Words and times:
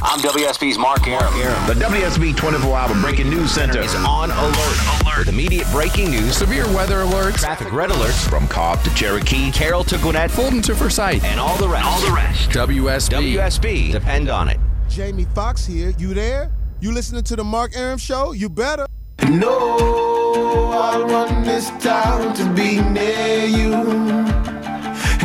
I'm 0.00 0.20
WSB's 0.20 0.78
Mark 0.78 1.08
Arum. 1.08 1.34
The 1.66 1.74
WSB 1.74 2.36
24 2.36 2.78
hour 2.78 2.94
breaking 3.00 3.28
news 3.30 3.50
center 3.50 3.80
is 3.80 3.94
on 3.96 4.30
alert. 4.30 5.02
alert. 5.02 5.18
With 5.18 5.28
immediate 5.28 5.66
breaking 5.72 6.10
news, 6.12 6.36
severe 6.36 6.66
weather 6.68 6.98
alerts, 6.98 7.38
traffic 7.38 7.72
red 7.72 7.90
alerts 7.90 8.28
from 8.28 8.46
Cobb 8.46 8.82
to 8.84 8.94
Cherokee, 8.94 9.50
Carroll 9.50 9.82
to 9.84 9.98
Gwinnett, 9.98 10.30
Fulton 10.30 10.62
to 10.62 10.74
Forsyth, 10.76 11.24
and 11.24 11.40
all 11.40 11.56
the 11.58 11.68
rest. 11.68 11.84
All 11.84 12.00
the 12.00 12.12
rest. 12.12 12.50
WSB. 12.50 13.34
WSB. 13.34 13.92
Depend 13.92 14.30
on 14.30 14.48
it. 14.48 14.58
Jamie 14.88 15.26
Foxx 15.34 15.66
here. 15.66 15.92
You 15.98 16.14
there? 16.14 16.52
You 16.80 16.92
listening 16.92 17.24
to 17.24 17.34
the 17.34 17.44
Mark 17.44 17.76
Arum 17.76 17.98
Show? 17.98 18.30
You 18.32 18.48
better. 18.48 18.86
No, 19.28 20.70
I 20.72 21.02
want 21.02 21.44
this 21.44 21.70
town 21.82 22.34
to 22.34 22.44
be 22.54 22.80
near 22.80 23.46
you. 23.46 23.70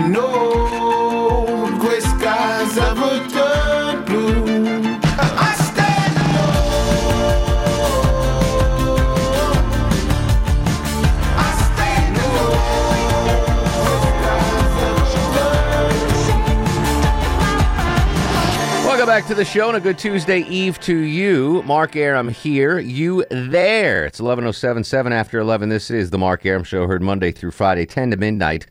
No, 0.10 1.78
gray 1.80 2.00
skies 2.00 2.76
ever 2.80 3.30
turn 3.30 3.63
Welcome 19.04 19.20
back 19.20 19.28
to 19.28 19.36
the 19.36 19.44
show 19.44 19.68
and 19.68 19.76
a 19.76 19.82
good 19.82 19.98
Tuesday 19.98 20.44
Eve 20.44 20.80
to 20.80 20.96
you. 20.96 21.62
Mark 21.64 21.98
Arum 21.98 22.30
here, 22.30 22.80
you 22.80 23.26
there. 23.30 24.06
It's 24.06 24.22
11.077 24.22 25.12
after 25.12 25.40
11. 25.40 25.68
This 25.68 25.92
is 25.92 26.10
the 26.10 26.18
Mark 26.18 26.46
Arum 26.46 26.64
Show, 26.64 26.88
heard 26.88 27.02
Monday 27.02 27.34
through 27.34 27.52
Friday, 27.52 27.86
10 27.86 28.12
to 28.12 28.16
midnight 28.16 28.66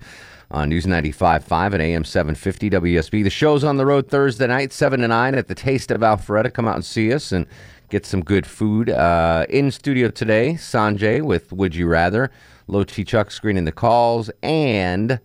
on 0.51 0.71
News 0.71 0.87
95.5 0.87 1.75
and 1.75 1.83
AM 1.83 2.05
750 2.05 2.71
WSB. 2.71 3.23
The 3.23 3.29
show's 3.29 3.63
on 3.63 3.77
the 3.77 3.85
road 3.85 4.09
Thursday 4.09 4.47
night, 4.47 4.73
7 4.73 5.01
to 5.01 5.09
9 5.09 5.35
at 5.35 5.49
the 5.49 5.55
Taste 5.55 5.91
of 5.91 6.01
Alpharetta. 6.01 6.51
Come 6.51 6.67
out 6.67 6.77
and 6.77 6.85
see 6.85 7.13
us 7.13 7.31
and 7.31 7.47
get 7.91 8.07
some 8.07 8.25
good 8.25 8.47
food. 8.47 8.89
Uh, 8.89 9.45
in 9.51 9.71
studio 9.71 10.09
today, 10.09 10.55
Sanjay 10.55 11.21
with 11.21 11.53
Would 11.53 11.75
You 11.75 11.89
Rather, 11.89 12.31
Low 12.69 12.87
Chi 12.87 13.03
Chuck 13.03 13.31
screening 13.31 13.67
the 13.67 13.71
calls, 13.71 14.31
and 14.43 15.21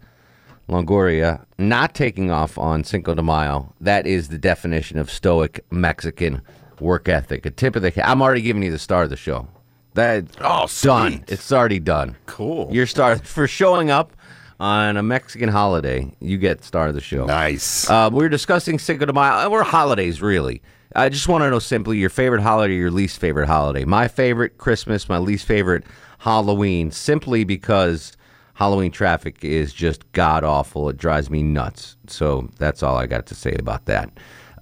Longoria 0.69 1.45
not 1.57 1.93
taking 1.95 2.29
off 2.31 2.57
on 2.57 2.83
Cinco 2.83 3.15
de 3.15 3.23
Mayo. 3.23 3.73
That 3.79 4.05
is 4.05 4.29
the 4.29 4.37
definition 4.37 4.97
of 4.97 5.09
stoic 5.09 5.63
Mexican 5.71 6.41
work 6.79 7.07
ethic. 7.07 7.45
A 7.45 7.51
tip 7.51 7.75
of 7.75 7.81
the 7.81 7.91
cap. 7.91 8.07
I'm 8.07 8.21
already 8.21 8.41
giving 8.41 8.63
you 8.63 8.71
the 8.71 8.79
star 8.79 9.03
of 9.03 9.09
the 9.09 9.15
show. 9.17 9.47
That 9.93 10.25
Oh, 10.41 10.67
done. 10.81 11.23
It's 11.27 11.51
already 11.51 11.79
done. 11.79 12.15
Cool. 12.25 12.69
Your 12.71 12.85
star 12.85 13.17
for 13.17 13.47
showing 13.47 13.89
up 13.89 14.13
on 14.59 14.97
a 14.97 15.03
Mexican 15.03 15.49
holiday. 15.49 16.13
You 16.19 16.37
get 16.37 16.63
star 16.63 16.87
of 16.87 16.95
the 16.95 17.01
show. 17.01 17.25
Nice. 17.25 17.89
Uh, 17.89 18.09
we're 18.11 18.29
discussing 18.29 18.77
Cinco 18.77 19.05
de 19.05 19.13
Mayo. 19.13 19.49
We're 19.49 19.63
holidays, 19.63 20.21
really. 20.21 20.61
I 20.95 21.09
just 21.09 21.27
want 21.27 21.43
to 21.43 21.49
know 21.49 21.59
simply 21.59 21.97
your 21.97 22.09
favorite 22.09 22.41
holiday, 22.41 22.75
your 22.75 22.91
least 22.91 23.19
favorite 23.19 23.47
holiday. 23.47 23.85
My 23.85 24.07
favorite 24.07 24.57
Christmas, 24.57 25.07
my 25.09 25.17
least 25.17 25.45
favorite 25.45 25.83
Halloween, 26.19 26.91
simply 26.91 27.43
because 27.43 28.16
Halloween 28.57 28.91
traffic 28.91 29.45
is 29.45 29.71
just 29.71 30.11
god 30.13 30.43
awful. 30.43 30.89
It 30.89 30.97
drives 30.97 31.29
me 31.29 31.43
nuts. 31.43 31.95
So 32.07 32.49
that's 32.57 32.81
all 32.81 32.97
I 32.97 33.05
got 33.05 33.27
to 33.27 33.35
say 33.35 33.55
about 33.59 33.85
that. 33.85 34.09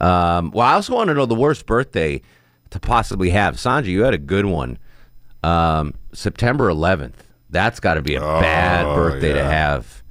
Um, 0.02 0.52
well, 0.52 0.68
I 0.68 0.74
also 0.74 0.94
want 0.94 1.08
to 1.08 1.14
know 1.14 1.26
the 1.26 1.34
worst 1.34 1.66
birthday 1.66 2.22
to 2.72 2.80
possibly 2.82 3.30
have. 3.30 3.56
Sanjay, 3.56 3.86
you 3.86 4.04
had 4.04 4.14
a 4.14 4.18
good 4.18 4.46
one. 4.48 4.78
Um, 5.44 5.94
September 6.12 6.70
11th. 6.70 7.14
That's 7.50 7.80
got 7.80 7.94
to 7.94 8.02
be 8.02 8.16
a 8.16 8.20
bad 8.20 8.86
Oh, 8.86 8.96
birthday 8.96 9.32
to 9.32 9.44
have. 9.46 10.04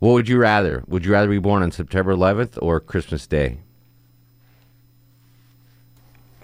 What 0.00 0.12
would 0.12 0.28
you 0.28 0.36
rather? 0.36 0.84
Would 0.88 1.06
you 1.06 1.12
rather 1.12 1.28
be 1.28 1.38
born 1.38 1.62
on 1.62 1.72
September 1.72 2.14
11th 2.14 2.58
or 2.60 2.80
Christmas 2.80 3.26
Day? 3.26 3.60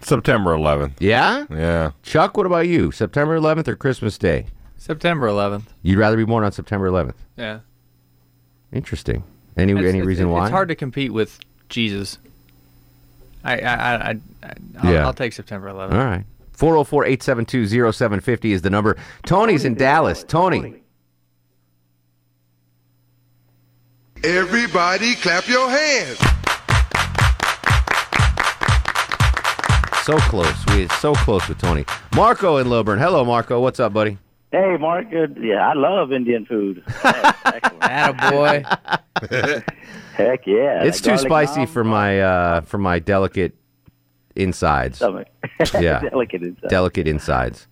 September 0.00 0.54
11th. 0.56 0.92
Yeah? 1.00 1.44
Yeah. 1.50 1.90
Chuck, 2.02 2.34
what 2.36 2.46
about 2.46 2.66
you? 2.66 2.92
September 2.92 3.38
11th 3.38 3.68
or 3.68 3.76
Christmas 3.76 4.16
Day? 4.16 4.46
September 4.88 5.26
11th. 5.28 5.62
You'd 5.82 5.96
rather 5.98 6.14
be 6.18 6.24
born 6.26 6.44
on 6.44 6.52
September 6.52 6.86
11th. 6.90 7.14
Yeah. 7.38 7.60
Interesting. 8.70 9.24
Any 9.56 9.72
It's- 9.72 9.82
any 9.88 10.00
it's- 10.00 10.06
reason 10.06 10.28
why? 10.30 10.42
It's 10.44 10.50
hard 10.50 10.68
to 10.68 10.74
compete 10.74 11.10
with 11.10 11.38
Jesus. 11.70 12.18
I 13.42 13.58
I 13.60 13.72
I, 13.74 13.94
I 14.10 14.20
I'll, 14.82 14.92
Yeah. 14.92 15.06
I'll 15.06 15.14
take 15.14 15.32
September 15.32 15.68
11th. 15.68 15.92
All 15.94 16.04
right. 16.04 16.24
404-872-0750 16.58 18.52
is 18.52 18.60
the 18.60 18.68
number. 18.68 18.96
Tony's 19.24 19.64
in 19.64 19.72
Dallas. 19.74 20.22
Tony. 20.22 20.74
Everybody 24.22 25.14
clap 25.14 25.48
your 25.48 25.68
hands. 25.70 26.18
So 30.04 30.18
close. 30.28 30.54
We 30.68 30.88
so 31.00 31.14
close 31.14 31.48
with 31.48 31.56
Tony. 31.58 31.86
Marco 32.14 32.58
in 32.58 32.68
Lilburn. 32.68 32.98
Hello, 32.98 33.24
Marco. 33.24 33.60
What's 33.60 33.80
up, 33.80 33.94
buddy? 33.94 34.18
Hey, 34.54 34.76
Mark. 34.76 35.10
Good. 35.10 35.36
Yeah, 35.40 35.68
I 35.68 35.72
love 35.72 36.12
Indian 36.12 36.46
food. 36.46 36.84
boy. 38.30 38.62
Heck 40.14 40.46
yeah. 40.46 40.84
it's 40.84 41.00
too 41.00 41.18
spicy 41.18 41.62
naan, 41.62 41.68
for 41.68 41.82
my 41.82 42.20
uh, 42.20 42.60
for 42.60 42.78
my 42.78 43.00
delicate 43.00 43.56
insides. 44.36 44.98
Stomach. 44.98 45.26
Yeah. 45.80 45.98
Delicate 45.98 46.42
inside. 46.44 46.68
Delicate 46.68 47.08
insides. 47.08 47.66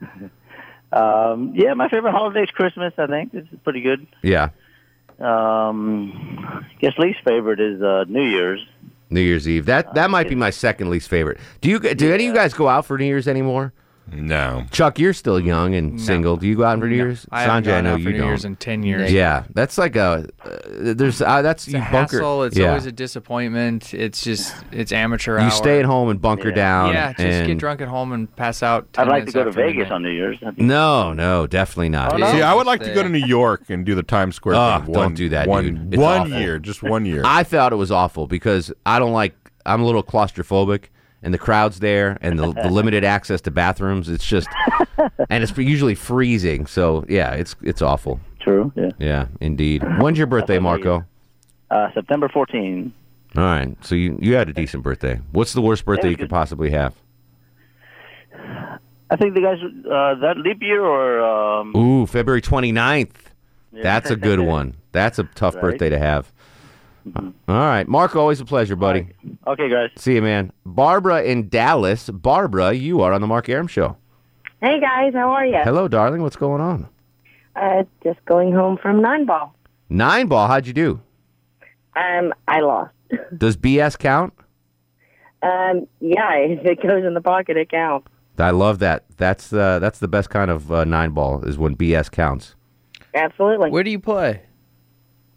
Um, 0.93 1.53
yeah, 1.55 1.75
my 1.75 1.89
favorite 1.89 2.11
holiday 2.11 2.43
is 2.43 2.51
Christmas. 2.51 2.93
I 2.99 3.07
think 3.07 3.31
this 3.31 3.45
is 3.53 3.59
pretty 3.63 3.83
good. 3.83 4.05
Yeah. 4.23 4.49
Um, 5.21 6.45
I 6.45 6.65
guess 6.81 6.99
least 6.99 7.21
favorite 7.25 7.61
is 7.61 7.81
uh, 7.81 8.07
New 8.09 8.25
Year's. 8.25 8.67
New 9.09 9.21
Year's 9.21 9.49
Eve. 9.49 9.67
That 9.67 9.95
that 9.95 10.11
might 10.11 10.29
be 10.29 10.35
my 10.35 10.51
second 10.51 10.91
least 10.91 11.09
favorite. 11.09 11.39
Do 11.61 11.69
you 11.69 11.79
do 11.79 12.13
any 12.13 12.27
of 12.27 12.29
you 12.29 12.35
guys 12.35 12.53
go 12.55 12.67
out 12.67 12.87
for 12.87 12.99
New 12.99 13.05
Year's 13.05 13.29
anymore? 13.29 13.73
No. 14.11 14.65
Chuck, 14.71 14.99
you're 14.99 15.13
still 15.15 15.39
young 15.41 15.75
and 15.75 15.99
single. 16.01 16.37
Do 16.37 16.47
you 16.47 16.57
go 16.57 16.65
out 16.65 16.79
for 16.81 16.87
New 16.89 16.97
Year's? 16.97 17.27
I 17.31 17.43
haven't 17.43 17.65
Sanjay, 17.65 17.69
I 17.69 17.75
gone 17.77 17.85
know 17.85 17.91
out 17.95 17.97
for 17.97 18.09
you 18.09 18.13
New 18.13 18.19
don't. 18.19 18.27
Year's 18.29 18.45
in 18.45 18.57
10 18.57 18.83
years. 18.83 19.13
Yeah, 19.13 19.45
that's 19.55 19.79
like 19.79 19.97
a 19.97 20.29
uh, 20.45 20.51
there's 20.69 21.23
uh, 21.23 21.41
that's 21.41 21.65
It's 21.67 21.73
you 21.75 21.79
a 21.79 21.83
bunker. 21.91 22.17
hassle. 22.19 22.43
It's 22.43 22.57
yeah. 22.59 22.69
always 22.69 22.85
a 22.87 22.93
disappointment. 22.93 23.95
It's 23.95 24.23
just 24.23 24.55
it's 24.73 24.93
amateur 24.93 25.39
you 25.39 25.45
hour. 25.45 25.51
stay 25.51 25.79
at 25.79 25.87
home 25.87 26.09
and 26.11 26.21
bunker 26.21 26.51
down. 26.51 26.93
Yeah, 26.93 27.13
just 27.13 27.21
and 27.21 27.47
get 27.47 27.59
drunk 27.59 27.81
at 27.81 27.89
home 27.89 28.13
and 28.13 28.35
pass 28.37 28.63
out. 28.63 28.93
10 28.93 29.05
I'd 29.07 29.11
like 29.11 29.15
to 29.15 29.19
minutes 29.21 29.35
go 29.35 29.43
to 29.45 29.49
after 29.51 29.61
Vegas 29.63 29.77
midnight. 29.79 29.93
on 29.93 30.03
New 30.03 30.11
Year's. 30.11 30.39
No, 30.59 31.13
no, 31.13 31.47
definitely 31.47 31.89
not. 31.91 32.13
See, 32.17 32.43
I 32.43 32.53
would 32.55 32.67
like 32.67 32.83
to 32.83 32.93
go 32.93 33.03
to 33.03 33.09
New 33.09 33.25
York 33.25 33.71
and 33.71 33.87
do 33.87 33.95
the 33.95 34.03
Times 34.03 34.35
Square 34.35 34.57
Oh, 34.57 34.83
thing. 34.85 34.93
don't 34.93 35.03
One- 35.05 35.15
do 35.15 35.29
that, 35.31 35.47
One, 35.49 35.65
dude. 35.65 35.95
It's 35.95 36.01
one 36.03 36.21
awful. 36.23 36.39
year, 36.41 36.59
just 36.59 36.83
one 36.83 37.07
year. 37.07 37.23
I 37.25 37.45
thought 37.45 37.73
it 37.73 37.77
was 37.77 37.91
awful 37.91 38.27
because 38.27 38.73
I 38.85 38.99
don't 38.99 39.13
like. 39.13 39.35
I'm 39.65 39.81
a 39.81 39.87
little 39.87 40.03
claustrophobic, 40.03 40.87
and 41.23 41.33
the 41.33 41.39
crowds 41.39 41.81
there, 41.81 42.19
and 42.21 42.39
the, 42.39 42.53
the 42.53 42.71
limited 42.71 43.05
access 43.17 43.41
to 43.43 43.51
bathrooms. 43.51 44.09
It's 44.09 44.27
just, 44.27 44.49
and 45.31 45.43
it's 45.43 45.57
usually 45.57 45.95
freezing. 45.95 46.67
So 46.67 47.05
yeah, 47.09 47.33
it's 47.35 47.55
it's 47.63 47.83
awful. 47.83 48.21
True. 48.41 48.73
Yeah. 48.77 48.91
Yeah, 48.99 49.27
indeed. 49.41 49.83
When's 50.01 50.19
your 50.19 50.27
birthday, 50.27 50.59
Marco? 50.59 51.05
Uh, 51.71 51.89
September 51.95 52.29
14. 52.29 52.93
All 53.37 53.43
right, 53.43 53.77
so 53.85 53.95
you 53.95 54.19
you 54.21 54.35
had 54.35 54.49
a 54.49 54.53
decent 54.53 54.83
birthday. 54.83 55.21
What's 55.33 55.53
the 55.55 55.63
worst 55.63 55.85
birthday 55.85 56.11
you 56.11 56.17
could 56.17 56.29
possibly 56.31 56.71
have? 56.71 56.95
I 59.11 59.17
think 59.17 59.35
the 59.35 59.41
guys 59.43 59.59
uh, 59.63 60.15
that 60.21 60.39
leap 60.39 60.63
year 60.63 60.83
or 60.83 61.21
um, 61.23 61.77
Ooh, 61.77 62.07
February 62.07 62.41
29th. 62.43 63.11
That's 63.73 64.11
a 64.11 64.17
good 64.29 64.41
one. 64.41 64.75
That's 64.93 65.19
a 65.19 65.25
tough 65.25 65.55
Right. 65.55 65.63
birthday 65.63 65.91
to 65.91 65.99
have. 65.99 66.32
All 67.17 67.33
right, 67.49 67.87
Mark, 67.89 68.15
always 68.17 68.41
a 68.41 68.45
pleasure, 68.45 68.77
buddy. 68.77 69.09
okay, 69.47 69.69
guys. 69.69 69.91
See 69.97 70.15
you, 70.15 70.23
man. 70.23 70.53
Barbara 70.65 71.23
in 71.23 71.49
Dallas. 71.49 72.09
Barbara, 72.11 72.73
you 72.73 73.01
are 73.03 73.13
on 73.13 73.21
the 73.21 73.27
Mark 73.27 73.49
Arum 73.49 73.67
Show. 73.67 73.97
Hey 74.61 74.81
guys, 74.81 75.13
how 75.13 75.31
are 75.33 75.45
you? 75.45 75.59
Hello, 75.65 75.89
darling. 75.89 76.23
What's 76.23 76.37
going 76.37 76.61
on? 76.61 76.89
Uh, 77.57 77.83
just 78.05 78.25
going 78.27 78.53
home 78.53 78.79
from 78.81 79.03
nine 79.03 79.27
ball. 79.27 79.55
Nine 79.89 80.29
ball. 80.29 80.47
How'd 80.47 80.67
you 80.69 80.73
do? 80.73 81.01
Um, 81.97 82.33
I 82.47 82.61
lost. 82.61 82.95
Does 83.37 83.57
BS 83.57 83.99
count? 83.99 84.33
Um, 85.43 85.89
yeah, 86.01 86.33
if 86.37 86.65
it 86.65 86.81
goes 86.83 87.05
in 87.05 87.15
the 87.15 87.21
pocket, 87.21 87.57
it 87.57 87.71
counts. 87.71 88.09
I 88.39 88.51
love 88.51 88.79
that. 88.79 89.05
That's 89.17 89.53
uh, 89.53 89.79
that's 89.81 89.99
the 89.99 90.09
best 90.09 90.31
kind 90.31 90.51
of 90.51 90.71
uh, 90.73 90.85
nine 90.85 91.11
ball 91.11 91.45
is 91.45 91.59
when 91.59 91.77
BS 91.77 92.11
counts. 92.11 92.55
Absolutely. 93.15 93.71
Where 93.71 93.83
do 93.83 93.91
you 93.91 93.99
play? 93.99 94.43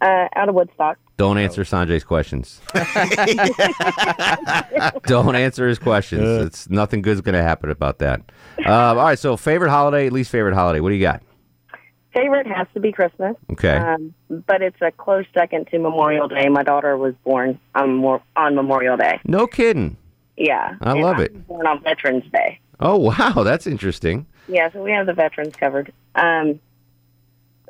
Uh, 0.01 0.27
out 0.35 0.49
of 0.49 0.55
Woodstock. 0.55 0.97
Don't 1.17 1.37
answer 1.37 1.63
Sanjay's 1.63 2.03
questions. 2.03 2.59
Don't 5.05 5.35
answer 5.35 5.67
his 5.67 5.79
questions. 5.79 6.23
It's 6.45 6.69
nothing 6.69 7.01
good's 7.01 7.21
going 7.21 7.35
to 7.35 7.43
happen 7.43 7.69
about 7.69 7.99
that. 7.99 8.21
Uh, 8.65 8.71
all 8.71 8.95
right. 8.95 9.19
So, 9.19 9.37
favorite 9.37 9.69
holiday, 9.69 10.09
least 10.09 10.31
favorite 10.31 10.55
holiday. 10.55 10.79
What 10.79 10.89
do 10.89 10.95
you 10.95 11.01
got? 11.01 11.21
Favorite 12.13 12.47
has 12.47 12.67
to 12.73 12.79
be 12.79 12.91
Christmas. 12.91 13.35
Okay. 13.51 13.75
Um, 13.77 14.13
but 14.29 14.61
it's 14.61 14.81
a 14.81 14.91
close 14.91 15.25
second 15.33 15.67
to 15.67 15.79
Memorial 15.79 16.27
Day. 16.27 16.47
My 16.49 16.63
daughter 16.63 16.97
was 16.97 17.13
born 17.23 17.59
on, 17.75 17.95
Mor- 17.97 18.23
on 18.35 18.55
Memorial 18.55 18.97
Day. 18.97 19.19
No 19.25 19.47
kidding. 19.47 19.97
Yeah. 20.37 20.75
I 20.81 20.91
And 20.91 21.01
love 21.01 21.17
was 21.17 21.25
it. 21.27 21.47
Born 21.47 21.67
on 21.67 21.81
Veterans 21.83 22.23
Day. 22.31 22.59
Oh 22.79 22.97
wow, 22.97 23.43
that's 23.43 23.67
interesting. 23.67 24.25
Yeah, 24.49 24.69
so 24.71 24.83
we 24.83 24.91
have 24.91 25.05
the 25.07 25.13
veterans 25.13 25.55
covered. 25.55 25.93
Um, 26.15 26.59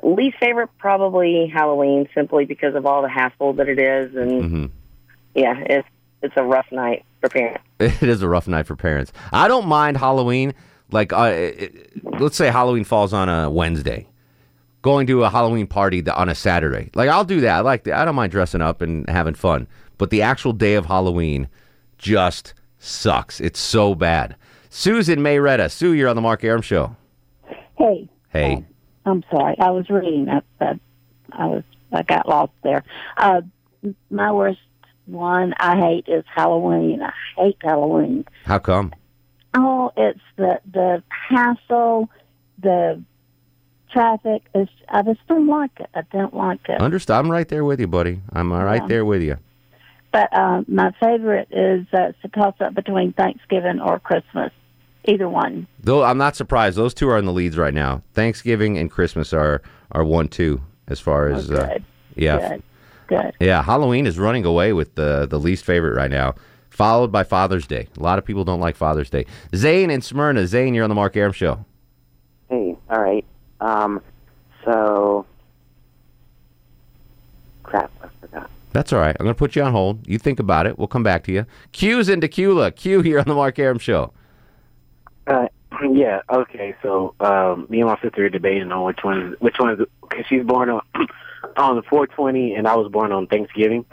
least 0.02 0.36
favorite 0.38 0.70
probably 0.78 1.50
Halloween, 1.52 2.08
simply 2.14 2.44
because 2.44 2.74
of 2.74 2.86
all 2.86 3.02
the 3.02 3.08
hassle 3.08 3.52
that 3.54 3.68
it 3.68 3.78
is, 3.78 4.14
and 4.14 4.50
hmm 4.50 4.66
yeah, 5.34 5.54
it's 5.66 5.88
it's 6.22 6.34
a 6.36 6.42
rough 6.42 6.66
night 6.72 7.04
for 7.20 7.28
parents. 7.28 7.62
It 7.78 8.02
is 8.02 8.22
a 8.22 8.28
rough 8.28 8.48
night 8.48 8.66
for 8.66 8.74
parents. 8.76 9.12
I 9.32 9.48
don't 9.48 9.66
mind 9.66 9.98
Halloween. 9.98 10.54
Like, 10.90 11.12
uh, 11.12 11.32
it, 11.34 11.90
let's 12.20 12.36
say 12.36 12.46
Halloween 12.50 12.84
falls 12.84 13.12
on 13.12 13.28
a 13.28 13.50
Wednesday. 13.50 14.06
Going 14.82 15.06
to 15.08 15.24
a 15.24 15.28
Halloween 15.30 15.66
party 15.66 16.00
th- 16.00 16.14
on 16.16 16.28
a 16.28 16.34
Saturday. 16.34 16.90
Like, 16.94 17.10
I'll 17.10 17.24
do 17.24 17.40
that. 17.40 17.56
I 17.56 17.60
like 17.60 17.84
that. 17.84 17.94
I 17.98 18.04
don't 18.04 18.14
mind 18.14 18.30
dressing 18.32 18.62
up 18.62 18.80
and 18.80 19.08
having 19.10 19.34
fun. 19.34 19.66
But 19.98 20.10
the 20.10 20.22
actual 20.22 20.52
day 20.52 20.74
of 20.74 20.86
Halloween 20.86 21.48
just 21.98 22.54
sucks. 22.78 23.40
It's 23.40 23.58
so 23.58 23.94
bad. 23.94 24.36
Susan 24.70 25.22
Marietta. 25.22 25.68
Sue, 25.70 25.92
you're 25.92 26.08
on 26.08 26.16
the 26.16 26.22
Mark 26.22 26.44
Arum 26.44 26.62
Show. 26.62 26.94
Hey, 27.76 28.08
Hey. 28.30 28.64
I'm 29.06 29.24
sorry. 29.30 29.56
I 29.58 29.70
was 29.70 29.88
reading 29.88 30.26
that. 30.26 30.44
that 30.58 30.78
I 31.32 31.46
was 31.46 31.62
I 31.92 32.02
got 32.02 32.28
lost 32.28 32.52
there. 32.62 32.82
Uh, 33.16 33.42
my 34.10 34.32
worst 34.32 34.58
one 35.06 35.54
I 35.58 35.76
hate 35.76 36.08
is 36.08 36.24
Halloween. 36.34 37.00
I 37.02 37.12
hate 37.36 37.56
Halloween. 37.62 38.24
How 38.44 38.58
come? 38.58 38.92
Oh, 39.54 39.92
it's 39.96 40.20
the 40.36 40.60
the 40.70 41.02
hassle, 41.08 42.10
the 42.60 43.00
traffic. 43.92 44.42
It's, 44.54 44.70
I 44.88 45.02
just 45.02 45.20
don't 45.28 45.46
like 45.46 45.70
it. 45.78 45.88
I 45.94 46.02
don't 46.12 46.34
like 46.34 46.60
it. 46.68 46.80
Understood. 46.80 47.16
I'm 47.16 47.30
right 47.30 47.48
there 47.48 47.64
with 47.64 47.78
you, 47.80 47.86
buddy. 47.86 48.20
I'm 48.32 48.50
uh, 48.52 48.62
right 48.64 48.82
Yeah. 48.82 48.88
there 48.88 49.04
with 49.04 49.22
you. 49.22 49.36
But 50.12 50.32
uh, 50.32 50.62
my 50.66 50.92
favorite 51.00 51.48
is 51.50 51.86
uh, 51.92 52.08
it's 52.08 52.18
a 52.24 52.28
toss 52.28 52.54
up 52.60 52.74
between 52.74 53.12
Thanksgiving 53.12 53.80
or 53.80 53.98
Christmas. 54.00 54.50
Either 55.06 55.28
one. 55.28 55.66
Though 55.80 56.02
I'm 56.04 56.18
not 56.18 56.34
surprised. 56.36 56.76
Those 56.76 56.94
two 56.94 57.08
are 57.08 57.18
in 57.18 57.24
the 57.26 57.32
leads 57.32 57.56
right 57.56 57.74
now. 57.74 58.02
Thanksgiving 58.14 58.76
and 58.78 58.90
Christmas 58.90 59.32
are 59.32 59.62
are 59.92 60.04
one 60.04 60.28
two 60.28 60.60
as 60.88 60.98
far 61.00 61.28
as 61.28 61.50
uh, 61.50 61.66
good. 61.66 61.84
yeah 62.16 62.48
Good. 62.48 62.62
Good. 63.08 63.32
yeah. 63.40 63.62
Halloween 63.62 64.06
is 64.06 64.18
running 64.18 64.44
away 64.44 64.72
with 64.72 64.94
the 64.96 65.26
the 65.26 65.38
least 65.38 65.64
favorite 65.64 65.94
right 65.96 66.10
now, 66.10 66.34
followed 66.70 67.12
by 67.12 67.22
Father's 67.22 67.66
Day. 67.66 67.86
A 67.96 68.02
lot 68.02 68.18
of 68.18 68.24
people 68.24 68.44
don't 68.44 68.60
like 68.60 68.74
Father's 68.76 69.10
Day. 69.10 69.26
Zane 69.54 69.90
and 69.90 70.02
Smyrna. 70.02 70.46
Zane, 70.46 70.74
you're 70.74 70.84
on 70.84 70.90
the 70.90 70.96
Mark 70.96 71.16
Arum 71.16 71.32
show. 71.32 71.64
Hey, 72.48 72.76
all 72.90 73.00
right. 73.00 73.24
Um, 73.60 74.02
so 74.64 75.24
crap, 77.62 77.90
I 78.02 78.08
forgot. 78.20 78.50
That's 78.72 78.92
all 78.92 78.98
right. 79.00 79.16
I'm 79.18 79.24
going 79.24 79.34
to 79.34 79.38
put 79.38 79.56
you 79.56 79.62
on 79.62 79.72
hold. 79.72 80.06
You 80.06 80.18
think 80.18 80.38
about 80.38 80.66
it. 80.66 80.78
We'll 80.78 80.86
come 80.88 81.02
back 81.02 81.24
to 81.24 81.32
you. 81.32 81.46
Q's 81.72 82.08
in 82.08 82.20
Tequila. 82.20 82.70
Q 82.72 83.00
here 83.00 83.18
on 83.18 83.24
the 83.26 83.34
Mark 83.34 83.58
Arum 83.58 83.78
show. 83.78 84.12
Uh, 85.26 85.48
yeah. 85.92 86.20
Okay. 86.30 86.74
So, 86.82 87.14
um, 87.20 87.66
me 87.68 87.80
and 87.80 87.88
my 87.90 88.00
sister 88.00 88.24
are 88.26 88.28
debating 88.30 88.70
on 88.72 88.84
which 88.84 88.98
one, 89.02 89.32
is 89.32 89.40
which 89.40 89.58
one 89.58 89.76
because 90.02 90.26
she's 90.28 90.44
born 90.44 90.70
on 90.70 90.80
on 91.56 91.76
the 91.76 91.82
420, 91.82 92.54
and 92.54 92.66
I 92.66 92.74
was 92.76 92.90
born 92.90 93.12
on 93.12 93.26
Thanksgiving. 93.26 93.84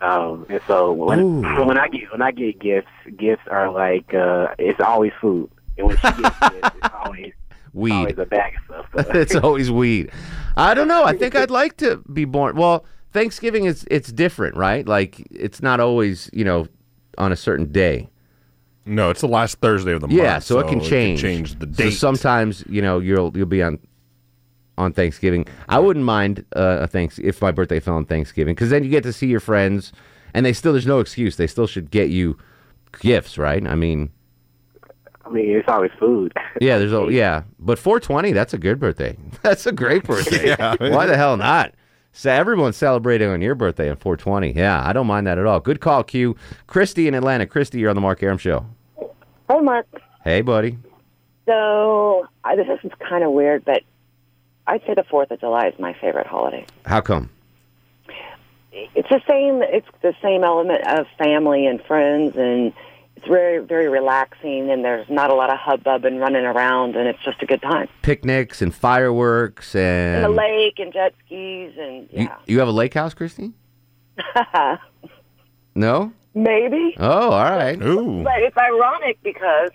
Um, 0.00 0.44
and 0.50 0.60
so 0.66 0.92
when 0.92 1.42
when 1.66 1.78
I 1.78 1.88
get 1.88 2.10
when 2.12 2.20
I 2.20 2.30
get 2.30 2.58
gifts, 2.58 2.88
gifts 3.16 3.42
are 3.50 3.70
like 3.70 4.12
uh, 4.12 4.48
it's 4.58 4.80
always 4.80 5.12
food, 5.20 5.50
and 5.78 5.86
when 5.86 5.96
she 5.96 6.02
gets 6.02 6.38
gifts, 6.40 6.70
it's 6.82 6.94
always 7.04 7.32
Weed. 7.72 7.92
always 7.92 8.18
a 8.18 8.26
bag 8.26 8.54
of 8.70 8.86
stuff. 8.92 9.06
So- 9.06 9.12
it's 9.18 9.34
always 9.34 9.70
weed. 9.70 10.10
I 10.56 10.74
don't 10.74 10.88
know. 10.88 11.04
I 11.04 11.16
think 11.16 11.34
I'd 11.34 11.50
like 11.50 11.76
to 11.78 12.02
be 12.12 12.24
born. 12.24 12.56
Well, 12.56 12.84
Thanksgiving 13.12 13.64
is 13.64 13.86
it's 13.90 14.12
different, 14.12 14.56
right? 14.56 14.86
Like 14.86 15.26
it's 15.30 15.62
not 15.62 15.80
always 15.80 16.28
you 16.32 16.44
know 16.44 16.66
on 17.16 17.32
a 17.32 17.36
certain 17.36 17.72
day. 17.72 18.08
No, 18.86 19.10
it's 19.10 19.20
the 19.22 19.28
last 19.28 19.58
Thursday 19.60 19.92
of 19.92 20.00
the 20.00 20.08
month. 20.08 20.18
Yeah, 20.18 20.38
so, 20.38 20.58
it 20.58 20.68
can 20.68 20.80
change. 20.80 21.20
change 21.20 21.58
the 21.58 21.66
So 21.66 21.84
date. 21.84 21.90
sometimes 21.92 22.64
you 22.68 22.82
know 22.82 22.98
you'll 22.98 23.36
you'll 23.36 23.46
be 23.46 23.62
on 23.62 23.78
on 24.76 24.92
Thanksgiving. 24.92 25.46
I 25.68 25.78
wouldn't 25.78 26.04
mind 26.04 26.44
uh, 26.54 26.78
a 26.82 26.86
thanks 26.86 27.18
if 27.18 27.40
my 27.40 27.50
birthday 27.50 27.80
fell 27.80 27.94
on 27.94 28.04
Thanksgiving 28.04 28.54
because 28.54 28.70
then 28.70 28.84
you 28.84 28.90
get 28.90 29.02
to 29.04 29.12
see 29.12 29.26
your 29.26 29.40
friends, 29.40 29.92
and 30.34 30.44
they 30.44 30.52
still 30.52 30.72
there's 30.72 30.86
no 30.86 31.00
excuse. 31.00 31.36
They 31.36 31.46
still 31.46 31.66
should 31.66 31.90
get 31.90 32.10
you 32.10 32.36
gifts, 33.00 33.38
right? 33.38 33.66
I 33.66 33.74
mean, 33.74 34.10
I 35.24 35.30
mean, 35.30 35.50
it's 35.56 35.68
always 35.68 35.92
food. 35.98 36.32
yeah, 36.60 36.78
there's 36.78 36.92
a 36.92 37.06
yeah, 37.10 37.44
but 37.58 37.78
420 37.78 38.32
that's 38.32 38.52
a 38.52 38.58
good 38.58 38.78
birthday. 38.78 39.16
That's 39.42 39.66
a 39.66 39.72
great 39.72 40.04
birthday. 40.04 40.48
Yeah. 40.58 40.76
Why 40.78 41.06
the 41.06 41.16
hell 41.16 41.36
not? 41.36 41.74
So 42.16 42.30
everyone's 42.30 42.76
celebrating 42.76 43.28
on 43.28 43.42
your 43.42 43.56
birthday 43.56 43.90
on 43.90 43.96
420. 43.96 44.52
Yeah, 44.52 44.86
I 44.86 44.92
don't 44.92 45.08
mind 45.08 45.26
that 45.26 45.36
at 45.36 45.46
all. 45.46 45.58
Good 45.58 45.80
call, 45.80 46.04
Q. 46.04 46.36
Christy 46.68 47.08
in 47.08 47.14
Atlanta. 47.14 47.44
Christy, 47.44 47.80
you're 47.80 47.90
on 47.90 47.96
the 47.96 48.00
Mark 48.00 48.22
Arum 48.22 48.38
show. 48.38 48.66
Hey, 49.48 49.60
Mark. 49.60 49.86
Hey, 50.22 50.40
buddy. 50.40 50.78
So 51.46 52.28
I, 52.44 52.54
this 52.54 52.66
is 52.84 52.92
kind 53.00 53.24
of 53.24 53.32
weird, 53.32 53.64
but 53.64 53.82
I'd 54.64 54.80
say 54.86 54.94
the 54.94 55.02
Fourth 55.02 55.32
of 55.32 55.40
July 55.40 55.66
is 55.66 55.78
my 55.80 55.92
favorite 56.00 56.28
holiday. 56.28 56.64
How 56.86 57.00
come? 57.00 57.30
It's 58.72 59.08
the 59.08 59.20
same. 59.28 59.62
It's 59.62 59.88
the 60.00 60.14
same 60.22 60.44
element 60.44 60.86
of 60.86 61.06
family 61.18 61.66
and 61.66 61.82
friends, 61.82 62.36
and 62.36 62.72
it's 63.24 63.28
very, 63.30 63.58
very 63.64 63.88
relaxing. 63.88 64.70
And 64.70 64.84
there's 64.84 65.08
not 65.08 65.30
a 65.30 65.34
lot 65.34 65.50
of 65.50 65.58
hubbub 65.58 66.04
and 66.04 66.20
running 66.20 66.44
around, 66.44 66.96
and 66.96 67.08
it's 67.08 67.22
just 67.24 67.42
a 67.42 67.46
good 67.46 67.62
time. 67.62 67.88
Picnics 68.02 68.60
and 68.62 68.74
fireworks 68.74 69.74
and, 69.74 70.16
And 70.16 70.24
the 70.24 70.36
lake 70.36 70.78
and 70.78 70.92
jet 70.92 71.14
skis, 71.24 71.72
and 71.78 72.08
You, 72.12 72.28
you 72.46 72.58
have 72.58 72.68
a 72.68 72.72
lake 72.72 72.94
house, 72.94 73.14
Christy? 73.14 73.52
No? 75.76 76.12
maybe. 76.34 76.94
Oh, 76.98 77.30
all 77.30 77.50
right. 77.50 77.80
Ooh. 77.82 78.22
But 78.22 78.38
it's 78.42 78.56
ironic 78.56 79.18
because 79.24 79.70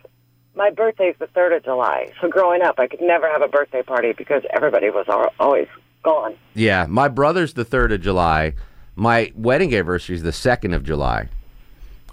my 0.56 0.69
birthday's 0.69 1.16
the 1.19 1.28
third 1.28 1.52
of 1.52 1.63
July. 1.63 2.12
So 2.22 2.30
growing 2.30 2.62
up, 2.62 2.80
I 2.80 2.88
could 2.88 3.02
never 3.02 3.30
have 3.30 3.42
a 3.42 3.50
birthday 3.50 3.81
party 3.81 4.13
because 4.13 4.44
everybody 4.52 4.90
was 4.90 5.06
always 5.40 5.68
gone. 6.04 6.36
Yeah, 6.54 6.86
my 6.88 7.10
brother's 7.10 7.54
the 7.54 7.66
3rd 7.66 7.95
of 7.95 8.02
July. 8.02 8.54
My 8.95 9.31
wedding 9.36 9.74
anniversary 9.74 10.16
is 10.16 10.24
the 10.24 10.31
2nd 10.31 10.74
of 10.74 10.84
July. 10.84 11.28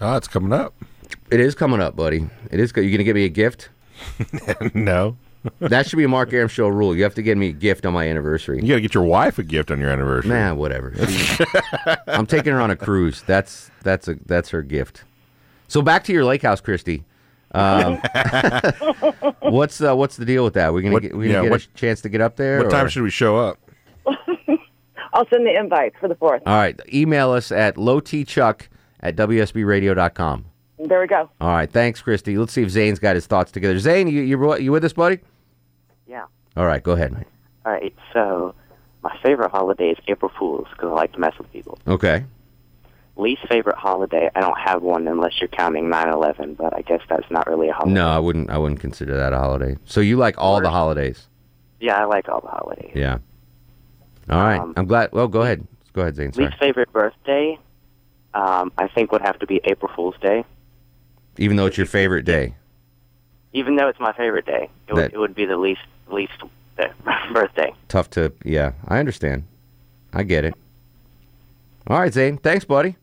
Oh, 0.01 0.17
it's 0.17 0.29
coming 0.29 0.53
up. 0.53 0.75
It 1.31 1.41
is 1.41 1.55
coming 1.55 1.81
up, 1.81 1.97
buddy. 1.97 2.29
It 2.51 2.61
is. 2.61 2.73
go- 2.73 2.81
You 2.81 2.91
going 2.91 2.99
to 2.99 3.05
give 3.05 3.17
me 3.17 3.25
a 3.25 3.29
gift? 3.29 3.69
no. 4.75 5.17
that 5.61 5.87
should 5.87 5.97
be 5.97 6.05
a 6.05 6.09
Mark 6.09 6.33
Arum 6.33 6.49
show 6.49 6.69
rule. 6.69 6.95
You 6.97 7.03
have 7.05 7.15
to 7.15 7.23
give 7.23 7.39
me 7.39 7.49
a 7.49 7.53
gift 7.53 7.87
on 7.87 7.93
my 7.93 8.07
anniversary. 8.09 8.61
You 8.61 8.69
got 8.69 8.75
to 8.77 8.81
get 8.81 8.95
your 8.95 9.05
wife 9.05 9.39
a 9.39 9.43
gift 9.43 9.71
on 9.71 9.79
your 9.81 9.91
anniversary. 9.91 10.31
Nah, 10.31 10.55
whatever. 10.55 10.93
I'm 12.07 12.27
taking 12.27 12.53
her 12.53 12.61
on 12.61 12.71
a 12.71 12.77
cruise. 12.77 13.23
That's 13.27 13.71
that's 13.83 14.09
a 14.09 14.17
that's 14.27 14.51
her 14.51 14.63
gift. 14.63 15.05
So 15.69 15.83
back 15.83 16.05
to 16.05 16.13
your 16.13 16.25
lake 16.25 16.43
house, 16.43 16.61
Christy. 16.61 17.05
Um, 17.53 17.97
what's 19.41 19.81
uh, 19.81 19.95
what's 19.95 20.17
the 20.17 20.25
deal 20.25 20.43
with 20.45 20.55
that? 20.55 20.73
We're 20.73 20.83
gonna 20.83 20.95
What- 20.95 21.03
get, 21.03 21.17
we 21.17 21.29
yeah, 21.29 21.35
gonna 21.35 21.45
get 21.45 21.51
what- 21.53 21.63
a 21.63 21.69
chance 21.75 22.01
to 22.03 22.09
get 22.09 22.21
up 22.21 22.37
there. 22.37 22.59
What 22.59 22.71
time 22.71 22.89
should 22.89 23.03
we 23.03 23.11
show 23.11 23.37
up? 23.37 23.59
I'll 25.13 25.27
send 25.31 25.47
the 25.47 25.57
invite 25.59 25.95
for 25.99 26.09
the 26.09 26.15
fourth. 26.17 26.43
All 26.45 26.57
right, 26.57 26.79
email 26.93 27.31
us 27.31 27.51
at 27.53 27.77
lowtchuck 27.77 28.63
at 29.01 29.17
wsbradio.com. 29.17 30.45
There 30.79 31.01
we 31.01 31.07
go. 31.07 31.31
All 31.41 31.49
right, 31.49 31.71
thanks, 31.71 32.03
Christy. 32.03 32.37
Let's 32.37 32.53
see 32.53 32.63
if 32.63 32.71
Zane's 32.71 32.99
got 32.99 33.15
his 33.15 33.27
thoughts 33.27 33.51
together. 33.51 33.79
Zane, 33.79 34.09
you 34.09 34.23
you, 34.23 34.57
you 34.57 34.73
with 34.73 34.85
us, 34.85 34.93
buddy? 34.93 35.21
Yeah. 36.07 36.27
All 36.57 36.67
right, 36.67 36.83
go 36.83 36.93
ahead, 36.93 37.13
man. 37.13 37.25
All 37.65 37.73
right. 37.73 37.95
So 38.13 38.55
my 39.03 39.17
favorite 39.23 39.51
holiday 39.51 39.91
is 39.91 39.99
April 40.09 40.31
Fools 40.39 40.67
because 40.71 40.91
I 40.91 40.93
like 40.95 41.13
to 41.13 41.19
mess 41.19 41.33
with 41.39 41.51
people. 41.53 41.79
Okay. 41.87 42.25
Least 43.17 43.49
favorite 43.49 43.77
holiday, 43.77 44.29
I 44.35 44.41
don't 44.41 44.59
have 44.59 44.83
one 44.83 45.09
unless 45.09 45.41
you're 45.41 45.49
counting 45.49 45.87
9/11, 45.87 46.59
but 46.59 46.77
I 46.77 46.83
guess 46.83 47.01
that's 47.09 47.31
not 47.31 47.47
really 47.47 47.69
a 47.71 47.73
holiday. 47.73 47.95
No, 47.95 48.09
I 48.09 48.19
wouldn't. 48.19 48.51
I 48.51 48.59
wouldn't 48.59 48.81
consider 48.81 49.17
that 49.17 49.33
a 49.33 49.39
holiday. 49.39 49.77
So 49.87 50.01
you 50.01 50.19
like 50.19 50.37
all 50.37 50.61
the 50.61 50.69
holidays? 50.69 51.29
Yeah, 51.81 51.97
I 51.97 52.05
like 52.05 52.29
all 52.29 52.41
the 52.43 52.49
holidays. 52.49 52.93
Yeah. 52.95 53.19
All 54.29 54.43
right. 54.43 54.61
Um, 54.61 54.75
I'm 54.77 54.87
glad. 54.87 55.13
Well, 55.13 55.29
go 55.29 55.43
ahead. 55.43 55.67
Go 55.95 56.03
ahead, 56.03 56.17
Zane. 56.17 56.33
Sorry. 56.33 56.47
Least 56.49 56.59
favorite 56.59 56.93
birthday, 56.93 57.59
um, 58.35 58.71
I 58.77 58.89
think 58.89 59.13
would 59.13 59.23
have 59.23 59.39
to 59.39 59.47
be 59.47 59.61
April 59.65 59.91
Fool's 59.97 60.17
Day. 60.21 60.45
Even 61.39 61.57
though 61.57 61.67
it's 61.67 61.77
your 61.77 61.87
favorite 61.87 62.25
day. 62.25 62.55
Even 63.53 63.77
though 63.77 63.89
it's 63.89 64.01
my 64.01 64.13
favorite 64.13 64.47
day, 64.47 64.69
it 64.89 64.95
would, 64.95 65.13
it 65.13 65.19
would 65.19 65.35
be 65.35 65.45
the 65.47 65.57
least 65.57 65.81
least 66.11 66.33
birthday. 67.33 67.73
Tough 67.89 68.11
to. 68.11 68.33
Yeah, 68.45 68.73
I 68.87 68.99
understand. 68.99 69.45
I 70.13 70.23
get 70.23 70.45
it. 70.45 70.55
All 71.87 71.99
right, 71.99 72.13
Zane. 72.13 72.37
Thanks, 72.39 72.65
buddy. 72.65 72.97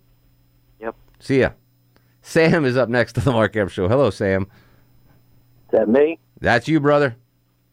Yep. 0.79 0.95
See 1.19 1.39
ya. 1.39 1.51
Sam 2.21 2.65
is 2.65 2.77
up 2.77 2.89
next 2.89 3.13
to 3.13 3.21
the 3.21 3.31
Mark 3.31 3.55
M 3.55 3.67
Show. 3.67 3.87
Hello, 3.87 4.09
Sam. 4.09 4.43
Is 4.43 5.71
that 5.71 5.89
me? 5.89 6.19
That's 6.39 6.67
you, 6.67 6.79
brother. 6.79 7.15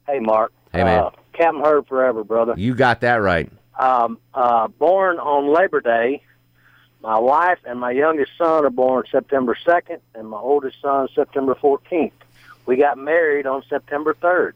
Hey, 0.06 0.18
Mark. 0.20 0.52
Hey, 0.72 0.84
man. 0.84 1.04
Uh, 1.04 1.10
Captain 1.32 1.62
Hurd 1.62 1.86
forever, 1.86 2.24
brother. 2.24 2.54
You 2.56 2.74
got 2.74 3.00
that 3.02 3.16
right. 3.16 3.50
Um, 3.78 4.18
uh, 4.34 4.68
born 4.68 5.18
on 5.18 5.52
Labor 5.52 5.80
Day, 5.80 6.22
My 7.02 7.18
wife 7.18 7.58
and 7.64 7.80
my 7.80 7.92
youngest 7.92 8.32
son 8.36 8.64
are 8.64 8.70
born 8.70 9.04
September 9.10 9.56
2nd, 9.66 10.00
and 10.14 10.28
my 10.28 10.38
oldest 10.38 10.76
son 10.82 11.08
September 11.14 11.54
14th. 11.54 12.12
We 12.66 12.76
got 12.76 12.98
married 12.98 13.46
on 13.46 13.62
September 13.68 14.14
3rd. 14.22 14.52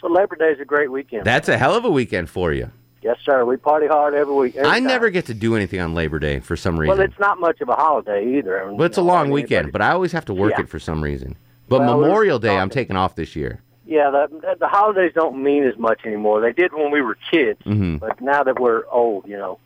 So 0.00 0.08
Labor 0.08 0.36
Day 0.36 0.50
is 0.52 0.60
a 0.60 0.64
great 0.64 0.90
weekend. 0.90 1.24
That's 1.24 1.48
a 1.48 1.58
hell 1.58 1.74
of 1.74 1.84
a 1.84 1.90
weekend 1.90 2.30
for 2.30 2.52
you. 2.52 2.70
yes, 3.02 3.18
sir. 3.24 3.44
We 3.44 3.58
party 3.58 3.86
hard 3.86 4.14
every 4.14 4.34
week. 4.34 4.56
every 4.56 4.68
I 4.70 4.74
time. 4.80 4.84
never 4.84 5.10
get 5.10 5.26
to 5.26 5.34
do 5.34 5.54
anything 5.56 5.80
on 5.80 5.94
Labor 5.94 6.18
Day 6.18 6.40
for 6.40 6.56
some 6.56 6.78
reason. 6.80 6.96
Well, 6.96 7.06
it's 7.06 7.18
not 7.18 7.38
much 7.38 7.60
of 7.60 7.68
a 7.68 7.74
holiday 7.74 8.38
either. 8.38 8.62
I 8.62 8.68
mean, 8.68 8.78
But 8.78 8.84
it's 8.84 8.98
a 8.98 9.02
long 9.02 9.30
weekend, 9.30 9.70
but 9.72 9.82
I 9.82 9.90
always 9.92 10.12
have 10.12 10.24
to 10.26 10.34
work 10.34 10.52
Yeah. 10.56 10.62
it 10.62 10.68
for 10.70 10.78
some 10.78 11.02
reason. 11.02 11.36
But 11.68 11.80
Well, 11.80 12.00
Memorial 12.00 12.38
Day, 12.38 12.56
I'm 12.56 12.70
taking 12.70 12.96
off 12.96 13.14
this 13.14 13.36
year. 13.36 13.60
Yeah, 13.86 14.10
the, 14.10 14.56
the 14.58 14.68
holidays 14.68 15.12
don't 15.14 15.42
mean 15.42 15.64
as 15.64 15.76
much 15.78 16.00
anymore. 16.06 16.40
They 16.40 16.52
did 16.52 16.72
when 16.72 16.90
we 16.90 17.02
were 17.02 17.18
kids, 17.30 17.60
Mhm. 17.66 18.00
but 18.00 18.18
now 18.22 18.42
that 18.42 18.58
we're 18.58 18.84
old, 18.90 19.26
you 19.28 19.36
know. 19.36 19.58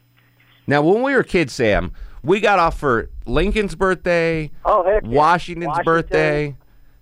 Now, 0.66 0.82
when 0.82 1.02
we 1.02 1.14
were 1.14 1.22
kids, 1.22 1.52
Sam, 1.52 1.92
we 2.28 2.40
got 2.40 2.58
off 2.58 2.78
for 2.78 3.10
Lincoln's 3.26 3.74
birthday, 3.74 4.50
Oh 4.64 4.84
heck, 4.84 5.02
yeah. 5.02 5.08
Washington's 5.08 5.68
Washington. 5.68 5.84
birthday. 5.84 6.56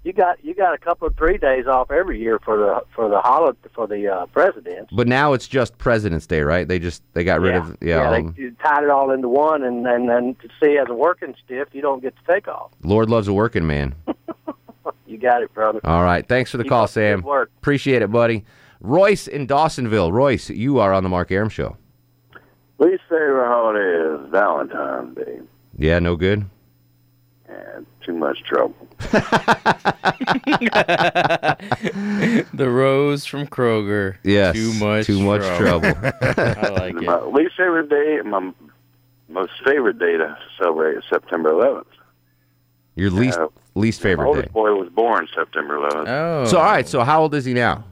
You 0.05 0.13
got 0.13 0.45
you 0.45 0.55
got 0.55 0.73
a 0.73 0.79
couple 0.79 1.09
of 1.09 1.17
three 1.17 1.37
days 1.37 1.67
off 1.67 1.91
every 1.91 2.21
year 2.21 2.39
for 2.39 2.57
the 2.57 2.81
for 2.95 3.09
the 3.09 3.21
holiday 3.21 3.59
for 3.75 3.89
the 3.89 4.07
uh, 4.07 4.27
presidents. 4.27 4.93
But 4.93 5.09
now 5.09 5.33
it's 5.33 5.49
just 5.49 5.77
President's 5.79 6.29
Day, 6.29 6.43
right? 6.43 6.67
They 6.67 6.79
just 6.79 7.03
they 7.13 7.25
got 7.25 7.41
rid 7.41 7.55
yeah. 7.55 7.59
of 7.59 7.77
yeah. 7.83 8.11
they 8.11 8.19
um, 8.19 8.57
tied 8.63 8.85
it 8.85 8.91
all 8.91 9.11
into 9.11 9.29
one, 9.29 9.65
and 9.65 9.85
and 9.87 10.09
then 10.09 10.37
to 10.43 10.49
see 10.63 10.79
as 10.79 10.87
a 10.89 10.95
working 10.95 11.35
stiff, 11.45 11.69
you 11.73 11.83
don't 11.83 12.01
get 12.01 12.15
to 12.17 12.33
take 12.33 12.47
off. 12.47 12.71
Lord 12.85 13.11
loves 13.11 13.27
a 13.27 13.33
working 13.33 13.67
man. 13.67 13.95
You 15.07 15.19
got 15.19 15.43
it, 15.43 15.53
brother. 15.55 15.81
All 15.85 16.03
right, 16.03 16.27
thanks 16.27 16.51
for 16.51 16.59
the 16.59 16.65
Keep 16.65 16.71
call, 16.71 16.89
Sam. 16.89 17.23
work. 17.23 17.51
Appreciate 17.59 18.03
it, 18.03 18.11
buddy. 18.11 18.45
Royce 18.81 19.27
in 19.27 19.47
Dawsonville. 19.47 20.13
Royce, 20.13 20.51
you 20.51 20.79
are 20.79 20.93
on 20.93 21.03
the 21.03 21.09
Mark 21.09 21.31
Arum 21.31 21.49
show. 21.49 21.77
Least 22.79 23.03
favorite 23.09 23.49
holiday 23.49 24.25
is 24.25 24.31
Valentine's 24.31 25.17
Day. 25.17 25.41
Yeah, 25.79 25.99
no 25.99 26.17
good. 26.17 26.45
And 27.49 27.87
too 28.05 28.13
much 28.13 28.43
trouble. 28.45 28.75
the 32.53 32.69
rose 32.69 33.25
from 33.25 33.47
Kroger. 33.47 34.17
Yes, 34.25 34.55
Too 34.55 34.73
much. 34.75 35.07
too 35.07 35.21
much 35.23 35.43
trouble. 35.59 35.89
I 36.23 36.69
like 36.77 36.97
it. 36.97 37.03
My 37.03 37.21
least 37.25 37.57
favorite 37.57 37.89
day, 37.89 38.21
my 38.25 38.53
most 39.29 39.53
favorite 39.65 39.99
day 39.99 40.17
to 40.17 40.37
celebrate 40.61 40.97
is 40.99 41.05
September 41.09 41.51
11th. 41.53 41.85
Your 42.95 43.11
least 43.11 43.39
Yeah. 43.39 43.47
least 43.75 44.01
My 44.01 44.11
favorite 44.11 44.27
oldest 44.29 44.47
day. 44.49 44.53
boy 44.53 44.75
was 44.75 44.89
born 44.91 45.29
September 45.35 45.79
11th. 45.79 46.09
Oh. 46.09 46.45
So 46.47 46.59
all 46.59 46.65
right, 46.65 46.87
so 46.89 47.03
how 47.05 47.23
old 47.23 47.35
is 47.35 47.45
he 47.45 47.55
now? 47.55 47.85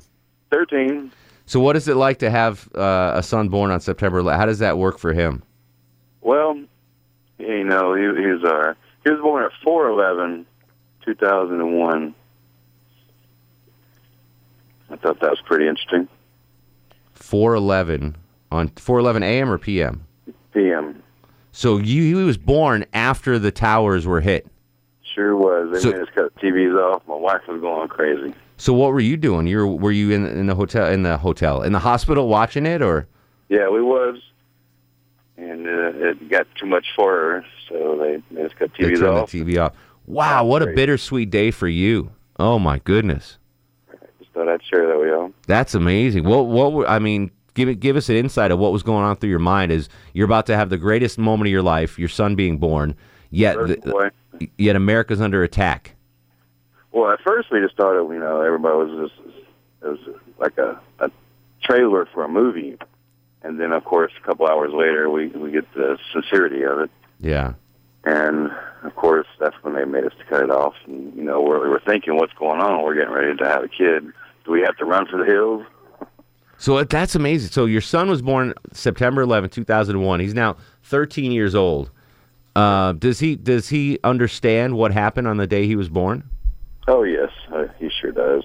13. 0.50 1.10
So 1.46 1.60
what 1.60 1.76
is 1.76 1.88
it 1.88 1.96
like 1.96 2.18
to 2.20 2.30
have 2.30 2.68
uh, 2.74 3.12
a 3.16 3.22
son 3.22 3.48
born 3.48 3.70
on 3.70 3.80
September? 3.80 4.22
11th? 4.22 4.36
How 4.36 4.46
does 4.46 4.58
that 4.60 4.78
work 4.78 4.98
for 4.98 5.12
him? 5.12 5.42
Well, 6.22 6.58
you 7.38 7.64
know, 7.64 7.94
he, 7.94 8.02
he 8.02 8.26
was 8.28 8.42
uh, 8.44 8.74
he 9.04 9.10
was 9.10 9.20
born 9.20 9.44
at 9.44 9.50
411, 9.62 10.46
2001. 11.04 12.14
I 14.90 14.96
thought 14.96 15.20
that 15.20 15.30
was 15.30 15.40
pretty 15.44 15.66
interesting. 15.68 16.08
Four 17.14 17.54
eleven 17.54 18.16
on 18.50 18.68
four 18.76 18.98
eleven 18.98 19.22
a.m. 19.22 19.50
or 19.50 19.58
p.m. 19.58 20.06
PM. 20.52 21.02
So 21.52 21.78
you 21.78 22.02
he 22.18 22.24
was 22.24 22.36
born 22.38 22.84
after 22.92 23.38
the 23.38 23.50
towers 23.50 24.06
were 24.06 24.20
hit. 24.20 24.46
Sure 25.14 25.36
was. 25.36 25.70
They 25.72 25.80
So- 25.80 25.90
made 25.92 26.00
us 26.02 26.08
cut 26.14 26.34
TVs 26.36 26.76
off. 26.78 27.02
My 27.08 27.16
wife 27.16 27.40
was 27.48 27.60
going 27.60 27.88
crazy. 27.88 28.34
So 28.56 28.73
what 28.73 28.92
were 28.92 29.00
you 29.00 29.16
doing? 29.16 29.46
You 29.46 29.58
were, 29.58 29.66
were 29.66 29.92
you 29.92 30.11
in 30.12 30.26
in 30.26 30.46
the 30.46 30.54
hotel 30.54 30.87
in 30.90 31.02
the 31.02 31.16
hotel 31.18 31.62
in 31.62 31.73
the 31.73 31.78
hospital 31.80 32.28
watching 32.28 32.66
it 32.66 32.82
or? 32.82 33.06
Yeah, 33.49 33.68
we 33.68 33.82
was. 33.82 34.20
And 35.37 35.66
uh, 35.66 35.90
it 36.11 36.28
got 36.28 36.46
too 36.54 36.66
much 36.66 36.87
for 36.94 37.11
her, 37.12 37.44
so 37.68 37.96
they 37.99 38.23
made 38.34 38.46
us 38.46 38.52
cut 38.56 38.70
They 38.78 38.84
TVs 38.84 38.99
turned 39.00 39.18
off. 39.18 39.30
the 39.32 39.42
TV 39.42 39.61
off. 39.61 39.73
Wow, 40.06 40.44
what 40.44 40.62
a 40.62 40.66
bittersweet 40.66 41.30
day 41.30 41.50
for 41.50 41.66
you. 41.66 42.12
Oh 42.38 42.58
my 42.58 42.78
goodness, 42.80 43.38
Just 44.20 44.30
thought 44.32 44.49
I'd 44.49 44.62
share 44.62 44.87
that 44.87 44.99
with 44.99 45.08
y'all. 45.08 45.32
that's 45.46 45.75
amazing. 45.75 46.25
What 46.25 46.46
what 46.46 46.73
were, 46.73 46.88
I 46.88 46.99
mean? 47.00 47.30
Give 47.54 47.68
it 47.68 47.76
give 47.80 47.96
us 47.96 48.08
an 48.08 48.16
insight 48.16 48.50
of 48.50 48.58
what 48.58 48.73
was 48.73 48.82
going 48.82 49.04
on 49.04 49.16
through 49.16 49.30
your 49.30 49.38
mind. 49.38 49.73
Is 49.73 49.88
you're 50.12 50.25
about 50.25 50.46
to 50.46 50.56
have 50.56 50.70
the 50.70 50.78
greatest 50.78 51.18
moment 51.18 51.46
of 51.49 51.52
your 51.52 51.62
life, 51.62 51.99
your 51.99 52.08
son 52.08 52.34
being 52.34 52.58
born, 52.58 52.94
yet 53.30 53.56
the- 53.56 54.11
yet 54.58 54.75
America's 54.76 55.20
under 55.20 55.42
attack. 55.44 55.94
Well, 56.94 57.10
at 57.12 57.20
first 57.22 57.50
we 57.50 57.60
just 57.60 57.76
thought, 57.76 57.98
it, 58.00 58.12
you 58.14 58.20
know, 58.20 58.40
everybody 58.40 58.76
was 58.76 59.08
just 59.10 59.20
it 59.82 59.86
was 59.88 59.98
like 60.38 60.56
a, 60.58 60.80
a 61.00 61.10
trailer 61.62 62.06
for 62.14 62.24
a 62.24 62.28
movie, 62.28 62.78
and 63.42 63.58
then 63.60 63.72
of 63.72 63.84
course 63.84 64.12
a 64.22 64.24
couple 64.26 64.46
hours 64.46 64.70
later 64.72 65.10
we 65.10 65.26
we 65.28 65.50
get 65.50 65.70
the 65.74 65.98
sincerity 66.12 66.62
of 66.62 66.78
it, 66.78 66.90
Yeah. 67.20 67.54
and 68.04 68.50
of 68.84 68.94
course 68.94 69.26
that's 69.40 69.56
when 69.62 69.74
they 69.74 69.84
made 69.84 70.04
us 70.04 70.12
to 70.18 70.24
cut 70.26 70.42
it 70.42 70.50
off. 70.50 70.74
And 70.86 71.14
you 71.16 71.24
know, 71.24 71.40
we're 71.42 71.68
we're 71.68 71.80
thinking, 71.80 72.16
what's 72.16 72.32
going 72.34 72.60
on? 72.60 72.82
We're 72.82 72.94
getting 72.94 73.12
ready 73.12 73.36
to 73.36 73.44
have 73.44 73.64
a 73.64 73.68
kid. 73.68 74.06
Do 74.44 74.50
we 74.52 74.60
have 74.62 74.76
to 74.76 74.84
run 74.84 75.06
for 75.06 75.18
the 75.18 75.24
hills? 75.24 75.64
So 76.58 76.76
uh, 76.78 76.84
that's 76.88 77.14
amazing. 77.16 77.50
So 77.50 77.64
your 77.64 77.80
son 77.80 78.08
was 78.08 78.22
born 78.22 78.54
September 78.72 79.22
11, 79.22 79.50
2001. 79.50 80.20
He's 80.20 80.34
now 80.34 80.56
13 80.84 81.32
years 81.32 81.54
old. 81.56 81.90
Uh, 82.54 82.92
does 82.92 83.18
he 83.18 83.34
does 83.34 83.68
he 83.68 83.98
understand 84.04 84.76
what 84.76 84.92
happened 84.92 85.26
on 85.26 85.38
the 85.38 85.46
day 85.48 85.66
he 85.66 85.74
was 85.74 85.88
born? 85.88 86.22
Oh 86.86 87.02
yes, 87.02 87.30
uh, 87.52 87.66
he 87.78 87.90
sure 88.00 88.12
does. 88.12 88.44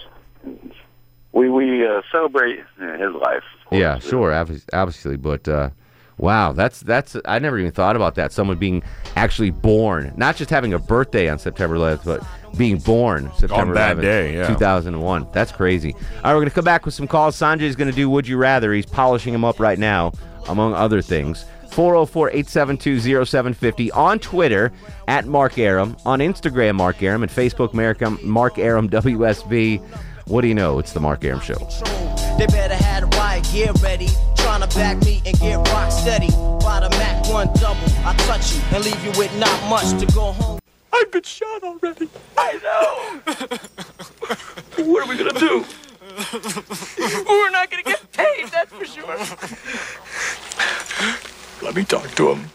We 1.31 1.49
we 1.49 1.85
uh, 1.85 2.01
celebrate 2.11 2.59
his 2.77 3.13
life. 3.21 3.43
Yeah, 3.71 3.99
sure, 3.99 4.33
obviously, 4.73 5.17
but 5.17 5.47
uh, 5.47 5.69
wow, 6.17 6.53
that's 6.53 6.79
that's 6.81 7.17
I 7.25 7.39
never 7.39 7.59
even 7.59 7.71
thought 7.71 7.95
about 7.95 8.15
that. 8.15 8.31
Someone 8.31 8.57
being 8.57 8.81
actually 9.15 9.51
born, 9.51 10.13
not 10.15 10.35
just 10.35 10.49
having 10.49 10.73
a 10.73 10.79
birthday 10.79 11.29
on 11.29 11.37
September 11.37 11.75
11th, 11.75 12.05
but 12.05 12.57
being 12.57 12.77
born 12.77 13.31
September 13.37 13.73
that 13.73 13.97
11th, 13.97 14.01
day, 14.01 14.35
yeah. 14.35 14.47
2001. 14.47 15.27
That's 15.33 15.51
crazy. 15.51 15.93
All 15.93 15.99
right, 16.23 16.33
we're 16.33 16.41
gonna 16.41 16.51
come 16.51 16.65
back 16.65 16.85
with 16.85 16.93
some 16.93 17.07
calls. 17.07 17.35
Sanjay's 17.35 17.75
gonna 17.75 17.91
do 17.91 18.09
Would 18.09 18.27
You 18.27 18.37
Rather. 18.37 18.73
He's 18.73 18.85
polishing 18.85 19.33
him 19.33 19.43
up 19.43 19.59
right 19.59 19.77
now, 19.77 20.13
among 20.47 20.73
other 20.73 21.01
things. 21.01 21.45
404-872-0750 21.71 23.95
on 23.95 24.19
Twitter 24.19 24.71
at 25.07 25.25
Mark 25.25 25.57
Arum, 25.57 25.95
on 26.05 26.19
Instagram 26.19 26.75
Mark 26.75 27.01
Arum, 27.01 27.23
and 27.23 27.31
Facebook 27.31 27.73
Mark, 27.73 28.01
Mark 28.23 28.57
Arum 28.57 28.89
WSB. 28.89 29.81
What 30.25 30.41
do 30.41 30.47
you 30.47 30.55
know? 30.55 30.79
It's 30.79 30.93
the 30.93 30.99
Mark 30.99 31.23
Arum 31.25 31.39
Show. 31.39 31.55
They 32.37 32.45
better 32.47 32.75
have 32.75 33.09
the 33.09 33.17
riot 33.17 33.47
gear 33.51 33.71
ready. 33.81 34.07
Trying 34.37 34.61
to 34.61 34.67
back 34.75 34.97
me 35.03 35.21
and 35.25 35.37
get 35.39 35.57
rock 35.69 35.91
steady. 35.91 36.29
By 36.61 36.79
the 36.81 36.89
Mac 36.91 37.27
1 37.27 37.47
double, 37.55 37.81
I 38.05 38.13
touch 38.19 38.53
you 38.55 38.61
and 38.71 38.85
leave 38.85 39.03
you 39.03 39.11
with 39.17 39.35
not 39.37 39.69
much 39.69 39.89
to 39.99 40.05
go 40.13 40.31
home. 40.31 40.59
I've 40.93 41.11
been 41.11 41.23
shot 41.23 41.63
already. 41.63 42.07
I 42.37 42.53
know. 42.63 43.19
what 44.85 45.03
are 45.03 45.09
we 45.09 45.17
gonna 45.17 45.33
do? 45.39 45.65
We're 47.27 47.49
not 47.49 47.69
gonna 47.69 47.83
get 47.83 48.11
paid, 48.11 48.47
that's 48.47 48.71
for 48.71 48.85
sure. 48.85 49.17
Let 51.61 51.75
me 51.75 51.83
talk 51.83 52.09
to 52.15 52.31
him. 52.31 52.45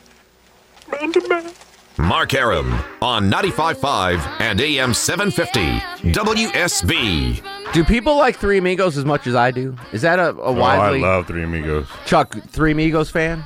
Man 0.90 1.12
to 1.12 1.28
man. 1.28 1.50
Mark 1.96 2.34
Arum 2.34 2.72
on 3.00 3.30
95.5 3.30 4.40
and 4.40 4.60
AM 4.60 4.92
750 4.92 6.10
WSB. 6.12 7.72
Do 7.72 7.84
people 7.84 8.16
like 8.16 8.36
Three 8.36 8.58
Amigos 8.58 8.96
as 8.98 9.04
much 9.04 9.26
as 9.28 9.34
I 9.36 9.50
do? 9.52 9.76
Is 9.92 10.02
that 10.02 10.18
a, 10.18 10.30
a 10.30 10.42
Oh, 10.42 10.60
I 10.60 10.98
love 10.98 11.26
Three 11.28 11.44
Amigos. 11.44 11.86
Chuck 12.04 12.34
Three 12.48 12.72
Amigos 12.72 13.10
fan? 13.10 13.44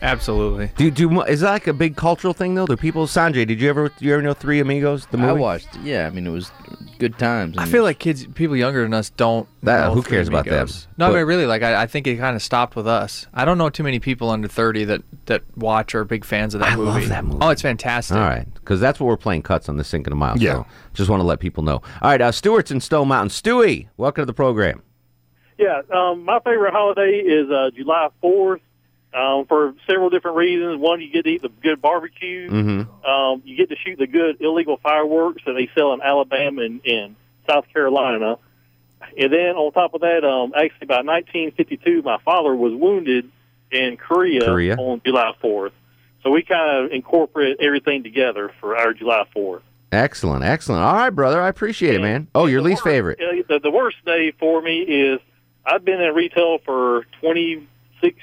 Absolutely. 0.00 0.70
Do 0.76 0.90
do 0.90 1.22
is 1.22 1.40
that 1.40 1.50
like 1.50 1.66
a 1.66 1.72
big 1.72 1.96
cultural 1.96 2.32
thing 2.32 2.54
though? 2.54 2.66
Do 2.66 2.76
people 2.76 3.06
Sanjay? 3.06 3.46
Did 3.46 3.60
you 3.60 3.68
ever 3.68 3.88
do 3.88 4.04
you 4.04 4.12
ever 4.14 4.22
know 4.22 4.34
Three 4.34 4.60
Amigos? 4.60 5.06
The 5.06 5.16
movie. 5.18 5.30
I 5.30 5.32
watched. 5.32 5.76
Yeah, 5.82 6.06
I 6.06 6.10
mean 6.10 6.26
it 6.26 6.30
was 6.30 6.50
good 6.98 7.18
times. 7.18 7.56
I 7.58 7.66
feel 7.66 7.82
like 7.82 7.98
kids, 7.98 8.26
people 8.34 8.56
younger 8.56 8.82
than 8.82 8.94
us, 8.94 9.10
don't. 9.10 9.48
That- 9.62 9.88
know 9.88 9.94
who 9.94 10.02
Three 10.02 10.10
cares 10.16 10.28
about 10.28 10.44
them? 10.44 10.54
Amigos. 10.54 10.86
No, 10.98 11.06
I 11.10 11.14
mean 11.18 11.26
really, 11.26 11.46
like 11.46 11.62
I, 11.62 11.82
I 11.82 11.86
think 11.86 12.06
it 12.06 12.16
kind 12.16 12.36
of 12.36 12.42
stopped 12.42 12.76
with 12.76 12.86
us. 12.86 13.26
I 13.34 13.44
don't 13.44 13.58
know 13.58 13.70
too 13.70 13.82
many 13.82 13.98
people 13.98 14.30
under 14.30 14.46
thirty 14.48 14.84
that 14.84 15.02
that 15.26 15.42
watch 15.56 15.94
or 15.94 16.00
are 16.00 16.04
big 16.04 16.24
fans 16.24 16.54
of 16.54 16.60
that 16.60 16.72
I 16.72 16.76
movie. 16.76 16.90
love 17.00 17.08
that 17.08 17.24
movie. 17.24 17.38
Oh, 17.40 17.48
it's 17.50 17.62
fantastic. 17.62 18.16
All 18.16 18.22
right, 18.22 18.46
because 18.54 18.80
that's 18.80 19.00
what 19.00 19.06
we're 19.06 19.16
playing 19.16 19.42
cuts 19.42 19.68
on 19.68 19.76
the 19.78 19.84
Sink 19.84 20.04
Cinco 20.06 20.10
de 20.10 20.16
Mile. 20.16 20.38
Yeah. 20.38 20.52
So 20.54 20.66
just 20.94 21.10
want 21.10 21.20
to 21.20 21.26
let 21.26 21.40
people 21.40 21.64
know. 21.64 21.76
All 22.02 22.10
right, 22.10 22.20
uh, 22.20 22.30
Stewart's 22.32 22.70
in 22.70 22.80
Stone 22.80 23.08
Mountain. 23.08 23.30
Stewie, 23.30 23.88
welcome 23.96 24.22
to 24.22 24.26
the 24.26 24.32
program. 24.32 24.82
Yeah, 25.58 25.80
um, 25.92 26.24
my 26.24 26.38
favorite 26.44 26.72
holiday 26.72 27.18
is 27.18 27.50
uh, 27.50 27.70
July 27.76 28.08
4th 28.22 28.60
um, 29.18 29.46
for 29.46 29.74
several 29.86 30.10
different 30.10 30.36
reasons. 30.36 30.78
One, 30.78 31.00
you 31.00 31.10
get 31.10 31.24
to 31.24 31.30
eat 31.30 31.42
the 31.42 31.48
good 31.48 31.82
barbecue. 31.82 32.48
Mm-hmm. 32.48 33.04
Um, 33.04 33.42
you 33.44 33.56
get 33.56 33.68
to 33.70 33.76
shoot 33.76 33.98
the 33.98 34.06
good 34.06 34.40
illegal 34.40 34.78
fireworks 34.82 35.42
that 35.46 35.54
they 35.54 35.68
sell 35.74 35.92
in 35.94 36.00
Alabama 36.00 36.62
and, 36.62 36.80
and 36.86 37.16
South 37.48 37.64
Carolina. 37.72 38.38
And 39.16 39.32
then 39.32 39.56
on 39.56 39.72
top 39.72 39.94
of 39.94 40.02
that, 40.02 40.24
um, 40.24 40.52
actually 40.54 40.86
by 40.86 41.02
1952, 41.02 42.02
my 42.02 42.18
father 42.24 42.54
was 42.54 42.72
wounded 42.74 43.30
in 43.70 43.96
Korea, 43.96 44.44
Korea. 44.44 44.76
on 44.76 45.00
July 45.04 45.32
4th. 45.42 45.72
So 46.22 46.30
we 46.30 46.42
kind 46.42 46.84
of 46.84 46.92
incorporate 46.92 47.58
everything 47.60 48.02
together 48.02 48.52
for 48.60 48.76
our 48.76 48.92
July 48.92 49.24
4th. 49.34 49.62
Excellent, 49.90 50.44
excellent. 50.44 50.82
All 50.82 50.94
right, 50.94 51.10
brother, 51.10 51.40
I 51.40 51.48
appreciate 51.48 51.94
it, 51.94 52.02
man. 52.02 52.28
Oh, 52.34 52.46
your 52.46 52.60
least 52.60 52.82
favorite. 52.82 53.18
Uh, 53.20 53.42
the, 53.48 53.60
the 53.60 53.70
worst 53.70 53.96
day 54.04 54.32
for 54.38 54.60
me 54.60 54.80
is 54.80 55.20
I've 55.64 55.84
been 55.84 56.00
in 56.00 56.14
retail 56.14 56.58
for 56.58 57.06
26, 57.20 58.18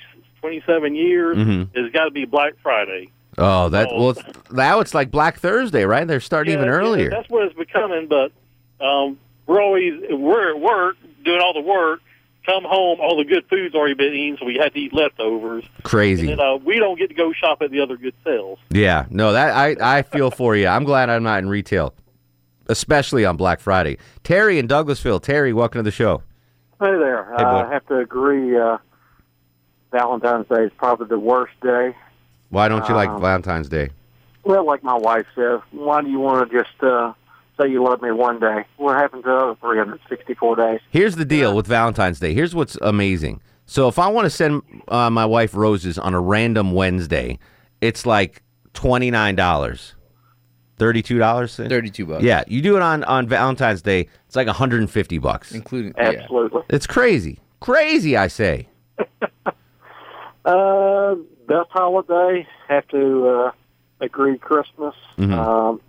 27 0.49 0.93
years. 0.95 1.37
Mhm. 1.37 1.69
It's 1.73 1.91
got 1.91 2.05
to 2.05 2.11
be 2.11 2.25
Black 2.25 2.53
Friday. 2.61 3.09
Oh, 3.37 3.67
that 3.69 3.87
well, 3.91 4.11
it's, 4.11 4.21
now 4.51 4.79
it's 4.79 4.93
like 4.93 5.09
Black 5.09 5.39
Thursday, 5.39 5.85
right? 5.85 6.07
They're 6.07 6.19
starting 6.19 6.53
even 6.53 6.65
Yeah, 6.67 6.71
yeah, 6.73 6.77
earlier. 6.77 7.09
that's 7.09 7.27
what 7.29 7.43
it's 7.45 7.55
becoming. 7.57 8.07
But 8.07 8.31
um, 8.79 9.17
we're 9.47 9.59
always 9.61 9.93
we're 10.11 10.51
at 10.51 10.59
work 10.61 10.97
doing 11.23 11.41
all 11.41 11.53
the 11.53 11.61
work. 11.61 12.01
Come 12.45 12.63
home, 12.63 12.99
all 13.01 13.17
the 13.17 13.23
good 13.23 13.43
food's 13.49 13.73
already 13.73 13.95
been 13.95 14.13
eaten, 14.13 14.37
so 14.39 14.45
we 14.45 14.55
had 14.55 14.71
to 14.75 14.79
eat 14.79 14.93
leftovers. 14.93 15.63
Crazy. 15.81 16.29
And 16.29 16.39
then 16.39 16.45
uh, 16.45 16.57
we 16.57 16.77
don't 16.77 16.95
get 16.99 17.07
to 17.07 17.15
go 17.15 17.33
shop 17.33 17.63
at 17.63 17.71
the 17.71 17.79
other 17.81 17.97
good 17.97 18.13
sales. 18.23 18.59
Yeah, 18.69 19.05
no, 19.09 19.31
that 19.33 19.55
I 19.55 19.97
I 19.97 20.01
feel 20.03 20.29
for 20.29 20.55
you. 20.55 20.67
I'm 20.67 20.83
glad 20.83 21.09
I'm 21.09 21.23
not 21.23 21.39
in 21.39 21.49
retail, 21.49 21.95
especially 22.67 23.25
on 23.25 23.35
Black 23.35 23.59
Friday. 23.59 23.97
Terry 24.23 24.59
in 24.59 24.67
Douglasville. 24.67 25.23
Terry, 25.23 25.53
welcome 25.53 25.79
to 25.79 25.83
the 25.83 25.89
show. 25.91 26.21
Hey 26.79 26.91
there. 26.91 27.33
Hey, 27.35 27.43
uh. 27.43 27.65
I 27.67 27.73
have 27.73 27.85
to 27.87 27.97
agree. 27.97 28.55
Uh, 28.55 28.77
Valentine's 29.99 30.47
Day 30.49 30.63
is 30.65 30.71
probably 30.77 31.07
the 31.07 31.17
worst 31.19 31.53
day. 31.61 31.95
Why 32.49 32.67
don't 32.67 32.87
you 32.89 32.95
like 32.95 33.09
Um, 33.09 33.21
Valentine's 33.21 33.69
Day? 33.69 33.91
Well, 34.43 34.65
like 34.65 34.83
my 34.83 34.93
wife 34.95 35.25
says, 35.35 35.61
why 35.71 36.01
do 36.01 36.09
you 36.09 36.19
want 36.19 36.51
to 36.51 36.57
just 36.63 36.83
uh, 36.83 37.13
say 37.59 37.69
you 37.69 37.81
love 37.81 38.01
me 38.01 38.11
one 38.11 38.39
day? 38.41 38.65
What 38.75 38.95
happened 38.97 39.23
to 39.23 39.29
the 39.29 39.35
other 39.35 39.55
364 39.61 40.55
days? 40.57 40.79
Here's 40.91 41.15
the 41.15 41.23
deal 41.23 41.55
with 41.55 41.65
Valentine's 41.65 42.19
Day. 42.19 42.33
Here's 42.33 42.53
what's 42.53 42.77
amazing. 42.81 43.41
So 43.67 43.87
if 43.87 43.97
I 43.97 44.07
want 44.09 44.25
to 44.25 44.29
send 44.29 44.61
uh, 44.89 45.09
my 45.09 45.25
wife 45.25 45.55
roses 45.55 45.97
on 45.97 46.13
a 46.13 46.19
random 46.19 46.73
Wednesday, 46.73 47.39
it's 47.81 48.05
like 48.05 48.43
twenty 48.73 49.09
nine 49.09 49.35
dollars, 49.35 49.95
thirty 50.77 51.01
two 51.01 51.17
dollars, 51.17 51.55
thirty 51.55 51.89
two 51.89 52.05
bucks. 52.05 52.21
Yeah, 52.23 52.43
you 52.47 52.61
do 52.61 52.75
it 52.75 52.83
on 52.83 53.03
on 53.05 53.27
Valentine's 53.27 53.81
Day, 53.81 54.07
it's 54.27 54.35
like 54.35 54.45
one 54.45 54.55
hundred 54.55 54.81
and 54.81 54.91
fifty 54.91 55.17
bucks, 55.17 55.51
including 55.53 55.93
Absolutely. 55.97 56.61
It's 56.69 56.85
crazy, 56.85 57.39
crazy. 57.61 58.15
I 58.17 58.27
say. 58.27 58.67
Uh, 60.45 61.15
best 61.47 61.69
holiday, 61.71 62.47
have 62.67 62.87
to 62.89 63.27
uh, 63.27 63.51
agree 63.99 64.37
Christmas. 64.37 64.93
Mhm. 65.17 65.33
Um, 65.33 65.81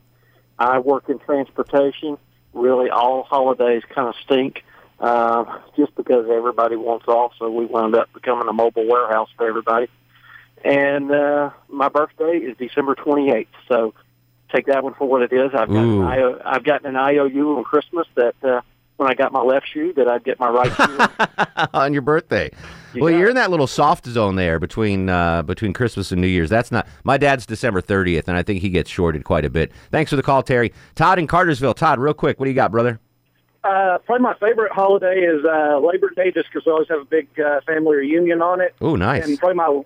I 0.59 0.79
work 0.79 1.09
in 1.09 1.19
transportation. 1.19 2.17
Really, 2.55 2.89
all 2.89 3.23
holidays 3.25 3.83
kind 3.95 4.09
of 4.09 4.15
stink 4.25 4.65
uh, 4.99 5.45
just 5.77 5.95
because 5.95 6.27
everybody 6.31 6.77
wants 6.77 7.07
off, 7.07 7.33
so 7.39 7.51
we 7.51 7.67
wound 7.67 7.95
up 7.95 8.11
becoming 8.15 8.49
a 8.49 8.53
mobile 8.53 8.87
warehouse 8.87 9.29
for 9.37 9.47
everybody. 9.47 9.89
And 10.65 11.11
uh, 11.11 11.51
my 11.69 11.91
birthday 11.91 12.39
is 12.39 12.57
December 12.57 12.95
28th, 12.95 13.47
so 13.69 13.93
take 14.51 14.67
that 14.67 14.83
one 14.83 14.95
for 14.95 15.07
what 15.07 15.21
it 15.21 15.33
is. 15.35 15.51
I've 15.53 15.69
got 15.69 15.77
an 15.77 16.01
Ooh. 16.01 16.41
I've 16.45 16.65
gotten 16.65 16.87
an 16.87 16.97
IOU 16.97 17.59
on 17.59 17.65
Christmas 17.65 18.07
that 18.15 18.35
uh, 18.43 18.63
when 18.97 19.11
I 19.11 19.15
got 19.15 19.33
my 19.33 19.43
left 19.43 19.69
shoe 19.69 19.93
that 19.95 20.09
I'd 20.09 20.25
get 20.25 20.39
my 20.41 20.49
right 20.49 20.73
shoe. 20.73 21.67
on 21.75 21.93
your 21.93 22.03
birthday. 22.03 22.51
well, 22.95 23.11
you're 23.11 23.29
in 23.29 23.35
that 23.37 23.51
little 23.51 23.67
soft 23.67 24.07
zone 24.07 24.37
there 24.37 24.59
between 24.59 25.09
uh, 25.09 25.43
between 25.43 25.73
Christmas 25.73 26.13
and 26.13 26.21
New 26.21 26.29
Year's. 26.29 26.51
That's 26.51 26.73
not 26.73 26.87
my 27.05 27.19
dad's 27.19 27.47
December 27.47 27.83
30th, 27.83 28.29
and 28.29 28.37
I 28.37 28.43
think 28.43 28.63
he 28.63 28.71
gets 28.71 28.91
shorted 28.91 29.25
quite 29.25 29.45
a 29.45 29.51
bit. 29.51 29.73
Thanks 29.91 30.11
for 30.11 30.17
the 30.17 30.23
call, 30.23 30.43
Terry. 30.43 30.73
Todd 30.95 31.19
in 31.19 31.27
Cartersville. 31.27 31.75
Todd, 31.75 31.99
real 31.99 32.15
quick, 32.15 32.39
what 32.41 32.47
do 32.47 32.51
you 32.51 32.57
got, 32.57 32.71
brother? 32.71 33.01
Uh, 33.65 33.99
probably 34.07 34.23
my 34.23 34.35
favorite 34.35 34.71
holiday 34.71 35.21
is 35.23 35.45
uh, 35.45 35.79
Labor 35.81 36.11
Day, 36.15 36.31
just 36.31 36.49
because 36.49 36.65
we 36.65 36.73
always 36.73 36.89
have 36.89 37.01
a 37.01 37.05
big 37.05 37.29
uh, 37.41 37.61
family 37.67 37.97
reunion 37.97 38.41
on 38.41 38.61
it. 38.61 38.75
Oh, 38.81 38.95
nice. 38.95 39.27
And 39.27 39.37
probably 39.39 39.57
my 39.57 39.83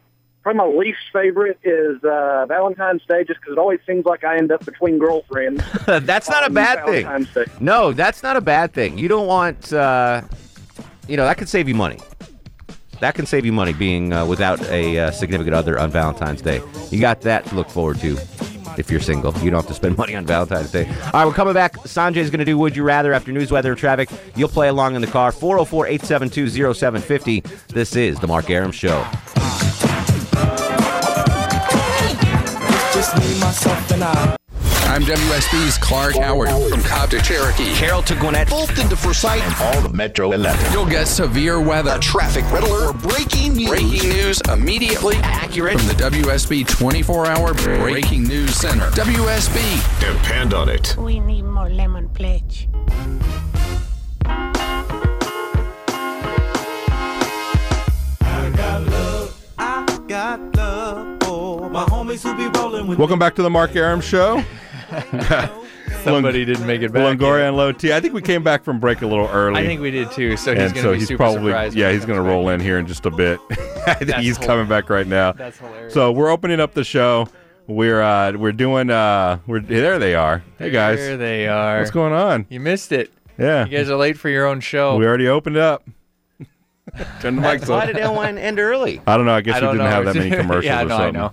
probably 0.50 0.72
my 0.72 0.78
least 0.78 0.98
favorite 1.12 1.58
is 1.62 2.02
uh, 2.04 2.46
Valentine's 2.46 3.02
Day, 3.06 3.24
just 3.24 3.40
because 3.40 3.52
it 3.52 3.58
always 3.58 3.80
seems 3.86 4.04
like 4.04 4.24
I 4.24 4.36
end 4.36 4.50
up 4.52 4.64
between 4.64 4.98
girlfriends. 4.98 5.62
that's 5.86 6.28
not 6.28 6.42
a 6.42 6.46
on 6.46 6.54
bad 6.54 6.84
thing. 6.86 7.24
Day. 7.34 7.44
No, 7.60 7.92
that's 7.92 8.22
not 8.22 8.36
a 8.36 8.40
bad 8.40 8.72
thing. 8.72 8.98
You 8.98 9.08
don't 9.08 9.26
want, 9.26 9.72
uh, 9.72 10.22
you 11.08 11.16
know, 11.16 11.24
that 11.24 11.38
could 11.38 11.48
save 11.48 11.68
you 11.68 11.74
money. 11.74 11.98
That 13.00 13.14
can 13.14 13.26
save 13.26 13.46
you 13.46 13.52
money 13.52 13.72
being 13.72 14.12
uh, 14.12 14.26
without 14.26 14.60
a 14.68 14.98
uh, 14.98 15.10
significant 15.10 15.54
other 15.54 15.78
on 15.78 15.90
Valentine's 15.90 16.42
Day. 16.42 16.60
You 16.90 17.00
got 17.00 17.22
that 17.22 17.46
to 17.46 17.54
look 17.54 17.70
forward 17.70 17.98
to 18.00 18.18
if 18.76 18.90
you're 18.90 19.00
single. 19.00 19.32
You 19.38 19.50
don't 19.50 19.60
have 19.60 19.68
to 19.68 19.74
spend 19.74 19.96
money 19.98 20.14
on 20.16 20.26
Valentine's 20.26 20.70
Day. 20.70 20.86
All 20.86 21.10
right, 21.14 21.26
we're 21.26 21.32
coming 21.32 21.54
back. 21.54 21.76
Sanjay's 21.78 22.30
going 22.30 22.40
to 22.40 22.44
do 22.44 22.58
Would 22.58 22.76
You 22.76 22.82
Rather 22.82 23.12
after 23.14 23.32
news, 23.32 23.50
weather, 23.50 23.70
and 23.70 23.78
traffic. 23.78 24.10
You'll 24.36 24.48
play 24.48 24.68
along 24.68 24.96
in 24.96 25.00
the 25.00 25.06
car. 25.06 25.32
404 25.32 25.86
872 25.86 26.74
0750. 26.74 27.40
This 27.72 27.96
is 27.96 28.18
The 28.20 28.26
Mark 28.26 28.50
Arum 28.50 28.72
Show. 28.72 29.06
Just 33.10 33.28
me, 33.28 33.40
myself, 33.40 33.90
and 33.90 34.04
I. 34.04 34.36
I'm 34.84 35.02
WSB's 35.02 35.78
Clark 35.78 36.16
Howard 36.16 36.48
from 36.70 36.80
Cobb 36.82 37.10
to 37.10 37.20
Cherokee. 37.20 37.72
Carroll 37.74 38.02
to 38.02 38.14
Gwinnett. 38.14 38.48
Fulton 38.48 38.88
to 38.88 38.96
Forsyth. 38.96 39.42
And 39.42 39.54
all 39.60 39.80
the 39.82 39.88
Metro 39.96 40.32
11. 40.32 40.72
You'll 40.72 40.86
get 40.86 41.06
severe 41.06 41.60
weather, 41.60 41.92
a 41.96 41.98
Traffic 41.98 42.44
red 42.52 42.62
alert. 42.62 42.96
Breaking 42.98 43.54
news. 43.54 43.68
breaking 43.68 44.08
news 44.10 44.40
immediately 44.48 45.16
Accurate. 45.22 45.78
from 45.78 45.88
the 45.88 45.94
WSB 45.94 46.64
24-hour 46.66 47.54
Breaking 47.80 48.24
News 48.24 48.54
Center. 48.54 48.90
WSB. 48.90 50.00
Depend 50.00 50.54
on 50.54 50.68
it. 50.68 50.96
We 50.96 51.18
need 51.20 51.42
more 51.42 51.68
lemon 51.70 52.08
pledge. 52.10 52.68
I 54.24 54.52
got 58.56 58.86
love 58.86 59.54
for 59.54 60.46
my 60.46 60.59
homies 62.10 62.22
who 62.22 62.36
be 62.50 62.58
rolling 62.58 62.86
with 62.86 62.98
Welcome 62.98 63.18
back 63.18 63.34
to 63.36 63.42
the 63.42 63.50
Mark 63.50 63.74
Arum 63.76 64.00
Show. 64.00 64.42
Somebody 66.02 66.44
didn't 66.44 66.66
make 66.66 66.82
it 66.82 66.92
back. 66.92 67.02
Longoria 67.18 67.48
and 67.48 67.56
Low 67.56 67.72
T. 67.72 67.92
I 67.92 68.00
think 68.00 68.14
we 68.14 68.22
came 68.22 68.42
back 68.42 68.64
from 68.64 68.80
break 68.80 69.02
a 69.02 69.06
little 69.06 69.26
early. 69.28 69.60
I 69.60 69.66
think 69.66 69.80
we 69.80 69.90
did 69.90 70.10
too. 70.12 70.36
So 70.36 70.54
he's 70.54 70.64
and 70.64 70.74
going 70.74 70.82
so 70.84 70.92
be 70.92 70.98
he's 70.98 71.08
super 71.08 71.18
probably 71.18 71.50
surprised. 71.50 71.76
yeah 71.76 71.88
he 71.88 71.94
he's 71.96 72.04
going 72.06 72.16
to 72.16 72.22
comes 72.22 72.28
roll 72.32 72.48
in 72.48 72.60
here 72.60 72.78
in 72.78 72.86
just 72.86 73.04
a 73.06 73.10
bit. 73.10 73.38
I 73.50 73.94
think 73.94 74.10
That's 74.10 74.22
he's 74.22 74.36
hol- 74.36 74.46
coming 74.46 74.66
back 74.68 74.88
right 74.88 75.06
now. 75.06 75.32
That's 75.32 75.58
hilarious. 75.58 75.92
So 75.94 76.10
we're 76.12 76.30
opening 76.30 76.60
up 76.60 76.74
the 76.74 76.84
show. 76.84 77.28
We're 77.66 78.00
uh 78.02 78.32
we're 78.32 78.52
doing 78.52 78.90
uh 78.90 79.38
we're 79.46 79.60
there 79.60 79.98
they 79.98 80.14
are. 80.14 80.42
Hey 80.58 80.70
guys, 80.70 80.98
There 80.98 81.16
they 81.16 81.46
are. 81.48 81.78
what's 81.78 81.90
going 81.90 82.12
on? 82.12 82.46
You 82.48 82.60
missed 82.60 82.92
it. 82.92 83.12
Yeah, 83.38 83.64
You 83.66 83.78
guys 83.78 83.88
are 83.90 83.96
late 83.96 84.18
for 84.18 84.28
your 84.28 84.46
own 84.46 84.60
show. 84.60 84.96
we 84.96 85.06
already 85.06 85.28
opened 85.28 85.56
up. 85.56 85.84
Turn 87.20 87.36
the 87.36 87.42
mics 87.42 87.68
Why 87.68 87.82
on. 87.82 87.86
did 87.86 87.96
Airline 87.98 88.36
end 88.38 88.58
early? 88.58 89.00
I 89.06 89.16
don't 89.16 89.24
know. 89.26 89.32
I 89.34 89.40
guess 89.40 89.56
I 89.56 89.58
we 89.60 89.66
don't 89.66 89.74
didn't 89.76 89.90
know. 89.90 89.94
have 89.96 90.04
that 90.06 90.16
many 90.16 90.30
commercials 90.30 90.64
yeah, 90.64 90.82
or 90.82 90.86
no, 90.86 90.94
I 90.96 90.98
something. 90.98 91.12
know. 91.14 91.32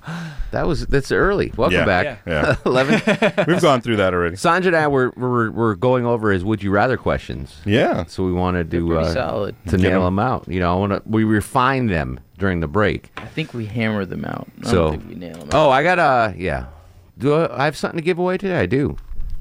That 0.52 0.66
was 0.68 0.86
that's 0.88 1.12
early. 1.12 1.52
Welcome 1.58 1.80
Yeah. 1.80 1.86
back. 1.86 2.22
Yeah. 2.26 2.56
Eleven. 2.66 3.02
We've 3.48 3.62
gone 3.62 3.82
through 3.82 3.98
that 3.98 4.14
already. 4.14 4.36
Sanjay 4.38 4.68
and 4.68 4.76
I 4.76 4.88
were, 4.88 5.12
were 5.18 5.52
were 5.52 5.76
going 5.76 6.06
over 6.06 6.32
his 6.32 6.44
would 6.46 6.64
you 6.64 6.72
rather 6.72 6.96
questions. 6.98 7.60
Yeah. 7.66 8.06
So 8.06 8.24
we 8.24 8.32
wanted 8.32 8.72
to 8.72 8.88
pretty 8.88 9.08
uh, 9.10 9.14
solid. 9.14 9.56
to 9.66 9.72
Get 9.78 9.90
nail 9.90 10.00
'em. 10.00 10.16
them 10.16 10.20
out. 10.20 10.48
You 10.48 10.60
know, 10.62 10.74
I 10.74 10.80
want 10.80 10.92
to 10.94 11.02
we 11.06 11.24
refine 11.26 11.88
them 11.88 12.20
during 12.38 12.60
the 12.62 12.68
break. 12.68 13.12
I 13.18 13.26
think 13.26 13.54
we 13.54 13.66
hammer 13.66 14.06
them 14.06 14.24
out. 14.26 14.48
I 14.64 14.68
so 14.70 14.76
don't 14.76 14.92
think 15.00 15.10
we 15.10 15.16
nail 15.16 15.38
them 15.38 15.48
out. 15.50 15.54
oh, 15.54 15.70
I 15.70 15.84
got 15.84 16.00
uh 16.00 16.32
yeah. 16.38 16.68
Do 17.18 17.34
I, 17.34 17.62
I 17.64 17.66
have 17.66 17.76
something 17.76 17.98
to 17.98 18.04
give 18.04 18.20
away 18.20 18.38
today? 18.38 18.60
I 18.60 18.66
do. 18.68 18.96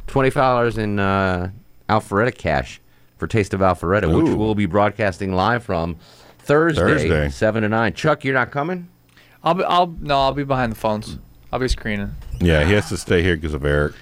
Twenty 0.06 0.30
five 0.30 0.42
dollars 0.56 0.78
in 0.78 0.98
uh, 0.98 1.50
Alpharetta 1.88 2.36
cash 2.36 2.80
for 3.16 3.26
Taste 3.26 3.54
of 3.54 3.60
Alpharetta, 3.60 4.06
which 4.14 4.26
Ooh. 4.32 4.36
we'll 4.36 4.54
be 4.54 4.66
broadcasting 4.66 5.34
live 5.34 5.62
from 5.62 5.96
Thursday, 6.38 6.80
Thursday. 6.82 7.28
seven 7.28 7.62
to 7.62 7.68
nine. 7.68 7.92
Chuck, 7.92 8.24
you're 8.24 8.34
not 8.34 8.50
coming. 8.50 8.88
I'll 9.46 9.54
be. 9.54 9.62
I'll 9.64 9.86
no. 9.86 10.18
I'll 10.20 10.34
be 10.34 10.42
behind 10.42 10.72
the 10.72 10.76
phones. 10.76 11.18
I'll 11.52 11.60
be 11.60 11.68
screening. 11.68 12.14
Yeah, 12.40 12.64
he 12.64 12.72
has 12.72 12.88
to 12.88 12.96
stay 12.96 13.22
here 13.22 13.36
because 13.36 13.54
of 13.54 13.64
Eric. 13.64 13.94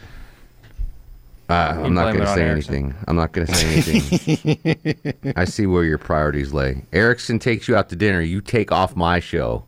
Uh, 1.51 1.53
I'm 1.85 1.93
not 1.93 2.15
going 2.15 2.25
to 2.25 2.35
say 2.35 2.43
Erickson. 2.43 2.75
anything. 2.75 2.95
I'm 3.07 3.17
not 3.17 3.33
going 3.33 3.47
to 3.47 3.55
say 3.55 4.25
anything. 4.25 5.33
I 5.37 5.45
see 5.45 5.67
where 5.67 5.85
your 5.85 5.99
priorities 5.99 6.55
lay. 6.55 6.87
Erickson 6.95 7.39
takes 7.39 7.69
you 7.69 7.77
out 7.77 7.91
to 7.91 7.97
dinner. 7.97 8.23
You 8.23 8.41
take 8.41 8.73
off 8.73 8.97
my 8.97 9.21
show. 9.21 9.65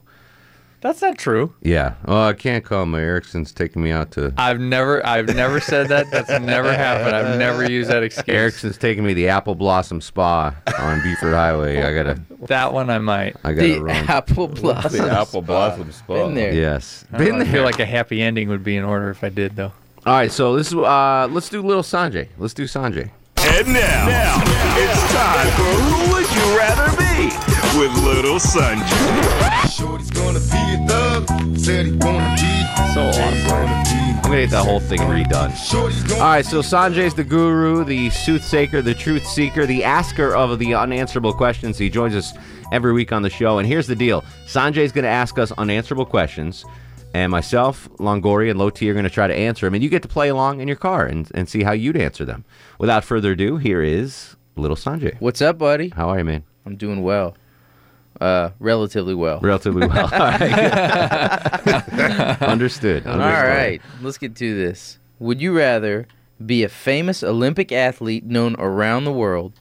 That's 0.86 1.02
not 1.02 1.18
true. 1.18 1.52
Yeah. 1.62 1.94
Oh, 2.04 2.22
I 2.22 2.32
can't 2.32 2.64
come. 2.64 2.94
Erickson's 2.94 3.50
taking 3.50 3.82
me 3.82 3.90
out 3.90 4.12
to. 4.12 4.32
I've 4.38 4.60
never. 4.60 5.04
I've 5.04 5.34
never 5.34 5.58
said 5.58 5.88
that. 5.88 6.12
That's 6.12 6.30
never 6.40 6.72
happened. 6.72 7.16
I've 7.16 7.38
never 7.40 7.68
used 7.68 7.90
that 7.90 8.04
excuse. 8.04 8.28
Erickson's 8.28 8.78
taking 8.78 9.02
me 9.02 9.10
to 9.10 9.14
the 9.16 9.28
Apple 9.28 9.56
Blossom 9.56 10.00
Spa 10.00 10.54
on 10.78 11.02
Buford 11.02 11.34
Highway. 11.34 11.82
I 11.82 11.92
gotta. 11.92 12.20
That 12.46 12.72
one 12.72 12.88
I 12.88 12.98
might. 12.98 13.34
I 13.42 13.52
gotta 13.52 13.66
the 13.66 13.80
run. 13.80 13.96
apple 14.08 14.46
blossom. 14.46 15.04
The 15.04 15.10
Apple 15.10 15.42
Blossom 15.42 15.90
Spa. 15.90 16.14
Been 16.14 16.34
there. 16.34 16.54
Yes. 16.54 17.04
I 17.12 17.18
don't 17.18 17.26
Been 17.26 17.38
know, 17.40 17.44
I 17.44 17.48
feel 17.48 17.64
like 17.64 17.80
a 17.80 17.86
happy 17.86 18.22
ending 18.22 18.48
would 18.48 18.62
be 18.62 18.76
in 18.76 18.84
order 18.84 19.10
if 19.10 19.24
I 19.24 19.28
did 19.28 19.56
though. 19.56 19.72
All 20.06 20.12
right. 20.12 20.30
So 20.30 20.54
this 20.54 20.68
is. 20.68 20.74
Uh, 20.74 21.26
let's 21.32 21.48
do 21.48 21.62
little 21.62 21.82
Sanjay. 21.82 22.28
Let's 22.38 22.54
do 22.54 22.64
Sanjay. 22.64 23.10
And 23.38 23.66
now, 23.68 24.06
now, 24.06 24.42
it's 24.76 25.12
time 25.12 25.50
for 25.52 25.62
Who 25.62 26.14
Would 26.14 26.30
You 26.32 26.56
Rather 26.56 26.95
Be 26.95 26.95
with 27.76 27.92
Little 28.04 28.36
Sanjay. 28.36 29.70
Shorty's 29.70 30.10
gonna 30.10 30.40
be 30.40 30.56
a 30.56 30.86
thug, 30.88 31.58
said 31.58 31.86
he 31.86 31.92
wanna 31.92 32.34
be. 32.34 32.92
So 32.94 33.08
awesome. 33.08 33.56
I'm 33.56 34.22
gonna 34.22 34.40
get 34.40 34.50
that 34.50 34.64
whole 34.64 34.80
thing 34.80 35.00
redone. 35.00 35.52
All 36.14 36.20
right, 36.20 36.44
so 36.44 36.60
Sanjay's 36.60 37.14
the 37.14 37.22
guru, 37.22 37.84
the 37.84 38.08
soothsayer, 38.10 38.80
the 38.80 38.94
truth 38.94 39.26
seeker, 39.26 39.66
the 39.66 39.84
asker 39.84 40.34
of 40.34 40.58
the 40.58 40.74
unanswerable 40.74 41.34
questions. 41.34 41.76
He 41.76 41.90
joins 41.90 42.14
us 42.14 42.32
every 42.72 42.94
week 42.94 43.12
on 43.12 43.20
the 43.22 43.30
show, 43.30 43.58
and 43.58 43.68
here's 43.68 43.86
the 43.86 43.94
deal: 43.94 44.22
Sanjay's 44.46 44.92
gonna 44.92 45.08
ask 45.08 45.38
us 45.38 45.52
unanswerable 45.52 46.06
questions, 46.06 46.64
and 47.12 47.30
myself, 47.30 47.90
Longoria, 47.98 48.50
and 48.50 48.58
Loti 48.58 48.88
are 48.88 48.94
gonna 48.94 49.10
try 49.10 49.26
to 49.26 49.34
answer 49.34 49.66
them, 49.66 49.74
and 49.74 49.84
you 49.84 49.90
get 49.90 50.00
to 50.02 50.08
play 50.08 50.28
along 50.28 50.60
in 50.60 50.68
your 50.68 50.78
car 50.78 51.04
and, 51.04 51.30
and 51.34 51.46
see 51.46 51.62
how 51.62 51.72
you'd 51.72 51.96
answer 51.96 52.24
them. 52.24 52.46
Without 52.78 53.04
further 53.04 53.32
ado, 53.32 53.58
here 53.58 53.82
is 53.82 54.34
little 54.56 54.76
Sanjay. 54.76 55.20
What's 55.20 55.42
up, 55.42 55.58
buddy? 55.58 55.90
How 55.90 56.08
are 56.08 56.18
you, 56.18 56.24
man? 56.24 56.44
I'm 56.64 56.76
doing 56.76 57.02
well. 57.02 57.36
Uh, 58.20 58.50
relatively 58.58 59.14
well. 59.14 59.40
Relatively 59.40 59.86
well. 59.86 60.04
All 60.12 60.18
right. 60.18 60.42
Understood. 62.42 63.06
All 63.06 63.12
Understood. 63.20 63.48
right, 63.48 63.80
let's 64.00 64.18
get 64.18 64.34
to 64.36 64.54
this. 64.56 64.98
Would 65.18 65.40
you 65.40 65.56
rather 65.56 66.06
be 66.44 66.62
a 66.62 66.68
famous 66.68 67.22
Olympic 67.22 67.72
athlete 67.72 68.24
known 68.24 68.56
around 68.58 69.04
the 69.04 69.12
world? 69.12 69.52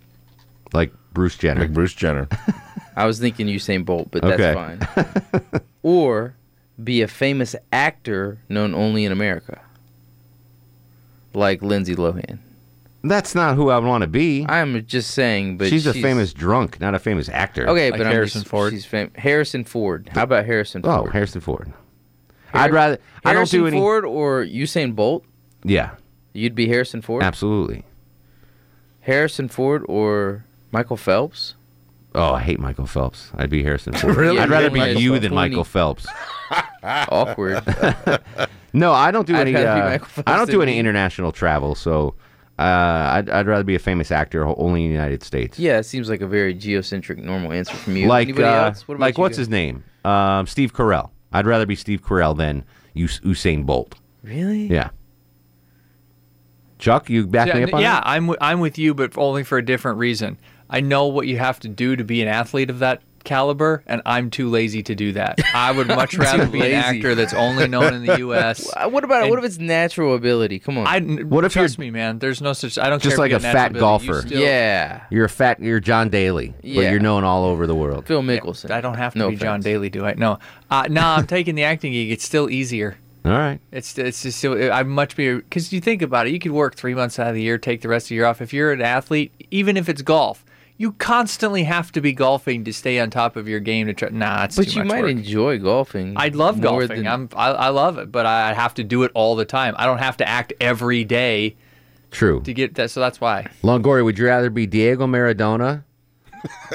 Like 0.74 0.91
Bruce 1.13 1.38
Jenner. 1.38 1.62
Like 1.62 1.74
Bruce 1.74 1.94
Jenner. 1.94 2.28
I 2.96 3.06
was 3.06 3.20
thinking 3.20 3.48
Usain 3.48 3.84
Bolt, 3.86 4.10
but 4.12 4.24
Okay. 4.24 4.38
that's 4.54 4.86
fine. 4.86 5.62
or 5.84 6.36
be 6.82 7.02
a 7.02 7.08
famous 7.08 7.56
actor 7.72 8.39
known 8.50 8.74
only 8.74 9.04
in 9.06 9.12
America, 9.12 9.62
like 11.34 11.62
Lindsay 11.62 11.96
Lohan. 11.96 12.39
That's 13.08 13.36
not 13.36 13.56
who 13.56 13.70
I 13.70 13.78
want 13.80 14.02
to 14.02 14.08
be. 14.08 14.46
I'm 14.48 14.86
just 14.86 15.12
saying, 15.12 15.58
but 15.58 15.68
she's, 15.70 15.86
a 15.86 15.94
famous 15.94 16.34
drunk, 16.34 16.80
not 16.80 16.96
a 16.96 17.00
famous 17.00 17.30
actor. 17.30 17.70
Okay, 17.70 17.91
but 17.91 18.06
I'm 18.08 18.26
just, 18.26 18.48
Ford? 18.48 18.74
She's 18.74 18.86
fam- 18.86 19.12
Harrison 19.15 19.63
Ford. 19.63 20.10
How 20.13 20.24
about 20.24 20.46
Harrison 20.46 20.82
Ford? 20.82 21.08
Oh, 21.08 21.10
Harrison 21.12 21.41
Ford. 21.41 21.72
I'd 22.54 22.72
rather. 22.72 22.98
I 23.24 23.30
don't 23.34 23.39
Harrison 23.41 23.60
do 23.60 23.68
any. 23.68 23.78
Ford 23.78 24.06
or 24.06 24.44
Usain 24.46 24.96
Bolt. 24.96 25.26
Yeah, 25.63 25.91
You'd 26.34 26.56
be 26.56 26.68
Harrison 26.68 27.02
Ford. 27.02 27.24
absolutely. 27.24 27.84
Harrison 29.02 29.48
Ford 29.50 29.84
or 29.88 30.46
Michael 30.72 30.98
Phelps. 30.98 31.56
Oh, 32.13 32.34
I 32.34 32.41
hate 32.41 32.60
Michael 32.60 32.86
Phelps. 32.88 33.32
I'd 33.36 33.50
be 33.50 33.62
Harrison 33.63 33.94
Ford. 33.98 34.15
Really? 34.15 34.39
I'd 34.39 34.50
rather 34.50 34.70
be 34.70 34.80
don't 34.80 34.98
you 34.98 35.12
Michael 35.12 35.22
than 35.22 35.32
Phelps? 35.32 35.36
Michael 35.36 35.63
Phelps. 35.63 36.08
Awkward. 37.10 37.63
No, 38.74 38.91
I 38.91 39.12
don't 39.12 39.26
do 39.26 39.34
I'd 39.38 39.48
any. 39.48 39.54
rather 39.54 39.74
be 39.76 39.82
Uh, 39.82 39.89
Michael 39.89 40.08
Phelps 40.08 40.30
I 40.30 40.36
don't 40.36 40.48
do 40.48 40.60
than 40.60 40.63
any 40.63 40.74
you. 40.74 40.80
international 40.82 41.32
travel, 41.32 41.76
so 41.76 42.13
uh, 42.58 42.62
I'd, 42.62 43.30
I'd 43.30 43.48
rather 43.48 43.63
be 43.63 43.76
a 43.76 43.80
famous 43.80 44.12
actor 44.12 44.46
only 44.46 44.86
in 44.86 44.89
the 44.89 44.94
United 44.94 45.24
States. 45.24 45.60
Yeah, 45.60 45.80
it 45.80 45.84
seems 45.84 46.10
like 46.10 46.22
a 46.22 46.28
very 46.28 46.54
geocentric, 46.54 47.18
normal 47.18 47.52
answer 47.52 47.76
from 47.76 47.98
you. 47.98 48.08
Like, 48.08 48.30
Anybody 48.30 48.48
uh, 48.48 48.68
else? 48.68 48.88
What 48.88 48.96
about 48.96 49.06
like 49.06 49.18
you 49.18 49.22
what's 49.22 49.34
guys? 49.34 49.39
his 49.39 49.50
name? 49.50 49.84
Um, 50.06 50.48
Steve 50.48 50.74
Carell. 50.74 51.10
I'd 51.34 51.46
rather 51.46 51.65
be 51.65 51.76
Steve 51.76 52.02
Carell 52.02 52.38
than 52.38 52.63
Us- 52.96 53.20
Usain 53.20 53.65
Bolt. 53.65 53.96
Really? 54.24 54.68
Yeah. 54.68 54.89
Chuck, 56.80 57.10
you 57.10 57.28
back 57.28 57.54
me 57.54 57.63
up 57.63 57.74
on 57.74 57.82
yeah, 57.82 57.96
that? 57.96 58.04
Yeah, 58.06 58.12
I'm 58.12 58.24
w- 58.24 58.38
I'm 58.41 58.60
with 58.60 58.78
you, 58.78 58.94
but 58.94 59.18
only 59.18 59.44
for 59.44 59.58
a 59.58 59.65
different 59.65 59.98
reason. 59.98 60.38
I 60.70 60.82
know 60.82 61.08
what 61.08 61.28
you 61.28 61.38
have 61.38 61.60
to 61.62 61.68
do 61.68 61.96
to 61.96 62.04
be 62.04 62.22
an 62.22 62.28
athlete 62.28 62.70
of 62.70 62.80
that 62.80 63.02
caliber, 63.26 63.84
and 63.86 64.02
I'm 64.06 64.30
too 64.30 64.50
lazy 64.50 64.82
to 64.84 64.96
do 64.96 65.12
that. 65.14 65.40
I 65.54 65.72
would 65.72 65.88
much 65.88 66.18
rather 66.18 66.46
be 66.48 66.62
an 66.62 66.72
actor 66.74 67.16
that's 67.16 67.34
only 67.34 67.68
known 67.68 67.94
in 67.94 68.06
the 68.06 68.18
U.S. 68.20 68.72
What 68.90 69.04
about 69.04 69.24
and- 69.24 69.30
what 69.32 69.40
if 69.40 69.46
it's 69.46 69.58
natural 69.60 70.16
ability? 70.16 70.60
Come 70.60 70.78
on. 70.78 70.88
I 70.88 71.00
What 71.24 71.44
if 71.44 71.54
trust 71.54 71.78
me, 71.78 71.92
man? 71.92 72.20
There's 72.20 72.42
no 72.42 72.54
such. 72.54 72.78
I 72.78 72.90
don't 72.90 73.02
Just 73.02 73.16
care 73.18 73.26
like 73.26 73.32
if 73.32 73.40
a 73.40 73.42
you 73.42 73.46
have 73.48 73.54
fat 73.54 73.72
natural 73.74 73.96
ability, 73.96 74.06
you 74.06 74.12
golfer. 74.14 74.28
still- 74.28 74.42
yeah. 74.42 75.02
You're 75.10 75.26
a 75.26 75.30
fat. 75.30 75.60
You're 75.60 75.80
John 75.80 76.10
Daly, 76.10 76.54
but 76.62 76.64
you're 76.70 77.00
known 77.00 77.24
all 77.24 77.44
over 77.46 77.68
the 77.68 77.76
world. 77.76 78.06
Phil 78.06 78.22
Mickelson. 78.22 78.72
I 78.72 78.80
don't 78.82 78.96
have 78.98 79.14
to 79.14 79.20
No 79.20 79.30
be 79.32 79.36
John. 79.36 79.60
Daly, 79.62 79.90
do 79.90 80.06
I? 80.06 80.14
No. 80.14 80.40
Uh, 80.72 80.88
no, 80.90 81.02
I'm 81.02 81.28
taking 81.36 81.56
the 81.56 81.64
acting 81.64 81.92
gig. 81.94 82.12
It's 82.12 82.24
still 82.24 82.50
easier. 82.50 82.98
All 83.26 83.32
right. 83.32 83.60
It's 83.72 83.98
it's 83.98 84.22
just 84.22 84.46
I'm 84.46 84.90
much 84.90 85.16
be 85.16 85.34
because 85.34 85.74
you 85.74 85.82
think 85.82 86.04
about 86.04 86.28
it, 86.28 86.34
you 86.34 86.38
could 86.40 86.52
work 86.52 86.76
three 86.76 86.94
months 86.94 87.18
out 87.18 87.28
of 87.30 87.34
the 87.34 87.42
year, 87.42 87.58
take 87.58 87.82
the 87.82 87.88
rest 87.88 88.06
of 88.06 88.10
the 88.10 88.16
year 88.16 88.26
off. 88.26 88.40
If 88.40 88.54
you're 88.54 88.72
an 88.72 88.82
athlete, 88.84 89.32
even 89.50 89.78
if 89.78 89.90
it's 89.90 90.04
golf, 90.04 90.46
you 90.78 90.92
constantly 90.94 91.64
have 91.64 91.92
to 91.94 92.02
be 92.02 92.12
golfing 92.12 92.64
to 92.66 92.74
stay 92.74 93.00
on 93.00 93.10
top 93.10 93.36
of 93.38 93.48
your 93.48 93.60
game. 93.60 93.88
To 93.88 93.94
try, 93.94 94.10
nah, 94.10 94.44
it's 94.44 94.56
But 94.58 94.68
too 94.68 94.80
you 94.80 94.86
much 94.86 94.88
might 94.94 95.02
work. 95.04 95.12
enjoy 95.12 95.58
golfing. 95.60 96.14
I 96.18 96.28
love 96.30 96.58
more 96.58 96.80
golfing. 96.82 97.04
than- 97.04 97.08
I'm 97.08 97.30
I, 97.36 97.50
I 97.52 97.70
love 97.70 97.98
it, 97.98 98.12
but 98.12 98.26
I 98.26 98.54
have 98.54 98.74
to 98.76 98.84
do 98.84 99.04
it 99.04 99.12
all 99.14 99.36
the 99.36 99.46
time. 99.46 99.74
I 99.78 99.86
don't 99.86 100.00
have 100.00 100.18
to 100.18 100.28
act 100.28 100.52
every 100.60 101.04
day 101.06 101.56
True. 102.12 102.42
to 102.42 102.54
get 102.54 102.76
that. 102.76 102.92
So 102.92 103.00
that's 103.00 103.22
why. 103.22 103.48
Longoria, 103.64 104.04
would 104.04 104.18
you 104.20 104.26
rather 104.26 104.50
be 104.50 104.66
Diego 104.68 105.08
Maradona 105.08 105.84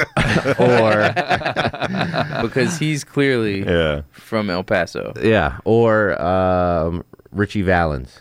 or 0.58 1.12
because 2.42 2.78
he's 2.78 3.04
clearly 3.04 3.64
Yeah. 3.64 4.02
from 4.10 4.50
El 4.50 4.64
Paso. 4.64 5.12
yeah, 5.22 5.58
or 5.64 6.20
um, 6.20 7.04
Ritchie 7.32 7.62
Valens? 7.62 8.20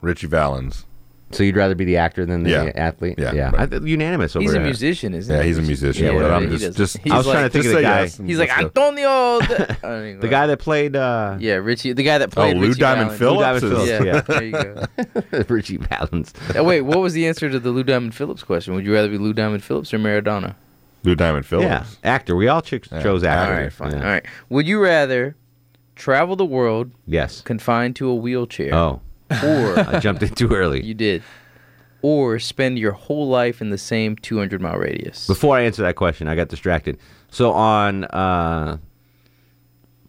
Ritchie 0.00 0.26
Valens. 0.26 0.86
So 1.30 1.42
you'd 1.42 1.56
rather 1.56 1.74
be 1.74 1.84
the 1.84 1.98
actor 1.98 2.24
than 2.24 2.42
the 2.42 2.50
Yeah. 2.50 2.72
athlete? 2.74 3.16
Yeah, 3.18 3.32
yeah. 3.34 3.50
but- 3.50 3.60
I, 3.60 3.66
th- 3.66 3.82
unanimous 3.82 4.34
over 4.34 4.42
He's 4.42 4.52
a 4.52 4.54
there. 4.54 4.64
musician, 4.64 5.12
isn't 5.12 5.34
Yeah, 5.36 5.42
he's 5.42 5.58
a 5.58 5.62
musician, 5.62 6.06
Yeah, 6.06 6.12
but. 6.22 6.30
I'm 6.30 6.42
He 6.44 6.48
just, 6.56 6.62
doesn't- 6.64 6.76
just 6.76 6.98
he's 6.98 7.12
I 7.12 7.16
was 7.18 7.26
like- 7.26 7.34
trying 7.34 7.44
to 7.44 7.50
think 7.50 7.64
just 7.64 7.74
of 7.74 7.82
the 7.82 7.86
say 7.86 7.94
guy. 7.94 8.00
yes 8.02 8.18
and 8.18 8.28
He's 8.30 8.38
like 8.38 8.48
let's 8.48 8.60
go. 8.60 8.66
Antonio. 8.88 9.38
the, 9.40 9.76
I 9.82 9.88
don't 9.88 10.20
The 10.20 10.28
guy 10.28 10.46
that 10.46 10.58
played 10.58 10.96
uh, 10.96 11.36
Yeah, 11.38 11.54
Richie. 11.56 11.92
The 11.92 12.02
guy 12.02 12.16
that 12.18 12.30
played 12.30 12.56
Oh, 12.56 12.60
Lou 12.60 12.68
Richie 12.68 12.80
Diamond 12.80 13.10
Valens. 13.12 13.18
Phillips 13.18 13.62
Lou 13.62 13.70
Diamond 13.70 13.82
is- 13.82 13.88
Phillips. 13.90 14.04
Yeah, 14.06 14.14
Yeah, 14.14 14.20
there 14.22 14.42
you 14.44 15.44
go. 15.44 15.44
Ritchie 15.54 15.76
Valens. 15.76 16.32
Oh, 16.56 16.64
wait, 16.64 16.80
what 16.82 16.98
was 17.00 17.12
the 17.12 17.26
answer 17.26 17.50
to 17.50 17.58
the 17.60 17.70
Lou 17.70 17.82
Diamond 17.84 18.14
Phillips 18.14 18.42
question? 18.42 18.74
Would 18.74 18.86
you 18.86 18.94
rather 18.94 19.08
be 19.10 19.18
Lou 19.18 19.34
Diamond 19.34 19.62
Phillips 19.62 19.92
or 19.92 19.98
Maradona? 19.98 20.54
Lou 21.04 21.14
Diamond 21.14 21.44
Phillips. 21.44 21.66
Yeah, 21.68 21.84
actor. 22.10 22.34
We 22.36 22.48
all 22.48 22.62
ch- 22.62 22.80
chose 23.02 23.22
actor. 23.22 23.52
All 23.54 23.60
right, 23.60 23.72
fine. 23.72 23.90
Yeah. 23.92 23.98
All 23.98 24.02
right. 24.04 24.26
Would 24.48 24.66
you 24.66 24.82
rather 24.82 25.36
travel 25.94 26.36
the 26.36 26.44
world 26.46 26.92
Yes. 27.06 27.40
confined 27.42 27.96
to 27.96 28.08
a 28.08 28.14
wheelchair, 28.14 28.74
Oh, 28.74 29.00
or 29.30 29.78
I 29.94 30.00
jumped 30.00 30.22
in 30.22 30.30
too 30.30 30.48
early. 30.54 30.84
you 30.84 30.94
did, 30.94 31.22
or 32.02 32.38
spend 32.38 32.78
your 32.78 32.92
whole 32.92 33.28
life 33.28 33.60
in 33.60 33.70
the 33.70 33.78
same 33.78 34.16
200 34.16 34.60
mile 34.60 34.76
radius? 34.76 35.26
Before 35.26 35.56
I 35.56 35.62
answer 35.62 35.82
that 35.82 35.96
question, 35.96 36.28
I 36.28 36.34
got 36.34 36.48
distracted. 36.48 36.98
So 37.30 37.52
on 37.52 38.04
uh, 38.04 38.78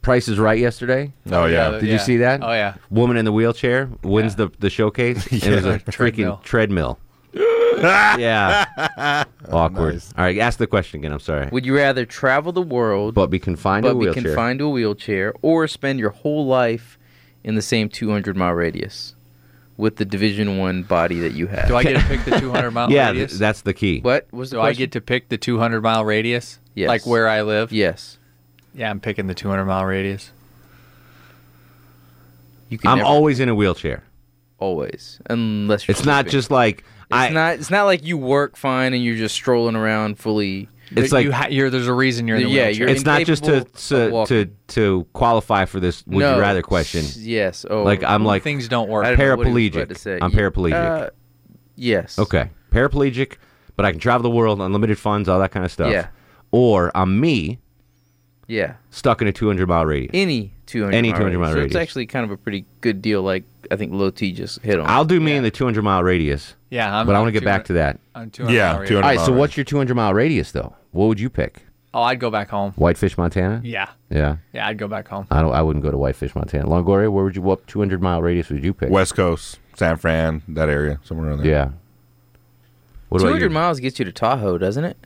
Price 0.01 0.27
is 0.27 0.39
Right 0.39 0.59
yesterday. 0.59 1.11
Oh, 1.31 1.45
yeah. 1.45 1.71
Did 1.71 1.89
you 1.89 1.99
see 1.99 2.17
that? 2.17 2.41
Oh, 2.43 2.51
yeah. 2.53 2.75
Woman 2.89 3.17
in 3.17 3.25
the 3.25 3.33
wheelchair 3.33 3.89
wins 4.03 4.35
the 4.35 4.49
the 4.59 4.69
showcase. 4.69 5.27
It 5.31 5.49
was 5.55 5.65
a 5.65 5.79
Treadmill. 5.79 6.37
freaking 6.37 6.43
treadmill. 6.43 6.99
yeah. 7.79 9.23
Awkward. 9.51 9.93
Nice. 9.95 10.13
All 10.17 10.23
right, 10.25 10.37
ask 10.37 10.59
the 10.59 10.67
question 10.67 10.99
again. 10.99 11.11
I'm 11.13 11.19
sorry. 11.19 11.47
Would 11.51 11.65
you 11.65 11.75
rather 11.75 12.05
travel 12.05 12.51
the 12.51 12.61
world 12.61 13.13
But 13.13 13.27
be 13.27 13.39
confined 13.39 13.85
to 13.85 13.93
but 13.93 14.07
a 14.09 14.13
be 14.13 14.21
confined 14.21 14.59
to 14.59 14.65
a 14.65 14.69
wheelchair, 14.69 15.33
or 15.41 15.67
spend 15.67 15.99
your 15.99 16.09
whole 16.09 16.45
life 16.45 16.98
in 17.43 17.55
the 17.55 17.61
same 17.61 17.89
200 17.89 18.35
mile 18.37 18.53
radius 18.53 19.15
with 19.77 19.95
the 19.95 20.05
Division 20.05 20.57
One 20.57 20.83
body 20.83 21.19
that 21.21 21.33
you 21.33 21.47
have? 21.47 21.67
Do 21.67 21.75
I 21.75 21.83
get 21.83 21.99
to 22.01 22.07
pick 22.07 22.25
the 22.25 22.39
200 22.39 22.71
mile 22.71 22.91
yeah, 22.91 23.07
radius? 23.09 23.31
th- 23.31 23.39
that's 23.39 23.61
the 23.61 23.73
key. 23.73 24.01
what 24.01 24.27
was 24.31 24.49
the 24.51 24.57
Do 24.57 24.61
I 24.61 24.73
get 24.73 24.91
to 24.93 25.01
pick 25.01 25.29
the 25.29 25.37
200 25.37 25.81
mile 25.81 26.03
radius? 26.05 26.59
Yes. 26.75 26.87
Like 26.89 27.05
where 27.07 27.27
I 27.27 27.41
live? 27.41 27.71
Yes. 27.71 28.17
Yeah, 28.73 28.89
I'm 28.89 28.99
picking 28.99 29.27
the 29.27 29.33
200 29.33 29.65
mile 29.65 29.85
radius. 29.85 30.31
You 32.69 32.77
can 32.77 32.91
I'm 32.91 32.97
never, 32.99 33.07
always 33.09 33.39
in 33.39 33.49
a 33.49 33.55
wheelchair. 33.55 34.03
always 34.59 35.19
unless 35.29 35.87
you're 35.87 35.93
It's 35.95 36.05
not 36.05 36.27
just 36.27 36.51
like 36.51 36.79
It's 36.79 36.85
I. 37.11 37.29
not. 37.29 37.55
It's 37.55 37.71
not 37.71 37.85
like 37.85 38.05
you 38.05 38.17
work 38.17 38.55
fine 38.55 38.93
and 38.93 39.03
you're 39.03 39.15
just 39.17 39.33
strolling 39.33 39.75
around 39.75 40.19
fully. 40.19 40.69
It's 40.91 41.11
like 41.11 41.25
you 41.25 41.31
ha- 41.31 41.47
you're, 41.49 41.69
there's 41.69 41.87
a 41.87 41.93
reason 41.93 42.27
you're 42.27 42.37
in 42.37 42.43
the 42.43 42.49
Yeah, 42.49 42.65
wheelchair. 42.67 42.79
you're 42.87 42.89
it's 42.89 43.05
not 43.05 43.23
just 43.25 43.43
to 43.45 43.63
to, 43.63 44.25
to 44.27 44.45
to 44.69 45.07
qualify 45.13 45.65
for 45.65 45.79
this 45.79 46.05
would 46.07 46.19
no. 46.19 46.35
you 46.35 46.41
rather 46.41 46.61
question. 46.61 47.05
Yes. 47.17 47.65
Oh, 47.69 47.83
Like 47.83 48.03
I'm 48.03 48.25
like 48.25 48.43
things 48.43 48.67
don't 48.67 48.89
work. 48.89 49.05
I 49.05 49.15
don't 49.15 49.19
know 49.19 49.35
what 49.35 49.47
he 49.47 49.53
was 49.53 49.71
paraplegic. 49.71 49.89
to 49.89 49.95
say. 49.95 50.19
I'm 50.21 50.31
paraplegic. 50.31 50.73
Uh, 50.73 51.09
yes. 51.75 52.17
Okay, 52.17 52.49
paraplegic, 52.71 53.37
but 53.75 53.85
I 53.85 53.91
can 53.91 53.99
travel 53.99 54.23
the 54.29 54.35
world, 54.35 54.61
unlimited 54.61 54.97
funds, 54.97 55.29
all 55.29 55.39
that 55.39 55.51
kind 55.51 55.65
of 55.65 55.71
stuff. 55.71 55.91
Yeah. 55.91 56.07
Or 56.51 56.91
I'm 56.95 57.19
me, 57.19 57.59
Yeah. 58.47 58.73
stuck 58.89 59.21
in 59.21 59.27
a 59.27 59.31
200 59.31 59.67
mile 59.67 59.85
radius. 59.85 60.11
Any 60.13 60.53
200. 60.65 60.95
Any 60.95 61.11
200 61.11 61.37
mile 61.39 61.49
radius. 61.49 61.53
So 61.53 61.65
it's 61.65 61.75
radius. 61.75 61.75
actually 61.81 62.05
kind 62.07 62.25
of 62.25 62.31
a 62.31 62.37
pretty 62.37 62.65
good 62.81 63.01
deal. 63.01 63.21
Like 63.21 63.43
I 63.69 63.75
think 63.75 63.93
Low 63.93 64.09
T 64.09 64.31
just 64.31 64.61
hit 64.61 64.79
on. 64.79 64.87
I'll 64.87 65.05
do 65.05 65.19
me 65.19 65.33
in 65.35 65.43
the 65.43 65.51
200 65.51 65.83
mile 65.83 66.03
radius. 66.03 66.55
Yeah, 66.71 66.95
I'm 66.99 67.05
but 67.05 67.15
I 67.15 67.19
want 67.19 67.29
to 67.29 67.31
get 67.39 67.43
back 67.45 67.65
to 67.65 67.73
that. 67.73 67.99
On 68.15 68.29
200 68.31 68.53
Yeah, 68.55 68.71
mile 68.71 68.73
radius. 68.81 68.89
200 68.89 69.03
All 69.03 69.09
right, 69.09 69.15
mile 69.17 69.25
so 69.25 69.31
radius. 69.31 69.39
what's 69.39 69.57
your 69.57 69.63
200 69.65 69.95
mile 69.95 70.13
radius 70.13 70.51
though? 70.51 70.75
What 70.91 71.07
would 71.07 71.19
you 71.19 71.29
pick? 71.29 71.65
Oh, 71.93 72.03
I'd 72.03 72.19
go 72.19 72.29
back 72.29 72.49
home. 72.49 72.71
Whitefish, 72.73 73.17
Montana. 73.17 73.61
Yeah. 73.63 73.89
Yeah. 74.09 74.37
Yeah, 74.53 74.67
I'd 74.67 74.77
go 74.77 74.87
back 74.87 75.07
home. 75.07 75.25
I 75.31 75.41
don't. 75.41 75.53
I 75.53 75.61
wouldn't 75.61 75.83
go 75.83 75.91
to 75.91 75.97
Whitefish, 75.97 76.35
Montana. 76.35 76.65
Longoria, 76.65 77.11
where 77.11 77.23
would 77.23 77.35
you? 77.35 77.41
What 77.41 77.65
200 77.67 78.01
mile 78.01 78.21
radius 78.21 78.49
would 78.49 78.63
you 78.63 78.73
pick? 78.73 78.89
West 78.89 79.15
Coast, 79.15 79.59
San 79.75 79.97
Fran, 79.97 80.43
that 80.49 80.69
area, 80.69 80.99
somewhere 81.03 81.29
around 81.29 81.39
there. 81.39 81.51
Yeah. 81.51 81.69
What 83.09 83.21
about 83.21 83.29
200 83.29 83.45
you? 83.45 83.49
miles 83.49 83.79
gets 83.79 83.97
you 83.97 84.05
to 84.05 84.11
Tahoe, 84.11 84.59
doesn't 84.59 84.83
it? 84.83 84.97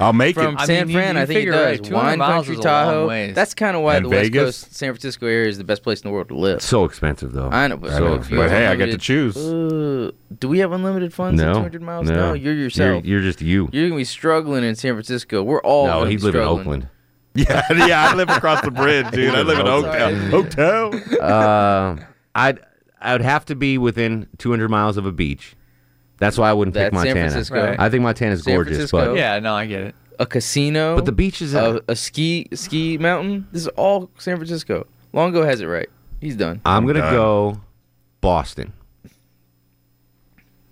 I'll 0.00 0.12
make 0.12 0.34
From 0.34 0.54
it. 0.54 0.60
I 0.60 0.66
San 0.66 0.86
mean, 0.86 0.88
you- 0.88 1.00
Fran, 1.00 1.16
you 1.16 1.22
I 1.22 1.26
think 1.26 1.36
it 1.36 1.40
figure, 1.40 1.52
does. 1.52 1.64
right, 1.66 1.84
200 1.84 2.06
Wine 2.06 2.18
miles 2.18 2.32
Country, 2.46 2.52
is 2.54 2.58
a 2.58 2.68
long 2.68 3.08
Tahoe. 3.08 3.32
That's 3.32 3.54
kind 3.54 3.76
of 3.76 3.82
why 3.82 3.96
And 3.96 4.04
the 4.04 4.08
West 4.10 4.32
Coast, 4.32 4.74
San 4.74 4.92
Francisco 4.92 5.26
area 5.26 5.48
is 5.48 5.58
the 5.58 5.64
best 5.64 5.82
place 5.82 6.00
in 6.02 6.08
the 6.08 6.12
world 6.12 6.28
to 6.28 6.36
live. 6.36 6.62
So 6.62 6.84
expensive 6.84 7.32
though. 7.32 7.48
I 7.50 7.68
know, 7.68 7.76
but, 7.76 7.90
I 7.92 7.98
know, 7.98 8.18
but 8.18 8.50
hey, 8.50 8.66
I 8.66 8.76
get 8.76 8.86
to 8.86 8.98
choose. 8.98 9.36
Uh, 9.36 10.12
do 10.38 10.48
we 10.48 10.58
have 10.60 10.72
unlimited 10.72 11.12
funds 11.12 11.40
no. 11.40 11.50
at 11.50 11.54
200 11.54 11.82
miles? 11.82 12.08
No, 12.08 12.32
you're 12.32 12.54
yourself. 12.54 13.04
You're, 13.04 13.20
you're 13.20 13.28
just 13.30 13.40
you. 13.40 13.68
You're 13.72 13.88
gonna 13.88 13.98
be 13.98 14.04
struggling 14.04 14.64
in 14.64 14.74
San 14.76 14.94
Francisco. 14.94 15.42
We're 15.42 15.62
all 15.62 15.86
no, 15.86 15.98
gonna 16.00 16.10
he'd 16.10 16.16
be 16.16 16.22
live 16.22 16.34
in. 16.34 16.40
Oakland. 16.42 16.88
Yeah, 17.34 17.62
yeah. 17.86 18.08
I 18.10 18.14
live 18.14 18.30
across 18.30 18.62
the 18.64 18.70
bridge, 18.72 19.08
dude. 19.12 19.32
I 19.32 19.42
live 19.42 19.60
in 19.60 19.66
Oaktown. 19.66 20.30
Oaktown. 21.20 21.20
uh, 21.20 22.02
I'd 22.34 22.58
I 23.00 23.12
would 23.12 23.20
have 23.20 23.44
to 23.46 23.54
be 23.54 23.78
within 23.78 24.26
200 24.38 24.68
miles 24.68 24.96
of 24.96 25.06
a 25.06 25.12
beach. 25.12 25.54
That's 26.18 26.36
why 26.38 26.50
I 26.50 26.52
wouldn't 26.52 26.74
pick 26.74 26.92
That's 26.92 26.96
San 27.02 27.06
Montana. 27.14 27.30
Francisco. 27.30 27.64
Right. 27.66 27.80
I 27.80 27.88
think 27.88 28.02
Montana's 28.02 28.42
San 28.42 28.54
gorgeous, 28.54 28.76
Francisco. 28.76 29.12
but 29.14 29.16
Yeah, 29.18 29.38
no, 29.38 29.54
I 29.54 29.66
get 29.66 29.82
it. 29.82 29.94
A 30.20 30.26
casino, 30.26 30.96
but 30.96 31.04
the 31.04 31.12
beach 31.12 31.40
is 31.40 31.54
a, 31.54 31.80
a 31.86 31.94
ski 31.94 32.48
ski 32.52 32.98
mountain. 32.98 33.46
This 33.52 33.62
is 33.62 33.68
all 33.68 34.10
San 34.18 34.36
Francisco. 34.36 34.86
Longo 35.12 35.44
has 35.44 35.60
it 35.60 35.66
right. 35.66 35.88
He's 36.20 36.34
done 36.36 36.60
I'm 36.64 36.86
gonna 36.86 36.98
done. 37.00 37.12
go 37.14 37.60
Boston. 38.20 38.72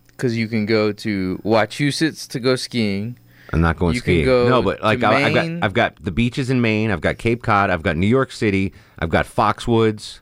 because 0.09 0.37
you 0.37 0.49
can 0.49 0.67
go 0.67 0.93
to 0.93 1.41
Wachusett 1.45 2.29
to 2.29 2.41
go 2.41 2.57
skiing. 2.57 3.19
I'm 3.53 3.61
not 3.61 3.77
going 3.77 3.95
You 3.95 4.01
can 4.01 4.15
skiing. 4.15 4.25
go 4.27 4.49
no, 4.49 4.63
but 4.63 4.83
like 4.83 4.99
to 5.01 5.07
I, 5.07 5.27
I've 5.27 5.35
got 5.35 5.47
Maine. 5.47 5.63
I've 5.63 5.75
got 5.75 6.03
the 6.03 6.11
beaches 6.11 6.51
in 6.51 6.61
Maine. 6.61 6.91
I've 6.91 7.01
got 7.01 7.19
Cape 7.19 7.43
Cod. 7.45 7.71
I've 7.71 7.83
got 7.85 7.97
New 7.97 8.09
York 8.09 8.33
City. 8.33 8.73
I've 8.99 9.11
got 9.11 9.27
Foxwoods. 9.27 10.19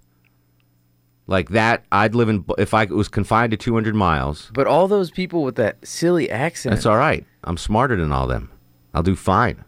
Like 1.26 1.50
that, 1.50 1.84
I'd 1.90 2.14
live 2.14 2.28
in 2.28 2.44
if 2.58 2.74
I 2.74 2.84
was 2.84 3.08
confined 3.08 3.50
to 3.52 3.56
200 3.56 3.94
miles. 3.94 4.50
But 4.52 4.66
all 4.66 4.88
those 4.88 5.10
people 5.10 5.42
with 5.42 5.56
that 5.56 5.86
silly 5.86 6.30
accent. 6.30 6.74
That's 6.74 6.86
all 6.86 6.98
right. 6.98 7.24
I'm 7.44 7.56
smarter 7.56 7.96
than 7.96 8.12
all 8.12 8.26
them. 8.26 8.50
I'll 8.92 9.02
do 9.02 9.16
fine. 9.16 9.64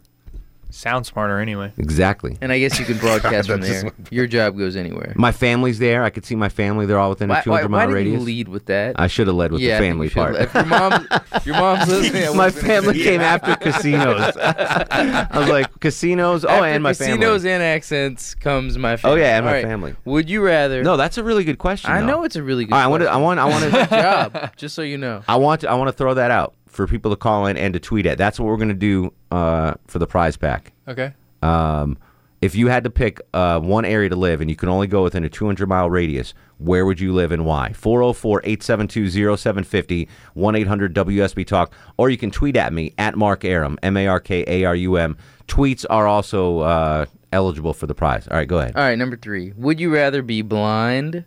Sound 0.69 1.05
smarter 1.05 1.39
anyway. 1.39 1.71
Exactly. 1.77 2.37
And 2.41 2.51
I 2.51 2.59
guess 2.59 2.77
you 2.77 2.85
can 2.85 2.97
broadcast 2.99 3.49
from 3.49 3.61
there. 3.61 3.91
Your 4.11 4.27
job 4.27 4.57
goes 4.57 4.75
anywhere. 4.75 5.13
My 5.15 5.31
family's 5.31 5.79
there. 5.79 6.03
I 6.03 6.09
could 6.09 6.25
see 6.25 6.35
my 6.35 6.49
family. 6.49 6.85
They're 6.85 6.99
all 6.99 7.09
within 7.09 7.29
Why- 7.29 7.39
a 7.39 7.43
200 7.43 7.63
why- 7.63 7.67
mile 7.69 7.79
why 7.79 7.85
didn't 7.85 7.95
radius. 7.95 8.19
you 8.19 8.25
lead 8.25 8.47
with 8.49 8.65
that? 8.65 8.99
I 8.99 9.07
should 9.07 9.27
have 9.27 9.35
led 9.37 9.53
with 9.53 9.61
Yeah, 9.61 9.77
I 9.77 9.79
the 9.79 9.83
think 9.83 9.91
family 9.93 10.05
you 10.05 10.09
should 10.09 10.15
part. 10.17 10.35
have. 10.35 10.43
If 10.43 10.53
your 10.53 10.65
mom, 10.65 11.07
your 11.45 11.55
mom's 11.55 11.87
listening. 11.91 12.23
I 12.23 12.27
my 12.33 12.45
would've 12.45 12.55
been- 12.55 12.65
family 12.65 13.01
came 13.01 13.21
after 13.21 13.55
casinos. 13.55 14.37
I 14.41 15.27
was 15.39 15.49
like 15.49 15.79
casinos. 15.79 16.43
Oh, 16.45 16.49
After 16.49 16.65
and 16.65 16.83
my 16.83 16.93
family. 16.93 17.13
casinos 17.17 17.41
family. 17.43 17.53
and 17.53 17.63
accents 17.63 18.35
comes 18.35 18.77
my 18.77 18.93
Oh 18.93 18.97
family. 18.97 19.21
yeah, 19.21 19.37
and 19.37 19.45
my 19.45 19.51
All 19.51 19.55
right. 19.57 19.63
family. 19.65 19.95
Would 20.05 20.29
you 20.29 20.41
rather? 20.43 20.83
No, 20.83 20.97
that's 20.97 21.17
a 21.17 21.23
really 21.23 21.43
good 21.43 21.59
question. 21.59 21.91
I 21.91 22.01
though. 22.01 22.07
know 22.07 22.23
it's 22.23 22.35
a 22.35 22.43
really 22.43 22.65
good. 22.65 22.73
All 22.73 22.79
right, 22.79 22.85
I 22.85 22.87
want 22.87 23.03
to. 23.03 23.07
I 23.09 23.11
question. 23.13 23.23
want. 23.23 23.39
I 23.39 23.45
want 23.45 23.63
Good 23.71 23.89
to. 23.89 23.95
job. 24.41 24.51
Just 24.57 24.75
so 24.75 24.81
you 24.81 24.97
know. 24.97 25.23
I 25.27 25.37
want. 25.37 25.61
To, 25.61 25.69
I 25.69 25.75
want 25.75 25.87
to 25.87 25.93
throw 25.93 26.13
that 26.15 26.31
out 26.31 26.55
for 26.67 26.87
people 26.87 27.11
to 27.11 27.17
call 27.17 27.45
in 27.47 27.57
and 27.57 27.73
to 27.73 27.79
tweet 27.79 28.05
at. 28.05 28.17
That's 28.17 28.39
what 28.39 28.47
we're 28.47 28.57
going 28.57 28.67
to 28.69 28.73
do 28.73 29.13
uh, 29.31 29.73
for 29.87 29.99
the 29.99 30.07
prize 30.07 30.37
pack. 30.37 30.73
Okay. 30.87 31.13
Um, 31.41 31.97
if 32.39 32.53
you 32.55 32.67
had 32.67 32.83
to 32.83 32.89
pick 32.89 33.19
uh, 33.33 33.59
one 33.59 33.83
area 33.83 34.09
to 34.09 34.15
live 34.15 34.41
and 34.41 34.49
you 34.49 34.55
could 34.55 34.69
only 34.69 34.87
go 34.87 35.03
within 35.03 35.23
a 35.23 35.29
200 35.29 35.67
mile 35.67 35.89
radius, 35.89 36.33
where 36.59 36.85
would 36.85 36.99
you 36.99 37.13
live 37.13 37.31
and 37.31 37.45
why? 37.45 37.73
404 37.73 38.41
872 38.43 39.09
0750 39.37 40.07
1 40.33 40.55
800 40.55 40.93
WSB 40.93 41.47
Talk. 41.47 41.73
Or 41.97 42.09
you 42.09 42.17
can 42.17 42.29
tweet 42.29 42.55
at 42.55 42.73
me 42.73 42.93
at 42.97 43.15
Mark 43.15 43.43
Arum, 43.43 43.79
M 43.81 43.97
A 43.97 44.07
R 44.07 44.19
K 44.19 44.43
A 44.47 44.65
R 44.65 44.75
U 44.75 44.97
M. 44.97 45.17
Tweets 45.47 45.85
are 45.89 46.07
also 46.07 46.59
uh, 46.59 47.05
eligible 47.31 47.73
for 47.73 47.87
the 47.87 47.95
prize. 47.95 48.27
All 48.27 48.37
right, 48.37 48.47
go 48.47 48.59
ahead. 48.59 48.75
All 48.75 48.83
right, 48.83 48.97
number 48.97 49.17
three. 49.17 49.53
Would 49.55 49.79
you 49.79 49.93
rather 49.93 50.21
be 50.21 50.41
blind 50.41 51.25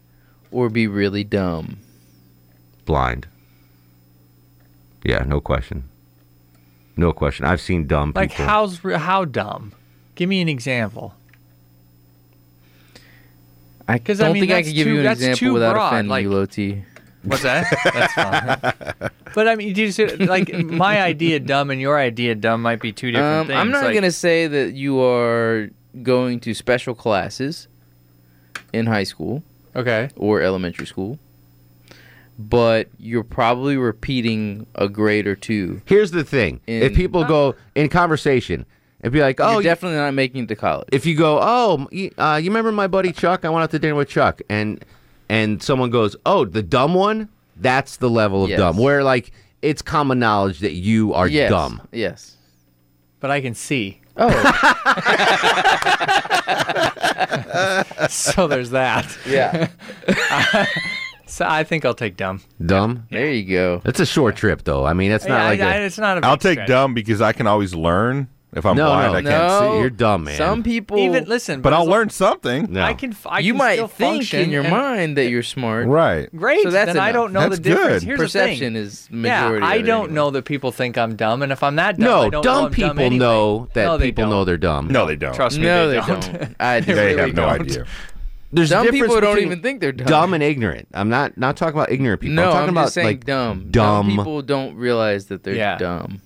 or 0.53 0.69
be 0.69 0.87
really 0.87 1.25
dumb? 1.25 1.79
Blind. 2.85 3.27
Yeah, 5.05 5.25
no 5.27 5.41
question. 5.41 5.89
No 6.97 7.13
question. 7.13 7.47
I've 7.47 7.61
seen 7.61 7.87
dumb 7.87 8.11
people. 8.13 8.23
Like 8.23 8.33
how's 8.33 8.79
how 8.81 9.25
dumb? 9.25 9.73
Give 10.15 10.29
me 10.29 10.41
an 10.43 10.49
example. 10.49 11.15
I 13.89 13.99
don't 13.99 14.21
I 14.21 14.33
mean, 14.33 14.43
think 14.43 14.53
I 14.53 14.57
that's 14.57 14.69
could 14.69 14.75
give 14.75 14.85
too- 14.87 14.93
you 14.93 14.99
an 14.99 15.05
that's 15.05 15.21
example 15.21 15.39
too 15.39 15.53
without 15.55 15.73
broad, 15.73 15.87
offending 15.89 16.11
like- 16.11 16.23
you, 16.23 16.31
Loti. 16.31 16.85
What's 17.23 17.43
that? 17.43 17.67
That's 17.93 18.15
fine. 18.15 19.11
But 19.35 19.47
I 19.47 19.55
mean, 19.55 19.75
do 19.75 19.83
you 19.83 19.93
see, 19.93 20.07
like 20.17 20.53
my 20.53 21.01
idea 21.03 21.39
dumb 21.39 21.71
and 21.71 21.81
your 21.81 21.97
idea 21.99 22.35
dumb 22.35 22.63
might 22.63 22.81
be 22.81 22.91
two 22.93 23.13
different 23.13 23.43
Um, 23.43 23.47
things. 23.47 23.59
I'm 23.61 23.71
not 23.71 23.85
like, 23.85 23.95
gonna 23.95 24.11
say 24.11 24.49
that 24.49 24.73
you 24.75 25.01
are 25.01 25.69
going 26.03 26.41
to 26.41 26.55
special 26.55 26.95
classes 26.97 27.69
in 28.73 28.87
high 28.87 29.05
school, 29.05 29.45
okay, 29.77 30.09
or 30.17 30.41
elementary 30.41 30.87
school, 30.87 31.19
but 32.49 32.89
you're 32.99 33.25
probably 33.25 33.77
repeating 33.77 34.67
a 34.75 34.89
grade 34.89 35.27
or 35.27 35.37
two. 35.37 35.83
Here's 35.85 36.11
the 36.11 36.25
thing: 36.25 36.61
if 36.67 36.95
people 36.95 37.25
go 37.25 37.55
in 37.75 37.89
conversation 37.89 38.65
and 39.03 39.13
be 39.13 39.21
like, 39.21 39.41
"Oh, 39.41 39.55
you're 39.55 39.63
definitely 39.63 39.99
not 39.99 40.15
making 40.15 40.45
it 40.45 40.49
to 40.49 40.57
college." 40.57 40.89
if 40.93 41.05
you 41.05 41.17
go, 41.17 41.39
"Oh, 41.43 41.87
you, 41.91 42.11
uh, 42.17 42.41
you 42.43 42.51
remember 42.51 42.73
my 42.73 42.87
buddy 42.87 43.13
Chuck? 43.13 43.45
I 43.45 43.51
went 43.51 43.63
out 43.63 43.71
to 43.73 43.79
dinner 43.79 43.95
with 43.95 44.09
Chuck," 44.09 44.41
and 44.49 44.83
and 45.29 45.63
someone 45.63 45.91
goes, 45.91 46.17
"Oh, 46.25 46.45
the 46.45 46.63
dumb 46.63 46.95
one," 46.95 47.29
that's 47.57 47.99
the 47.99 48.09
level 48.09 48.45
of 48.45 48.51
Yes. 48.51 48.59
dumb. 48.59 48.79
Where 48.79 49.05
like 49.05 49.33
it's 49.61 49.83
common 49.83 50.19
knowledge 50.19 50.61
that 50.61 50.73
you 50.73 51.13
are 51.13 51.29
yes, 51.29 51.51
dumb. 51.51 51.87
Yes. 51.93 52.37
But 53.21 53.31
I 53.31 53.43
can 53.43 53.55
see. 53.55 54.01
Oh. 54.17 54.31
so 58.09 58.47
there's 58.47 58.71
that. 58.71 59.17
Yeah. 59.27 59.69
so 61.31 61.47
I 61.49 61.65
think 61.65 61.85
I'll 61.85 61.95
take 61.95 62.17
dumb. 62.17 62.41
Dumb. 62.65 63.07
There 63.11 63.31
you 63.31 63.45
go. 63.51 63.83
It's 63.85 64.01
a 64.01 64.07
short 64.07 64.37
trip, 64.37 64.65
though. 64.65 64.85
I 64.85 64.93
mean, 64.93 65.11
it's 65.13 65.27
not 65.27 65.39
Yeah, 65.43 65.49
like 65.49 65.61
I- 65.61 65.75
a- 65.75 65.81
I- 65.81 65.85
it's 65.85 65.99
not 65.99 66.19
a 66.19 66.27
I'll 66.27 66.37
big 66.37 66.41
take 66.43 66.53
stretch. 66.57 66.69
dumb 66.69 66.95
because 66.95 67.21
I 67.21 67.33
can 67.33 67.47
always 67.47 67.75
learn. 67.75 68.29
If 68.53 68.67
I'm 68.67 68.77
No, 68.77 68.87
blind, 68.87 69.13
no. 69.13 69.19
I 69.19 69.23
can't 69.23 69.49
No. 69.49 69.73
see. 69.75 69.79
You're 69.79 69.91
dumb, 69.91 70.25
man. 70.25 70.37
Some 70.37 70.65
people 70.65 70.99
Even 70.99 71.27
listen, 71.27 71.61
But 71.61 71.73
as 71.73 71.79
I'll 71.79 71.87
learn 71.87 72.11
something. 72.11 72.67
No. 72.69 72.83
I 72.83 72.95
can. 72.95 73.13
f- 73.13 73.25
I 73.31 73.39
you 73.39 73.53
can 73.53 73.59
might 73.59 73.75
still 73.75 73.87
think 73.87 74.15
function 74.17 74.41
in 74.41 74.51
your 74.51 74.63
and- 74.63 74.73
mind 74.73 75.17
that 75.19 75.31
you're 75.31 75.45
smart. 75.45 75.87
Right. 75.87 76.29
Great. 76.35 76.65
So 76.65 76.71
that's 76.73 76.93
then 76.93 77.01
I 77.01 77.11
enough. 77.11 77.15
don't 77.23 77.33
know 77.33 77.41
That's 77.43 77.59
the 77.59 77.63
difference. 77.63 78.01
good. 78.01 78.07
Here's 78.09 78.19
Perception 78.19 78.73
the 78.73 78.81
thing. 78.81 78.87
is 78.89 79.09
majority. 79.09 79.63
Yeah, 79.65 79.71
I 79.71 79.75
of 79.77 79.81
it 79.83 79.87
don't 79.87 79.99
anyway. 80.07 80.15
know 80.15 80.31
that 80.33 80.45
people 80.47 80.73
think 80.73 80.99
I'm 80.99 81.15
dumb, 81.15 81.43
and 81.43 81.53
if 81.53 81.63
I'm 81.63 81.77
that 81.77 81.97
dumb, 81.97 82.05
no, 82.05 82.17
I 82.23 82.23
don't 82.23 82.33
know 82.33 82.43
dumb 82.43 82.65
I'm 82.65 82.71
people 82.73 82.89
dumb 82.89 82.99
anyway. 82.99 83.19
know 83.21 83.69
that 83.75 83.85
No, 83.85 83.97
they 83.99 84.07
people 84.07 84.25
don't. 84.25 84.31
know 84.31 84.45
they're 84.45 84.57
dumb. 84.59 84.89
No, 84.89 85.07
they 85.07 85.15
don't. 85.15 85.33
Trust 85.33 85.57
me, 85.57 85.63
No, 85.67 85.89
they, 85.89 86.01
they 86.01 86.07
don't. 86.09 86.33
don't. 86.33 86.57
I 86.59 86.81
They 86.81 86.93
really 87.13 87.17
have 87.21 87.35
no 87.37 87.43
don't. 87.47 87.61
idea. 87.61 87.85
There's 88.53 88.71
dumb 88.71 88.85
difference 88.85 89.03
people 89.15 89.21
don't 89.21 89.39
even 89.39 89.63
think 89.63 89.81
they're 89.81 89.93
dumb. 89.93 90.07
Dumb 90.07 90.35
and 90.35 90.43
ignorant. 90.43 90.89
I'm 90.93 91.09
not 91.09 91.39
not 91.39 91.57
talking 91.57 91.75
about 91.79 91.91
ignorant 91.93 92.21
people. 92.21 92.35
No, 92.35 92.47
I'm 92.47 92.53
talking 92.53 92.63
I'm 92.71 92.75
about 92.75 92.83
just 92.87 92.95
saying 92.95 93.07
like 93.07 93.25
dumb. 93.25 93.69
dumb. 93.71 94.09
people 94.09 94.43
don't 94.43 94.75
realize 94.77 95.27
that 95.27 95.45
they're 95.45 95.55
Yeah. 95.55 95.79
dumb. 95.79 96.21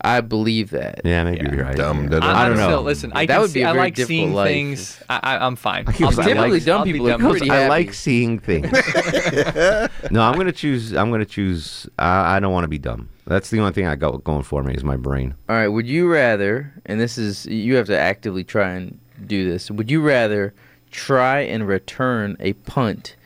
I 0.00 0.20
believe 0.20 0.70
that. 0.70 1.00
Yeah, 1.04 1.24
maybe 1.24 1.44
you're 1.44 1.64
right. 1.64 1.76
Dumb, 1.76 2.04
Yeah. 2.04 2.08
dumb, 2.10 2.22
I'm, 2.22 2.36
I 2.36 2.48
don't 2.48 2.56
know. 2.56 2.68
Still, 2.68 2.82
listen, 2.82 3.10
I 3.16 3.26
That 3.26 3.32
can 3.34 3.40
would 3.42 3.48
be 3.52 3.60
see, 3.60 3.62
a 3.62 3.68
I 3.68 3.72
very 3.72 3.84
like 3.84 3.96
seeing 3.96 4.32
life. 4.32 4.46
things. 4.48 5.02
I, 5.10 5.20
I, 5.24 5.44
I'm 5.44 5.56
fine. 5.56 5.86
He 5.88 6.04
I'll 6.04 6.10
was 6.10 6.16
Typically, 6.18 6.50
like- 6.50 6.64
dumb 6.64 6.84
people 6.84 7.08
are 7.08 7.10
dumb. 7.10 7.20
He 7.20 7.26
goes, 7.26 7.38
pretty 7.40 7.50
I 7.50 7.68
like 7.68 7.92
seeing 7.92 8.38
things. 8.38 8.70
no, 10.10 10.22
I'm 10.22 10.36
gonna 10.36 10.52
choose. 10.52 10.92
I'm 10.94 11.10
gonna 11.10 11.24
choose. 11.24 11.88
I, 11.98 12.36
I 12.36 12.40
don't 12.40 12.52
want 12.52 12.64
to 12.64 12.68
be 12.68 12.78
dumb. 12.78 13.08
That's 13.26 13.50
the 13.50 13.58
only 13.60 13.72
thing 13.72 13.86
I 13.86 13.96
got 13.96 14.22
going 14.24 14.44
for 14.44 14.62
me 14.62 14.72
is 14.74 14.84
my 14.84 14.96
brain. 14.96 15.34
All 15.48 15.56
right. 15.56 15.68
Would 15.68 15.86
you 15.88 16.08
rather? 16.10 16.72
And 16.86 17.00
this 17.00 17.18
is 17.18 17.44
you 17.46 17.74
have 17.74 17.86
to 17.88 17.98
actively 17.98 18.44
try 18.44 18.70
and 18.70 18.98
do 19.26 19.48
this. 19.50 19.68
Would 19.70 19.90
you 19.90 20.00
rather 20.00 20.54
try 20.90 21.40
and 21.40 21.66
return 21.66 22.36
a 22.40 22.52
punt 22.54 23.16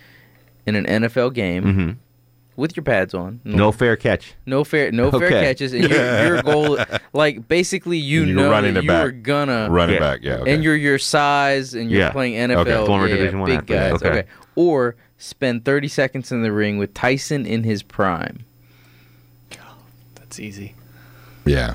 in 0.66 0.74
an 0.76 0.86
NFL 0.86 1.34
game 1.34 1.62
hmm 1.74 1.90
with 2.54 2.76
your 2.76 2.84
pads 2.84 3.14
on? 3.14 3.40
No 3.44 3.72
fair 3.72 3.96
catch. 3.96 4.34
No 4.44 4.62
fair, 4.62 4.92
no 4.92 5.10
fair 5.10 5.30
catches, 5.30 5.72
and 5.72 5.88
your, 5.88 6.22
your 6.26 6.42
goal, 6.44 6.78
like 7.14 7.48
basically, 7.48 7.96
you 7.96 8.24
You're 8.24 8.36
know 8.36 8.50
running 8.50 8.74
that 8.74 8.80
it 8.80 8.84
you 8.84 8.88
back. 8.88 9.06
are 9.06 9.10
gonna 9.10 9.68
Running 9.70 9.94
Yeah. 9.94 10.00
back, 10.00 10.20
yeah. 10.22 10.32
Okay. 10.34 10.54
and 10.54 10.62
you're 10.62 10.76
your 10.76 10.98
size, 10.98 11.72
and 11.74 11.90
you're 11.90 12.00
Yeah. 12.00 12.10
playing 12.10 12.34
NFL, 12.34 12.58
Okay. 12.58 12.86
Former 12.86 13.08
yeah, 13.08 13.16
Division 13.16 13.40
I 13.40 13.44
big 13.46 13.54
athlete, 13.58 13.68
guys. 13.68 13.92
okay. 13.94 14.08
Okay. 14.20 14.28
or 14.54 14.96
spend 15.16 15.64
30 15.64 15.88
seconds 15.88 16.30
in 16.30 16.42
the 16.42 16.52
ring 16.52 16.76
with 16.76 16.92
Tyson 16.92 17.46
in 17.46 17.64
his 17.64 17.82
prime. 17.82 18.40
That's 20.16 20.38
easy. 20.40 20.74
yeah. 21.46 21.74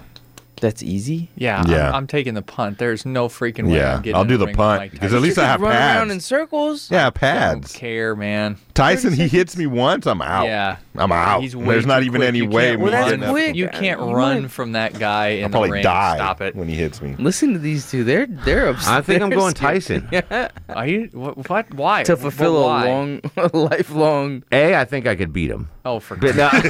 That's 0.60 0.82
easy. 0.82 1.30
Yeah, 1.36 1.63
Yeah. 1.67 1.89
I'm, 1.89 1.96
I'm 1.96 2.08
taking 2.08 2.34
the 2.34 2.41
punt. 2.41 2.78
There's 2.80 3.06
no 3.06 3.28
freaking 3.28 3.67
way 3.67 3.78
Yeah. 3.78 3.96
I'm 3.96 4.02
getting 4.02 4.15
I'll 4.15 4.26
do 4.26 4.38
the 4.38 4.48
ring 4.48 4.56
punt 4.56 4.91
because 4.91 5.13
at 5.13 5.22
least 5.22 5.38
I 5.38 5.46
have 5.46 5.62
run 5.62 5.72
around 5.76 6.12
in 6.12 6.20
circles. 6.20 6.89
Yeah, 6.89 7.00
I 7.00 7.04
don't 7.04 7.15
pads. 7.15 7.74
care, 7.74 8.15
man. 8.15 8.58
Tyson, 8.78 9.12
he 9.13 9.28
hits 9.28 9.58
me 9.58 9.66
once, 9.68 10.06
I'm 10.08 10.22
out. 10.22 10.46
Yeah. 10.46 10.78
I'm 10.96 11.12
out. 11.12 11.42
He's 11.42 11.56
way 11.56 11.66
There's 11.66 11.86
not 11.86 12.04
even 12.04 12.20
quick. 12.22 12.28
any 12.28 12.38
You 12.40 12.48
way. 12.50 12.76
Well, 12.76 12.92
that's 12.92 13.12
getting 13.12 13.30
quick. 13.30 13.56
You 13.56 13.68
can't 13.70 14.00
You 14.00 14.12
run 14.13 14.44
might- 14.44 14.52
from 14.52 14.72
that 14.74 14.98
guy 14.98 15.28
in 15.30 15.44
I'll 15.44 15.50
the 15.50 15.54
probably 15.54 15.72
ring. 15.72 15.84
die 15.84 16.16
Stop 16.18 16.42
it. 16.42 16.56
when 16.56 16.68
he 16.68 16.76
hits 16.76 17.02
me. 17.02 17.16
Listen 17.20 17.54
to 17.54 17.60
these 17.60 17.90
two. 17.92 18.04
They're 18.04 18.26
they're 18.28 18.68
upset. 18.70 18.94
I 18.94 19.02
think 19.02 19.22
I'm 19.22 19.30
going. 19.30 19.54
Tyson. 19.58 20.08
Yeah. 20.12 20.50
Are 20.70 20.88
you 20.88 21.10
what? 21.13 21.50
what 21.50 21.74
why? 21.74 22.04
to 22.04 22.13
But 22.13 22.22
fulfill 22.22 22.63
why? 22.63 22.86
a 22.86 22.90
long, 22.90 23.22
a 23.38 23.50
lifelong. 23.58 24.44
A, 24.52 24.76
I 24.76 24.86
think 24.86 25.08
I 25.08 25.16
could 25.16 25.34
beat 25.34 25.50
him. 25.52 25.70
Oh, 25.86 26.00
for 26.00 26.16
But 26.16 26.36
no, 26.36 26.50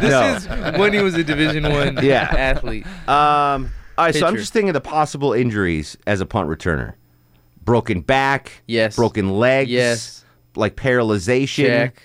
This 0.00 0.10
No. 0.10 0.34
is 0.34 0.78
when 0.78 0.92
he 0.92 1.00
was 1.02 1.14
a 1.14 1.24
Division 1.24 1.64
One 1.64 1.98
Yeah. 2.04 2.22
athlete. 2.36 2.86
Um, 3.08 3.70
all 3.98 4.06
right, 4.06 4.14
so 4.14 4.26
I'm 4.26 4.36
just 4.36 4.52
thinking 4.52 4.70
of 4.70 4.74
the 4.74 4.80
possible 4.80 5.32
injuries 5.32 5.96
as 6.06 6.20
a 6.20 6.26
punt 6.26 6.48
returner: 6.48 6.94
broken 7.64 8.00
back, 8.00 8.62
Yes. 8.66 8.96
broken 8.96 9.30
legs, 9.38 9.70
Yes. 9.70 10.24
like 10.56 10.76
paralyzation. 10.76 11.66
Check. 11.66 12.02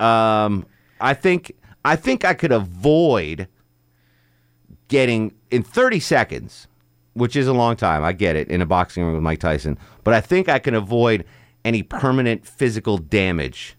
Um, 0.00 0.66
I 1.00 1.14
think 1.14 1.52
I 1.84 1.96
think 1.96 2.24
I 2.24 2.34
could 2.34 2.52
avoid 2.52 3.46
getting 4.88 5.32
in 5.50 5.62
30 5.62 6.00
seconds, 6.00 6.66
which 7.14 7.36
is 7.36 7.46
a 7.46 7.52
long 7.52 7.76
time. 7.76 8.02
I 8.04 8.12
get 8.12 8.36
it 8.36 8.48
in 8.48 8.60
a 8.62 8.66
boxing 8.66 9.04
ring 9.04 9.14
with 9.14 9.22
Mike 9.22 9.40
Tyson, 9.40 9.78
but 10.04 10.14
I 10.14 10.20
think 10.20 10.48
I 10.48 10.58
can 10.58 10.74
avoid 10.74 11.24
any 11.64 11.82
permanent 11.82 12.46
physical 12.46 12.98
damage 12.98 13.76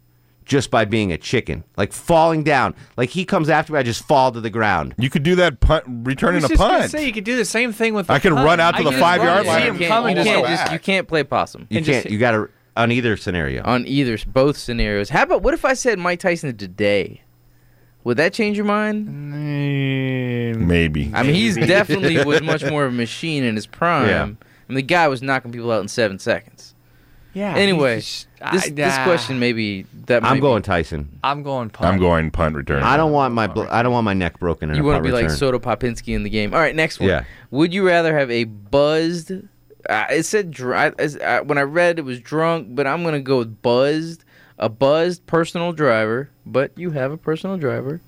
just 0.48 0.72
by 0.72 0.86
being 0.86 1.12
a 1.12 1.18
chicken, 1.18 1.64
like 1.76 1.92
falling 1.94 2.44
down. 2.44 2.74
Like 2.96 3.10
he 3.10 3.26
comes 3.26 3.50
after 3.50 3.74
me, 3.74 3.80
I 3.80 3.84
just 3.84 4.04
fall 4.08 4.32
to 4.32 4.40
the 4.42 4.50
ground. 4.50 4.96
You 4.98 5.10
could 5.10 5.24
do 5.24 5.36
that 5.36 5.60
punt, 5.60 5.84
returning 5.88 6.44
a 6.44 6.48
just 6.48 6.58
gonna 6.60 6.80
punt. 6.80 6.92
say 6.92 7.06
you 7.06 7.14
could 7.14 7.24
do 7.26 7.36
the 7.36 7.46
same 7.46 7.74
thing 7.74 7.94
with. 7.94 8.08
The 8.08 8.14
I 8.14 8.20
could 8.20 8.34
punt. 8.34 8.46
run 8.46 8.60
out 8.60 8.72
to 8.76 8.80
I 8.80 8.84
the 8.84 8.90
just 8.92 9.02
five-yard 9.02 9.46
run, 9.46 9.46
line 9.48 9.62
See 9.62 9.68
You 9.68 9.74
can't, 9.80 9.90
coming. 9.90 10.18
you 10.18 10.24
just 10.24 10.34
can't 10.36 10.48
just 10.48 10.72
you 10.72 10.80
can't 10.80 11.08
play 11.08 11.24
possum 11.24 11.68
You 11.70 11.78
And 11.78 11.86
just- 11.86 12.04
can't. 12.04 12.12
You 12.12 12.18
got 12.20 12.32
to 12.32 12.50
on 12.76 12.92
either 12.92 13.18
scenario. 13.18 13.64
on 13.64 13.86
either 13.88 14.18
both 14.28 14.56
scenarios. 14.58 15.10
How 15.10 15.24
about 15.24 15.42
what 15.42 15.54
if 15.54 15.66
I 15.66 15.74
said 15.74 16.00
Mike 16.00 16.20
Tyson 16.20 16.56
today? 16.58 17.22
Would 18.04 18.18
that 18.18 18.32
change 18.34 18.56
your 18.56 18.66
mind? 18.66 19.06
Maybe. 20.68 21.12
I 21.14 21.24
mean, 21.24 21.36
he's 21.36 21.56
definitely 21.58 22.24
was 22.24 22.42
much 22.42 22.64
more 22.70 22.86
of 22.86 22.94
a 22.94 22.96
machine 22.96 23.44
in 23.44 23.56
his 23.56 23.68
prime. 23.68 24.08
Yeah. 24.08 24.24
I 24.24 24.26
mean, 24.26 24.76
the 24.76 24.82
guy 24.82 25.08
was 25.08 25.22
knocking 25.22 25.52
people 25.52 25.72
out 25.72 25.82
in 25.82 25.88
seven 25.88 26.20
seconds. 26.20 26.74
Yeah. 27.38 27.56
Anyway, 27.56 27.98
just- 27.98 28.28
this 28.52 28.66
I- 28.68 28.70
this 28.70 28.98
question 29.04 29.40
maybe 29.40 29.86
that 30.08 30.24
might 30.24 30.30
I'm 30.30 30.38
be- 30.38 30.42
going 30.42 30.64
Tyson. 30.64 31.20
I'm 31.24 31.44
going 31.44 31.70
punt. 31.70 31.94
I'm 31.94 32.00
going 32.00 32.32
punt 32.32 32.56
return. 32.56 32.82
I 32.84 32.98
don't 32.98 33.12
want 33.12 33.34
my 33.34 33.48
bl- 33.48 33.64
I 33.70 33.84
don't 33.84 33.92
want 33.94 34.06
my 34.06 34.14
neck 34.14 34.40
broken 34.40 34.70
in 34.70 34.76
You 34.76 34.82
a 34.84 34.86
want 34.86 35.04
to 35.04 35.08
be 35.10 35.14
like. 35.14 35.30
Soda 35.30 35.60
Popinski 35.60 36.16
in 36.16 36.24
the 36.24 36.30
game. 36.30 36.54
All 36.54 36.60
right, 36.60 36.76
next 36.76 37.00
one. 37.00 37.10
Yeah. 37.10 37.24
Would 37.52 37.74
you 37.74 37.86
rather 37.86 38.18
have 38.18 38.32
a 38.32 38.46
buzzed? 38.46 39.32
Uh, 39.90 40.06
it 40.10 40.24
said 40.24 40.52
dr- 40.52 40.94
I- 40.98 41.02
as- 41.02 41.18
uh, 41.18 41.42
when 41.46 41.58
I 41.58 41.62
read 41.62 42.00
it 42.00 42.06
was 42.06 42.20
drunk, 42.20 42.70
but 42.76 42.88
I'm 42.88 43.04
gonna 43.04 43.20
go 43.22 43.38
with 43.40 43.62
buzzed. 43.62 44.24
A 44.60 44.70
buzzed 44.70 45.26
personal 45.28 45.72
driver, 45.72 46.32
but 46.44 46.72
you 46.76 46.90
have 46.90 47.12
a 47.12 47.18
personal 47.18 47.58
driver, 47.58 48.02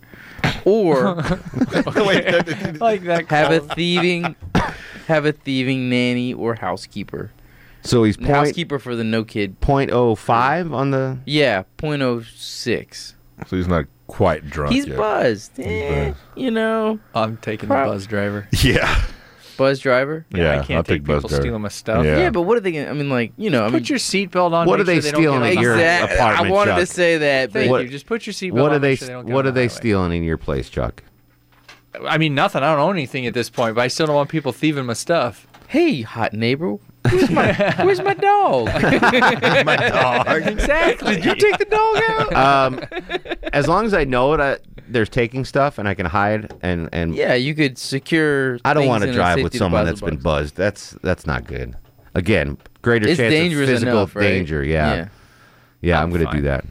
or 0.65 1.15
like 1.96 3.04
that. 3.04 3.26
have 3.30 3.52
a 3.52 3.60
thieving, 3.76 4.36
have 5.08 5.26
a 5.26 5.32
thieving 5.32 5.89
nanny 5.89 6.34
or 6.34 6.56
housekeeper. 6.56 7.30
So 7.84 8.04
he's 8.04 8.18
point 8.18 8.30
housekeeper 8.30 8.78
for 8.80 8.96
the 8.96 9.04
no 9.04 9.24
kid. 9.24 9.60
point 9.62 9.92
oh 9.92 10.15
five 10.15 10.74
on 10.74 10.92
the. 10.92 11.20
Yeah, 11.26 11.63
.06. 11.78 13.13
So 13.48 13.56
he's 13.56 13.68
not 13.68 13.86
quite 14.08 14.50
drunk 14.50 14.74
He's 14.74 14.86
yet. 14.88 14.98
buzzed. 14.98 15.60
Eh, 15.60 16.13
you 16.36 16.52
know, 16.52 17.00
I'm 17.15 17.38
taking 17.38 17.68
Prob- 17.70 17.88
the 17.88 17.94
buzz 17.94 18.08
driver. 18.08 18.48
Yeah. 18.63 19.02
buzz 19.58 19.80
driver. 19.80 20.26
Yeah, 20.34 20.52
I 20.52 20.56
Yeah, 20.56 20.63
can't 20.63 20.78
I'll 20.78 20.84
take 20.84 21.02
take 21.02 21.04
buzz 21.06 21.18
people 21.18 21.30
driver. 21.30 21.42
stealing 21.44 21.62
my 21.62 21.70
stuff. 21.70 22.06
Yeah. 22.06 22.18
Yeah. 22.20 22.30
but 22.32 22.42
what 22.42 22.58
are 22.58 22.62
they 22.62 22.72
gonna? 22.72 22.89
I 22.89 22.94
mean, 22.94 23.10
like 23.10 23.32
you 23.38 23.50
know, 23.50 23.65
I 23.65 23.70
Put 23.72 23.89
your 23.89 24.00
seatbelt 24.00 24.52
on. 24.54 24.68
What 24.68 24.80
make 24.80 24.82
are 24.82 24.84
they 24.86 25.02
sure 25.02 25.12
don't 25.12 25.22
stealing 25.22 25.42
get 25.42 25.52
at 25.52 25.58
on 25.58 25.63
your 25.63 25.76
the- 25.78 25.82
Exact- 25.82 26.13
apartment, 26.13 26.48
I 26.48 26.52
wanted 26.52 26.76
to 26.76 26.86
say 26.86 27.18
that, 27.20 27.54
but 27.54 27.60
Thank 27.60 27.72
What- 27.72 27.84
you. 27.84 27.89
Just 27.89 28.06
put 28.08 28.26
your 28.28 28.34
seatbelt 28.34 28.54
What 28.54 28.70
on. 28.72 28.76
are 28.76 28.80
they? 28.80 28.89
make 28.89 29.00
sure 29.00 29.08
they 29.08 29.13
don't 29.13 29.26
get 29.26 29.34
What 29.34 29.46
on 29.46 29.50
are 29.50 29.52
the 29.52 29.56
they 29.56 29.68
highway. 29.68 29.78
stealing 29.80 30.12
in 30.18 30.24
your 30.24 30.38
place, 30.38 30.70
Chuck? 30.70 31.04
I 32.08 32.18
mean, 32.18 32.36
nothing. 32.36 32.62
I 32.62 32.72
don't 32.72 32.80
own 32.80 32.96
anything 32.96 33.26
at 33.26 33.34
this 33.34 33.50
point, 33.50 33.76
but 33.76 33.82
I 33.82 33.88
still 33.88 34.06
don't 34.08 34.15
want 34.15 34.30
people 34.30 34.52
thieving 34.52 34.86
my 34.86 34.94
stuff. 34.94 35.46
hey, 35.68 36.02
hot 36.02 36.34
neighbor, 36.34 36.78
where's 37.04 37.30
my 37.30 37.54
where's 37.84 38.02
my 38.02 38.14
dog? 38.14 38.68
My 39.66 39.76
dog. 39.76 40.28
Exactly. 40.48 41.16
Did 41.16 41.26
you 41.26 41.36
take 41.36 41.58
the 41.58 41.66
dog 41.66 42.04
out? 42.32 42.34
Um, 42.34 43.40
as 43.54 43.68
long 43.68 43.86
as 43.86 43.94
I 43.94 44.04
know 44.04 44.36
that 44.38 44.62
there's 44.88 45.10
taking 45.10 45.46
stuff 45.46 45.78
and 45.78 45.88
I 45.88 45.94
can 45.94 46.06
hide 46.06 46.52
and 46.62 46.90
and 46.92 47.16
yeah, 47.16 47.34
you 47.36 47.54
could 47.56 47.78
secure. 47.78 48.60
I 48.66 48.74
don't 48.74 48.88
want 48.88 49.04
to 49.04 49.14
drive 49.14 49.42
with 49.44 49.56
someone 49.56 49.86
deposit 49.86 50.02
that's 50.02 50.12
been 50.16 50.22
buzzed. 50.22 50.56
That's 50.56 50.92
that's 51.04 51.26
not 51.28 51.46
good. 51.46 51.76
Again, 52.16 52.58
greater 52.82 53.08
It's 53.08 53.18
chance 53.18 53.32
dangerous 53.34 53.70
of 53.70 53.76
physical 53.76 53.98
enough, 54.00 54.16
right? 54.16 54.24
danger. 54.24 54.64
Yeah, 54.64 54.96
Yeah. 54.96 55.08
yeah. 55.82 55.98
I'm, 56.00 56.06
I'm 56.06 56.10
going 56.12 56.26
to 56.26 56.32
do 56.32 56.42
that. 56.42 56.66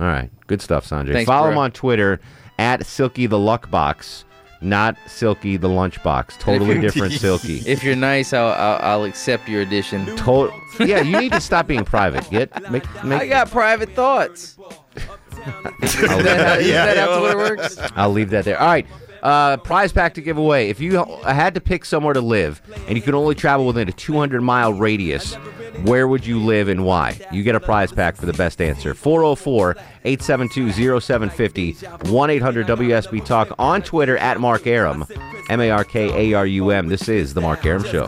All 0.00 0.06
right, 0.06 0.30
good 0.46 0.62
stuff, 0.62 0.86
Sanjay. 0.88 1.12
Thanks, 1.12 1.26
Follow 1.26 1.46
bro. 1.48 1.52
him 1.52 1.58
on 1.58 1.72
Twitter 1.72 2.20
at 2.58 2.86
Silky 2.86 3.26
the 3.26 3.38
Luck 3.38 3.70
Box, 3.70 4.24
not 4.64 4.96
Silky 5.06 5.56
the 5.56 5.68
Lunchbox. 5.68 6.38
Totally 6.38 6.80
different 6.80 7.12
Silky. 7.20 7.58
If 7.66 7.84
you're 7.84 7.96
nice, 7.96 8.32
I'll 8.32 8.48
I'll, 8.52 8.80
I'll 8.82 9.04
accept 9.04 9.48
your 9.48 9.60
addition. 9.62 10.06
To- 10.16 10.52
yeah, 10.80 11.02
you 11.02 11.20
need 11.20 11.32
to 11.32 11.40
stop 11.40 11.66
being 11.66 11.84
private. 11.84 12.28
Get 12.30 12.70
make 12.70 12.84
make. 13.04 13.22
I 13.22 13.26
got 13.26 13.50
private 13.50 13.90
thoughts. 13.90 14.56
I'll, 14.58 15.72
Is 15.82 15.94
leave 16.00 16.08
that 16.08 16.10
how, 16.10 16.22
that, 16.22 16.60
is 16.60 16.68
that 16.68 16.96
how 16.96 17.18
Twitter 17.20 17.36
works? 17.36 17.78
I'll 17.96 18.10
leave 18.10 18.30
that 18.30 18.44
there. 18.44 18.58
All 18.58 18.66
right. 18.66 18.86
Uh, 19.22 19.56
prize 19.58 19.90
pack 19.92 20.14
to 20.14 20.20
give 20.20 20.36
away. 20.36 20.68
If 20.68 20.80
you 20.80 21.02
had 21.24 21.54
to 21.54 21.60
pick 21.60 21.84
somewhere 21.86 22.12
to 22.12 22.20
live 22.20 22.60
and 22.86 22.96
you 22.96 23.02
could 23.02 23.14
only 23.14 23.34
travel 23.34 23.66
within 23.66 23.88
a 23.88 23.92
200 23.92 24.42
mile 24.42 24.72
radius, 24.74 25.36
where 25.82 26.06
would 26.08 26.26
you 26.26 26.38
live 26.38 26.68
and 26.68 26.84
why? 26.84 27.18
You 27.32 27.42
get 27.42 27.54
a 27.54 27.60
prize 27.60 27.92
pack 27.92 28.16
for 28.16 28.26
the 28.26 28.32
best 28.32 28.60
answer. 28.60 28.94
404 28.94 29.76
872 30.04 31.00
0750 31.00 31.72
1 32.10 32.30
800 32.30 32.66
WSB 32.66 33.24
Talk 33.24 33.54
on 33.58 33.82
Twitter 33.82 34.16
at 34.18 34.40
Mark 34.40 34.66
Arum. 34.66 35.04
M 35.50 35.60
A 35.60 35.70
R 35.70 35.84
K 35.84 36.30
A 36.32 36.34
R 36.34 36.46
U 36.46 36.70
M. 36.70 36.88
This 36.88 37.08
is 37.08 37.34
The 37.34 37.40
Mark 37.40 37.64
Arum 37.66 37.84
Show. 37.84 38.06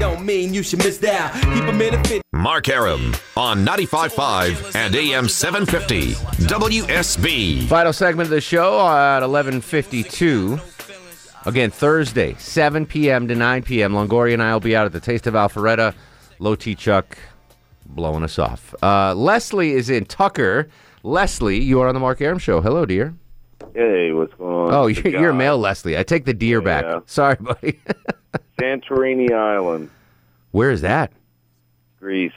don't 0.00 0.24
mean 0.24 0.52
you 0.54 0.62
should 0.62 0.80
miss 0.80 1.02
out. 1.04 1.32
Keep 1.34 1.44
'em 1.46 1.80
in 1.80 1.94
a 1.94 2.04
fit. 2.04 2.22
Mark 2.32 2.68
Arum 2.68 3.14
on 3.36 3.64
95.5 3.64 4.74
and 4.74 4.94
AM 4.96 5.28
750 5.28 6.14
WSB. 6.46 7.66
Final 7.68 7.92
segment 7.92 8.26
of 8.26 8.30
the 8.30 8.40
show 8.40 8.80
at 8.88 9.22
11:52. 9.22 10.60
Again, 11.46 11.70
Thursday, 11.70 12.34
7 12.38 12.86
p.m. 12.86 13.28
to 13.28 13.34
9 13.34 13.62
p.m. 13.62 13.92
Longoria 13.92 14.32
and 14.34 14.42
I 14.42 14.52
will 14.54 14.60
be 14.60 14.74
out 14.74 14.86
at 14.86 14.92
the 14.92 15.00
Taste 15.00 15.26
of 15.26 15.34
Alpharetta. 15.34 15.94
Low 16.38 16.54
T 16.54 16.74
Chuck 16.74 17.18
blowing 17.86 18.22
us 18.24 18.38
off. 18.38 18.74
Uh, 18.82 19.14
Leslie 19.14 19.72
is 19.72 19.90
in 19.90 20.04
Tucker. 20.06 20.68
Leslie, 21.02 21.60
you 21.60 21.80
are 21.80 21.88
on 21.88 21.94
the 21.94 22.00
Mark 22.00 22.20
Arum 22.20 22.38
Show. 22.38 22.60
Hello, 22.60 22.86
dear. 22.86 23.14
Hey, 23.74 24.12
what's 24.12 24.32
going 24.34 24.68
on? 24.68 24.74
Oh, 24.74 24.86
you're, 24.86 25.08
you're 25.08 25.32
male, 25.32 25.58
Leslie. 25.58 25.98
I 25.98 26.02
take 26.02 26.24
the 26.24 26.34
deer 26.34 26.60
Yeah. 26.60 26.64
back. 26.82 27.02
Sorry, 27.06 27.36
buddy. 27.36 27.78
Santorini 28.60 29.32
Island, 29.32 29.90
Where 30.52 30.70
is 30.70 30.80
that? 30.82 31.12
Greece. 32.00 32.32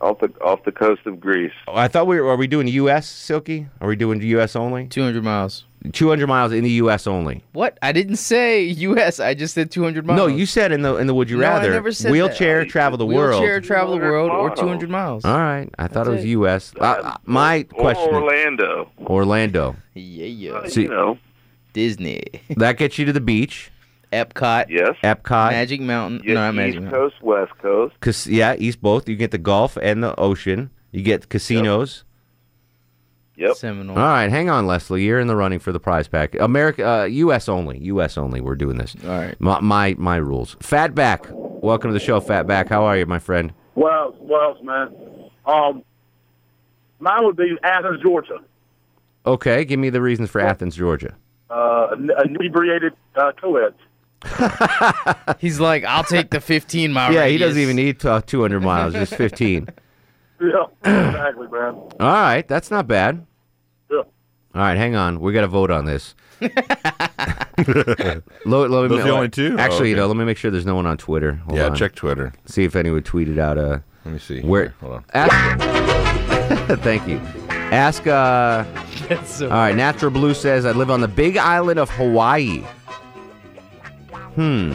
Off 0.00 0.20
the 0.20 0.32
off 0.40 0.62
the 0.64 0.70
coast 0.70 1.00
of 1.06 1.18
Greece. 1.18 1.52
Oh, 1.66 1.74
I 1.74 1.88
thought 1.88 2.06
we 2.06 2.20
were. 2.20 2.28
Are 2.28 2.36
we 2.36 2.46
doing 2.46 2.68
U.S. 2.68 3.08
Silky? 3.08 3.66
Are 3.80 3.88
we 3.88 3.96
doing 3.96 4.22
U.S. 4.22 4.54
only? 4.54 4.86
200 4.86 5.24
miles. 5.24 5.64
200 5.92 6.26
miles 6.26 6.52
in 6.52 6.64
the 6.64 6.70
U.S. 6.72 7.06
only. 7.06 7.42
What? 7.52 7.78
I 7.82 7.92
didn't 7.92 8.16
say 8.16 8.62
U.S. 8.62 9.20
I 9.20 9.34
just 9.34 9.54
said 9.54 9.70
200 9.70 10.04
miles. 10.06 10.16
No, 10.16 10.26
you 10.26 10.44
said 10.46 10.72
in 10.72 10.82
the 10.82 10.96
in 10.96 11.06
the 11.06 11.14
Would 11.14 11.30
You 11.30 11.38
No, 11.38 11.46
I 11.46 11.50
Rather 11.58 11.70
never 11.72 11.92
said 11.92 12.08
that. 12.08 12.12
wheelchair 12.12 12.64
travel 12.64 12.98
the 12.98 13.06
world. 13.06 13.40
Wheelchair 13.40 13.60
travel 13.60 13.94
the 13.94 14.00
world 14.00 14.30
or 14.30 14.54
200 14.54 14.90
miles. 14.90 15.24
All 15.24 15.38
right, 15.38 15.68
I 15.78 15.86
thought 15.88 16.06
it 16.06 16.10
was 16.10 16.24
it. 16.24 16.28
U.S. 16.28 16.72
Uh, 16.80 16.84
uh, 16.84 17.16
my 17.24 17.66
Or 17.74 17.80
question: 17.80 18.14
Orlando. 18.14 18.90
Orlando. 19.00 19.76
Yeah, 19.94 20.26
yeah. 20.26 20.66
See- 20.68 20.82
you 20.82 20.88
know. 20.88 21.18
Disney. 21.72 22.22
That 22.56 22.76
gets 22.76 22.98
you 22.98 23.04
to 23.04 23.12
the 23.12 23.20
beach. 23.20 23.70
Epcot. 24.12 24.66
Yes. 24.70 24.96
Epcot. 25.04 25.50
Magic 25.50 25.80
Mountain. 25.82 26.22
Yes, 26.24 26.34
no, 26.34 26.40
not 26.40 26.48
East 26.50 26.56
Magic 26.56 26.80
Mountain. 26.82 27.00
Coast, 27.00 27.22
West 27.22 27.52
Coast. 27.58 27.94
Cause 28.00 28.26
yeah, 28.26 28.54
East 28.58 28.80
both. 28.80 29.08
You 29.08 29.16
get 29.16 29.30
the 29.30 29.38
Gulf 29.38 29.76
and 29.80 30.02
the 30.02 30.18
ocean. 30.18 30.70
You 30.92 31.02
get 31.02 31.28
casinos. 31.28 31.98
Yep. 31.98 32.07
Seminole. 33.54 33.96
All 33.98 34.04
right, 34.04 34.30
hang 34.30 34.50
on, 34.50 34.66
Leslie. 34.66 35.02
You're 35.04 35.20
in 35.20 35.26
the 35.26 35.36
running 35.36 35.58
for 35.58 35.72
the 35.72 35.80
prize 35.80 36.08
pack. 36.08 36.34
America, 36.38 36.88
uh, 36.88 37.04
U.S. 37.04 37.48
only. 37.48 37.78
U.S. 37.84 38.18
only. 38.18 38.40
We're 38.40 38.56
doing 38.56 38.78
this. 38.78 38.94
All 39.04 39.10
right. 39.10 39.40
My 39.40 39.60
my, 39.60 39.94
my 39.98 40.16
rules. 40.16 40.56
Fatback. 40.56 41.30
Welcome 41.62 41.90
to 41.90 41.94
the 41.94 42.04
show, 42.04 42.20
Fatback. 42.20 42.68
How 42.68 42.84
are 42.84 42.96
you, 42.96 43.06
my 43.06 43.18
friend? 43.18 43.52
Well, 43.74 44.14
well, 44.20 44.56
man. 44.62 44.94
Um, 45.46 45.82
mine 47.00 47.24
would 47.24 47.36
be 47.36 47.56
Athens, 47.62 48.02
Georgia. 48.02 48.38
Okay, 49.26 49.64
give 49.64 49.78
me 49.80 49.90
the 49.90 50.00
reasons 50.00 50.30
for 50.30 50.40
Athens, 50.40 50.76
Georgia. 50.76 51.14
Uh, 51.50 51.88
a 51.90 52.22
inebriated 52.24 52.92
uh, 53.16 53.32
co-ed. 53.40 53.74
He's 55.38 55.60
like, 55.60 55.84
I'll 55.84 56.04
take 56.04 56.30
the 56.30 56.40
15 56.40 56.92
mile 56.92 57.12
yeah, 57.12 57.26
he 57.26 57.38
doesn't 57.38 57.60
even 57.60 57.76
need 57.76 58.04
uh, 58.04 58.20
200 58.20 58.60
miles, 58.60 58.94
just 58.94 59.14
15. 59.14 59.68
Yeah, 60.40 60.66
exactly, 60.84 61.48
man. 61.48 61.74
All 61.74 61.90
right, 61.98 62.46
that's 62.46 62.70
not 62.70 62.86
bad. 62.86 63.26
Yeah. 64.54 64.60
All 64.60 64.66
right, 64.66 64.76
hang 64.76 64.94
on. 64.96 65.20
We 65.20 65.32
got 65.32 65.42
to 65.42 65.46
vote 65.48 65.70
on 65.70 65.84
this. 65.84 66.14
Lo- 68.44 68.66
lo- 68.66 68.86
Those 68.88 69.02
the 69.04 69.10
only 69.10 69.28
two? 69.28 69.56
Oh, 69.58 69.60
Actually, 69.60 69.90
you 69.90 69.96
know, 69.96 70.06
let 70.06 70.16
me 70.16 70.24
make 70.24 70.36
sure 70.38 70.50
there's 70.50 70.64
no 70.66 70.74
one 70.76 70.86
on 70.86 70.96
Twitter. 70.96 71.34
Hold 71.46 71.58
yeah, 71.58 71.66
on. 71.66 71.76
check 71.76 71.94
Twitter. 71.94 72.32
See 72.46 72.64
if 72.64 72.76
anyone 72.76 73.02
tweeted 73.02 73.38
out. 73.38 73.58
Uh, 73.58 73.78
Let 74.04 74.12
me 74.14 74.18
see. 74.20 74.40
where? 74.42 74.62
Here, 74.62 74.74
hold 74.80 74.92
on. 74.94 75.04
Ask, 75.14 76.80
thank 76.82 77.06
you. 77.08 77.18
Ask. 77.50 78.06
Uh, 78.06 78.64
That's 79.08 79.30
so 79.36 79.46
all 79.46 79.52
right, 79.56 79.74
Natural 79.76 80.10
Blue 80.10 80.34
says 80.34 80.64
I 80.64 80.72
live 80.72 80.90
on 80.90 81.00
the 81.00 81.08
Big 81.08 81.36
Island 81.36 81.78
of 81.80 81.90
Hawaii. 81.90 82.62
Hmm. 84.34 84.72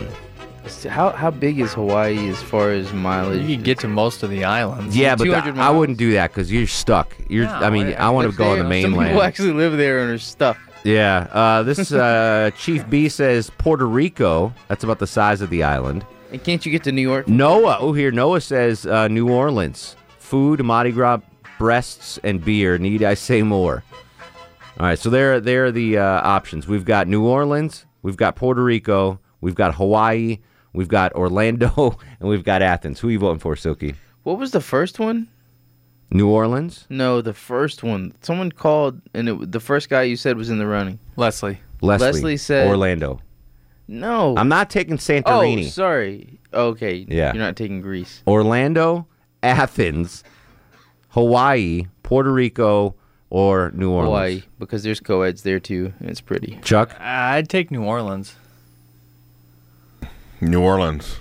How 0.89 1.09
how 1.11 1.29
big 1.29 1.59
is 1.59 1.73
Hawaii 1.73 2.29
as 2.29 2.41
far 2.41 2.71
as 2.71 2.93
mileage? 2.93 3.41
You 3.41 3.55
can 3.57 3.63
get 3.63 3.79
to 3.79 3.87
most 3.87 4.23
of 4.23 4.29
the 4.29 4.45
islands. 4.45 4.95
Yeah, 4.95 5.15
but 5.15 5.25
200 5.25 5.55
the- 5.55 5.61
I 5.61 5.69
wouldn't 5.69 5.97
do 5.97 6.13
that 6.13 6.31
because 6.31 6.51
you're 6.51 6.67
stuck. 6.67 7.15
You're. 7.27 7.47
I 7.47 7.69
mean, 7.69 7.89
yeah. 7.89 8.05
I 8.05 8.09
want 8.11 8.31
to 8.31 8.37
go 8.37 8.51
on 8.51 8.59
the 8.59 8.63
they- 8.63 8.81
Some 8.83 8.91
mainland. 8.91 9.09
people 9.11 9.23
actually 9.23 9.53
live 9.53 9.77
there 9.77 9.99
and 9.99 10.11
are 10.11 10.17
stuck. 10.17 10.57
Yeah. 10.83 11.27
Uh, 11.31 11.63
this 11.63 11.91
uh, 11.93 12.51
Chief 12.57 12.89
B 12.89 13.09
says 13.09 13.49
Puerto 13.57 13.85
Rico. 13.85 14.53
That's 14.69 14.83
about 14.83 14.99
the 14.99 15.07
size 15.07 15.41
of 15.41 15.49
the 15.49 15.63
island. 15.63 16.05
And 16.31 16.43
can't 16.43 16.65
you 16.65 16.71
get 16.71 16.83
to 16.85 16.91
New 16.91 17.01
York? 17.01 17.27
Noah. 17.27 17.77
Oh, 17.79 17.93
here 17.93 18.11
Noah 18.11 18.41
says 18.41 18.85
uh, 18.85 19.07
New 19.09 19.29
Orleans. 19.29 19.95
Food, 20.17 20.63
Mardi 20.63 20.91
Gras, 20.91 21.19
breasts, 21.59 22.19
and 22.23 22.43
beer. 22.43 22.77
Need 22.77 23.03
I 23.03 23.13
say 23.13 23.43
more? 23.43 23.83
All 24.79 24.87
right. 24.87 24.97
So 24.97 25.09
there, 25.09 25.39
there 25.39 25.65
are 25.65 25.71
the 25.71 25.97
uh, 25.99 26.03
options. 26.03 26.67
We've 26.67 26.85
got 26.85 27.07
New 27.07 27.23
Orleans. 27.25 27.85
We've 28.01 28.17
got 28.17 28.35
Puerto 28.35 28.63
Rico. 28.63 29.19
We've 29.41 29.55
got 29.55 29.75
Hawaii. 29.75 30.39
We've 30.73 30.87
got 30.87 31.13
Orlando, 31.13 31.97
and 32.19 32.29
we've 32.29 32.43
got 32.43 32.61
Athens. 32.61 32.99
Who 32.99 33.07
are 33.07 33.11
you 33.11 33.19
voting 33.19 33.39
for, 33.39 33.55
Silky? 33.55 33.95
What 34.23 34.37
was 34.39 34.51
the 34.51 34.61
first 34.61 34.99
one? 34.99 35.27
New 36.11 36.27
Orleans. 36.29 36.85
No, 36.89 37.21
the 37.21 37.33
first 37.33 37.83
one. 37.83 38.13
Someone 38.21 38.51
called, 38.51 39.01
and 39.13 39.29
it, 39.29 39.51
the 39.51 39.59
first 39.59 39.89
guy 39.89 40.03
you 40.03 40.15
said 40.15 40.37
was 40.37 40.49
in 40.49 40.57
the 40.59 40.67
running. 40.67 40.99
Leslie. 41.15 41.59
Leslie. 41.81 42.07
Leslie 42.07 42.37
said- 42.37 42.67
Orlando. 42.67 43.19
No. 43.87 44.35
I'm 44.37 44.47
not 44.47 44.69
taking 44.69 44.97
Santorini. 44.97 45.23
oh, 45.25 45.41
Santorini. 45.41 45.69
sorry. 45.69 46.39
Okay. 46.53 47.05
Yeah. 47.09 47.33
You're 47.33 47.43
not 47.43 47.55
taking 47.57 47.81
Greece. 47.81 48.23
Orlando, 48.25 49.07
Athens, 49.41 50.23
Hawaii, 51.09 51.87
Puerto 52.03 52.31
Rico, 52.31 52.95
or 53.29 53.71
New 53.73 53.89
Orleans. 53.91 54.07
Hawaii, 54.07 54.43
because 54.59 54.83
there's 54.83 54.99
co-eds 54.99 55.43
there 55.43 55.59
too, 55.59 55.93
and 55.99 56.09
it's 56.09 56.21
pretty. 56.21 56.59
Chuck. 56.63 56.91
Uh, 56.93 57.03
I'd 57.03 57.49
take 57.49 57.71
New 57.71 57.83
Orleans. 57.83 58.35
New 60.49 60.61
Orleans. 60.61 61.17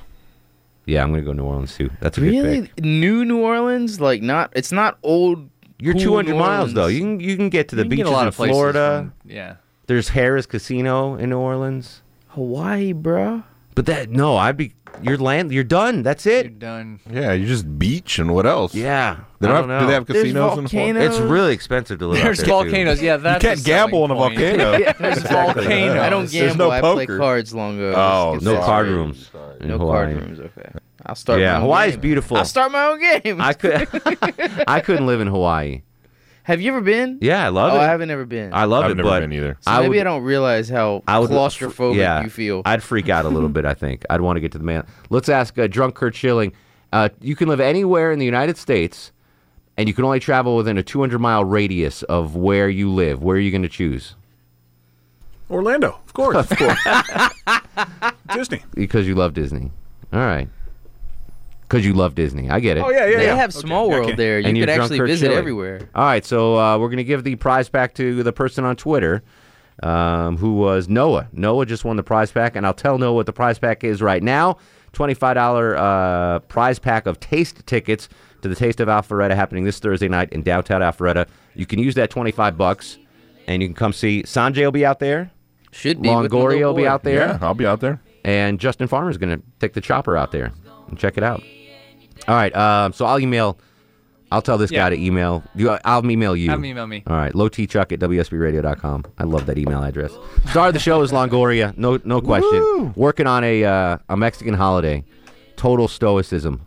Yeah, 0.87 1.03
I'm 1.03 1.11
gonna 1.11 1.23
go 1.23 1.33
New 1.33 1.45
Orleans 1.45 1.75
too. 1.77 1.91
That's 2.01 2.19
a 2.19 2.21
good 2.21 2.31
Really, 2.31 2.63
pick. 2.63 2.85
new 2.85 3.25
New 3.25 3.39
Orleans? 3.41 4.01
Like 4.01 4.23
not? 4.23 4.53
It's 4.55 4.73
not 4.73 4.99
old. 5.03 5.49
You're 5.79 5.95
cool 5.95 6.03
200 6.03 6.33
New 6.33 6.39
miles 6.39 6.75
though. 6.75 6.87
You 6.87 7.01
can 7.01 7.21
you 7.21 7.37
can 7.37 7.49
get 7.49 7.69
to 7.69 7.77
the 7.77 7.83
You 7.85 7.89
can 7.89 7.97
get 7.99 8.03
beaches 8.05 8.11
a 8.11 8.15
lot 8.15 8.23
in 8.23 8.29
of 8.29 8.35
places 8.37 8.55
Florida. 8.57 9.13
from- 9.23 9.31
yeah. 9.31 9.57
There's 9.87 10.11
Harrah's 10.11 10.47
Casino 10.47 11.17
in 11.17 11.31
New 11.31 11.39
Orleans. 11.39 12.03
Hawaii, 12.29 12.93
bro. 12.93 13.43
But 13.75 13.87
that 13.87 14.11
no, 14.11 14.37
I'd 14.37 14.57
be 14.57 14.75
you're 15.03 15.17
land. 15.17 15.51
You're 15.53 15.65
done. 15.65 16.03
That's 16.03 16.27
it. 16.27 16.45
You're 16.45 16.51
done. 16.59 17.01
Yeah, 17.11 17.33
you 17.33 17.47
just 17.47 17.79
beach 17.79 18.19
and 18.19 18.35
what 18.35 18.45
else? 18.47 18.75
Yeah. 18.75 19.21
They 19.41 19.49
I 19.49 19.53
don't 19.53 19.69
don't 19.69 19.71
have, 19.71 19.81
do 19.81 19.87
they 19.87 19.93
have 19.95 20.07
casinos 20.07 20.59
in 20.59 20.69
Florida? 20.69 21.01
It's 21.03 21.19
really 21.19 21.53
expensive 21.55 21.99
to 22.01 22.07
live 22.07 22.21
out 22.21 22.25
There's 22.25 22.39
there, 22.39 22.45
too. 22.47 22.51
volcanoes. 22.53 23.03
Yeah, 23.03 23.17
that's 23.17 23.43
you 23.43 23.51
a 23.51 23.55
can't 23.55 23.65
gamble 23.65 24.03
on 24.05 24.11
a 24.11 24.15
point. 24.15 24.39
volcano. 24.39 24.73
Yeah, 24.79 24.93
There's 24.93 25.23
volcanoes. 25.23 25.97
I 25.99 26.11
don't 26.11 26.31
There's 26.31 26.33
gamble. 26.33 26.57
no 26.67 26.71
I 26.71 26.81
play 26.81 27.07
poker. 27.07 27.19
cards 27.19 27.55
longer. 27.55 27.95
Oh, 27.97 28.35
no 28.43 28.53
sorry. 28.55 28.65
card 28.65 28.87
rooms. 28.89 29.31
in 29.61 29.69
No 29.69 29.79
Hawaii. 29.79 30.15
card 30.15 30.23
rooms. 30.29 30.41
Okay. 30.41 30.73
I'll 31.07 31.15
start. 31.17 31.41
Yeah, 31.41 31.53
my 31.53 31.57
own 31.57 31.63
Hawaii's 31.63 31.93
game. 31.95 32.01
beautiful. 32.03 32.37
I'll 32.37 32.45
start 32.45 32.71
my 32.71 32.85
own 32.85 33.01
game. 33.01 33.41
I 33.41 33.55
could. 33.55 33.89
I 34.69 34.81
couldn't 34.81 35.07
live 35.07 35.21
in 35.21 35.27
Hawaii. 35.29 35.83
Have 36.45 36.61
you 36.61 36.73
ever 36.73 36.81
been? 36.81 37.19
Yeah, 37.21 37.45
I 37.45 37.49
love 37.51 37.73
oh, 37.73 37.77
it. 37.77 37.81
I 37.81 37.85
haven't 37.85 38.11
ever 38.11 38.25
been. 38.25 38.53
I 38.53 38.65
love 38.65 38.83
it. 38.83 38.87
I've 38.87 38.91
it, 38.93 38.97
never 38.97 39.09
but 39.09 39.21
been 39.21 39.33
either. 39.33 39.57
So 39.61 39.71
I 39.71 39.81
maybe 39.81 39.91
would, 39.91 40.01
I 40.01 40.05
don't 40.05 40.23
realize 40.23 40.69
how 40.69 41.05
I 41.07 41.21
would 41.21 41.31
claustrophobic 41.31 41.97
yeah, 41.97 42.23
you 42.23 42.31
feel. 42.31 42.63
I'd 42.65 42.83
freak 42.83 43.09
out 43.09 43.25
a 43.25 43.29
little 43.29 43.49
bit. 43.51 43.65
I 43.65 43.75
think 43.75 44.05
I'd 44.11 44.21
want 44.21 44.37
to 44.37 44.41
get 44.41 44.51
to 44.53 44.59
the 44.59 44.65
man. 44.65 44.87
Let's 45.09 45.29
ask 45.29 45.57
uh, 45.59 45.69
drunk 45.69 45.95
Kurt 45.95 46.15
Schilling. 46.17 46.53
Uh, 46.93 47.11
you 47.21 47.37
can 47.37 47.49
live 47.49 47.61
anywhere 47.61 48.11
in 48.11 48.19
the 48.19 48.25
United 48.25 48.57
States, 48.57 49.13
and 49.77 49.89
you 49.89 49.95
can 49.95 50.05
only 50.05 50.21
travel 50.21 50.57
within 50.57 50.77
a 50.79 50.83
200 50.83 51.21
mile 51.21 51.45
radius 51.45 52.03
of 52.05 52.35
where 52.35 52.69
you 52.69 52.91
live. 52.93 53.23
Where 53.23 53.37
are 53.37 53.41
you 53.41 53.53
going 53.53 53.63
to 53.63 53.69
choose? 53.69 54.17
Orlando, 55.51 55.99
of 56.05 56.13
course. 56.13 56.37
Of 56.51 56.59
course. 56.59 58.13
Disney. 58.35 58.65
Because 58.75 59.07
you 59.07 59.15
love 59.15 59.35
Disney. 59.35 59.71
All 60.13 60.21
right. 60.21 60.49
Because 61.73 61.87
you 61.87 61.95
love 61.95 62.15
Disney. 62.15 62.51
I 62.51 62.61
get 62.61 62.77
it. 62.77 62.81
Oh, 62.81 62.91
yeah, 62.91 63.07
yeah, 63.07 63.17
they 63.17 63.25
yeah. 63.25 63.35
have 63.35 63.49
Okay, 63.57 63.67
Small 63.67 63.89
yeah, 63.89 63.95
World 63.95 64.07
okay. 64.09 64.17
there. 64.17 64.39
You 64.39 64.49
And 64.49 64.59
could 64.59 64.69
actually 64.69 65.01
visit 65.01 65.25
Schilling. 65.25 65.39
everywhere. 65.39 65.89
All 65.95 66.05
right, 66.05 66.23
so 66.23 66.59
uh, 66.59 66.77
we're 66.79 66.89
going 66.89 66.99
to 66.99 67.05
give 67.05 67.25
the 67.25 67.35
prize 67.37 67.71
pack 67.71 67.95
to 67.95 68.23
the 68.23 68.31
person 68.33 68.65
on 68.67 68.77
Twitter 68.77 69.23
um, 69.83 70.37
who 70.37 70.53
was 70.57 70.91
Noah. 70.91 71.29
Noah 71.33 71.65
just 71.65 71.87
won 71.87 71.97
the 71.97 72.03
prize 72.03 72.31
pack, 72.31 72.57
and 72.57 72.67
I'll 72.67 72.75
tell 72.75 72.99
Noah 72.99 73.15
what 73.15 73.25
the 73.25 73.33
prize 73.33 73.59
pack 73.59 73.85
is 73.85 74.03
right 74.03 74.23
now. 74.23 74.59
$25 74.93 75.79
uh, 75.79 76.41
prize 76.41 76.79
pack 76.79 77.07
of 77.07 77.19
taste 77.21 77.67
tickets 77.67 78.11
to 78.43 78.49
the 78.49 78.55
Taste 78.55 78.79
of 78.81 78.89
Alpharetta 78.89 79.35
happening 79.35 79.65
this 79.65 79.79
Thursday 79.79 80.09
night 80.09 80.31
in 80.31 80.43
downtown 80.43 80.83
Alpharetta. 80.83 81.27
You 81.55 81.65
can 81.65 81.79
use 81.79 81.95
that 81.95 82.11
25 82.11 82.59
bucks, 82.59 82.99
and 83.47 83.63
you 83.63 83.69
can 83.69 83.75
come 83.75 83.95
see. 83.95 84.25
Sanjay 84.25 84.63
will 84.65 84.73
be 84.73 84.85
out 84.85 84.99
there. 84.99 85.31
Should 85.71 86.03
be 86.03 86.15
with 86.15 86.31
Longoria 86.31 86.67
will 86.67 86.75
be 86.75 86.87
out 86.87 87.03
there. 87.03 87.29
Yeah, 87.29 87.39
I'll 87.41 87.55
be 87.55 87.65
out 87.65 87.81
there. 87.81 88.03
And 88.27 88.61
Justin 88.61 88.89
Farmer 88.89 89.09
is 89.09 89.17
going 89.17 89.39
to 89.41 89.43
take 89.59 89.73
the 89.73 89.81
chopper 89.81 90.19
out 90.19 90.33
there 90.33 90.53
and 90.89 90.99
check 90.99 91.17
it 91.17 91.25
out. 91.25 91.43
All 92.29 92.35
right. 92.35 92.55
Um, 92.55 92.93
so 92.93 93.05
I'll 93.07 93.19
email. 93.21 93.59
I'll 94.31 94.41
tell 94.43 94.57
this 94.57 94.71
Yeah. 94.71 94.85
guy 94.85 94.91
to 94.97 94.97
email. 95.03 95.43
You, 95.55 95.77
I'll 95.85 96.09
email 96.11 96.35
you. 96.35 96.49
Have 96.49 96.59
him 96.59 96.65
email 96.65 96.87
me. 96.87 97.03
All 97.07 97.17
right. 97.17 97.35
Low 97.35 97.49
T 97.49 97.67
Chuck 97.67 97.93
at 97.93 97.99
WSBRadio.com. 98.01 99.05
I 99.19 99.25
love 99.25 99.45
that 99.47 99.59
email 99.59 99.83
address. 99.83 100.13
Star 100.51 100.69
of 100.69 100.75
the 100.75 100.81
show 100.81 101.03
is 101.03 101.13
Longoria. 101.13 101.77
No, 101.77 102.01
no 102.05 102.21
question. 102.23 102.93
Working 102.97 103.27
on 103.27 103.45
a 103.45 103.65
uh, 103.65 103.99
a 104.09 104.17
Mexican 104.17 104.55
holiday. 104.55 105.05
Total 105.57 105.87
stoicism 105.87 106.63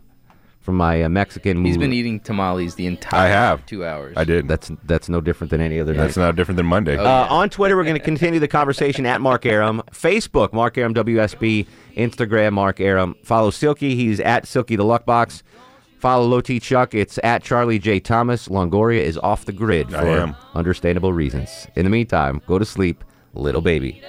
from 0.66 0.74
my 0.76 1.02
uh, 1.04 1.08
Mexican. 1.08 1.64
He's 1.64 1.78
been 1.78 1.92
eating 1.94 2.20
tamales 2.20 2.74
the 2.74 2.86
entire 2.86 3.18
I 3.18 3.28
have. 3.28 3.64
two 3.64 3.86
hours. 3.86 4.14
I 4.18 4.24
did. 4.24 4.48
That's 4.48 4.70
that's 4.84 5.08
no 5.08 5.22
different 5.22 5.50
than 5.52 5.62
any 5.62 5.80
other 5.80 5.94
night. 5.94 6.02
That's 6.02 6.16
not 6.18 6.36
different 6.36 6.56
than 6.56 6.66
Monday. 6.66 6.98
Uh, 6.98 7.26
on 7.32 7.48
Twitter, 7.48 7.76
we're 7.76 7.84
going 7.84 7.96
to 7.96 8.04
continue 8.04 8.40
the 8.40 8.48
conversation 8.48 9.06
at 9.06 9.22
Mark 9.22 9.46
Arum. 9.46 9.82
Facebook, 9.92 10.52
Mark 10.52 10.76
Arum 10.76 10.92
WSB. 10.92 11.66
Instagram, 11.96 12.52
Mark 12.52 12.80
Arum. 12.80 13.14
Follow 13.22 13.50
Silky. 13.50 13.94
He's 13.94 14.20
at 14.20 14.46
Silky 14.46 14.76
the 14.76 14.84
Luck 14.84 15.06
Box. 15.06 15.42
Follow 15.98 16.26
Low 16.26 16.42
T 16.42 16.60
Chuck. 16.60 16.94
It's 16.94 17.18
at 17.24 17.42
Charlie 17.42 17.78
J. 17.78 18.00
Thomas. 18.00 18.48
Longoria 18.48 19.00
is 19.00 19.16
off 19.18 19.46
the 19.46 19.52
grid 19.52 19.94
I 19.94 20.00
for 20.02 20.08
am. 20.08 20.36
understandable 20.54 21.12
reasons. 21.12 21.68
In 21.76 21.84
the 21.84 21.90
meantime, 21.90 22.42
go 22.46 22.58
to 22.58 22.64
sleep, 22.66 23.02
little 23.32 23.62
baby. 23.62 24.02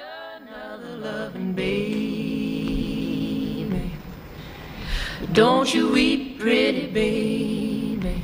Don't 5.33 5.73
you 5.73 5.91
weep, 5.91 6.39
pretty 6.39 6.87
baby. 6.87 8.23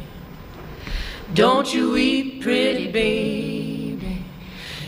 Don't 1.33 1.73
you 1.73 1.91
weep, 1.91 2.41
pretty 2.41 2.91
baby. 2.91 4.23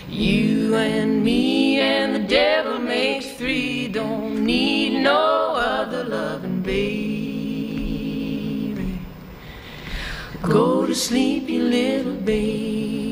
You 0.10 0.76
and 0.76 1.24
me 1.24 1.80
and 1.80 2.16
the 2.16 2.20
devil 2.20 2.80
makes 2.80 3.32
three. 3.34 3.88
Don't 3.88 4.46
need 4.46 5.02
no 5.02 5.56
other 5.56 6.04
loving 6.04 6.62
baby. 6.62 6.86
Go 10.42 10.86
to 10.86 10.96
sleep, 10.96 11.50
you 11.50 11.64
little 11.64 12.14
baby. 12.14 13.05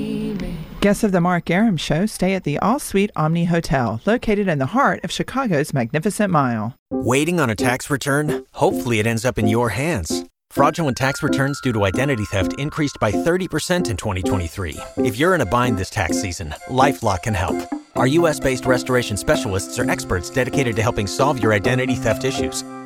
Guests 0.84 1.06
of 1.06 1.14
the 1.14 1.22
Mark 1.22 1.50
Arum 1.50 1.78
Show 1.78 2.06
stay 2.06 2.34
at 2.34 2.44
the 2.44 2.60
All 2.60 2.78
Suite 2.78 3.10
Omni 3.16 3.46
Hotel, 3.46 4.02
located 4.06 4.50
in 4.50 4.60
the 4.60 4.66
heart 4.76 5.02
of 5.06 5.14
Chicago's 5.14 5.74
Magnificent 5.74 6.30
Mile. 6.30 6.76
Waiting 6.92 7.40
on 7.40 7.50
a 7.50 7.56
tax 7.56 7.90
return? 7.90 8.46
Hopefully, 8.52 9.00
it 9.00 9.08
ends 9.08 9.24
up 9.24 9.38
in 9.38 9.48
your 9.48 9.70
hands. 9.70 10.26
Fraudulent 10.50 10.98
tax 10.98 11.24
returns 11.24 11.62
due 11.62 11.72
to 11.72 11.86
identity 11.86 12.26
theft 12.26 12.60
increased 12.60 12.98
by 13.00 13.14
30% 13.14 13.90
in 13.90 13.96
2023. 13.96 14.76
If 14.98 15.18
you're 15.18 15.34
in 15.34 15.40
a 15.40 15.46
bind 15.46 15.78
this 15.78 15.90
tax 15.90 16.22
season, 16.22 16.54
LifeLock 16.68 17.24
can 17.24 17.34
help. 17.34 17.56
Our 17.96 18.08
US 18.08 18.42
based 18.42 18.66
restoration 18.66 19.16
specialists 19.16 19.80
are 19.80 19.90
experts 19.90 20.30
dedicated 20.30 20.76
to 20.76 20.82
helping 20.82 21.08
solve 21.08 21.42
your 21.42 21.54
identity 21.54 21.96
theft 21.96 22.26
issues. 22.26 22.62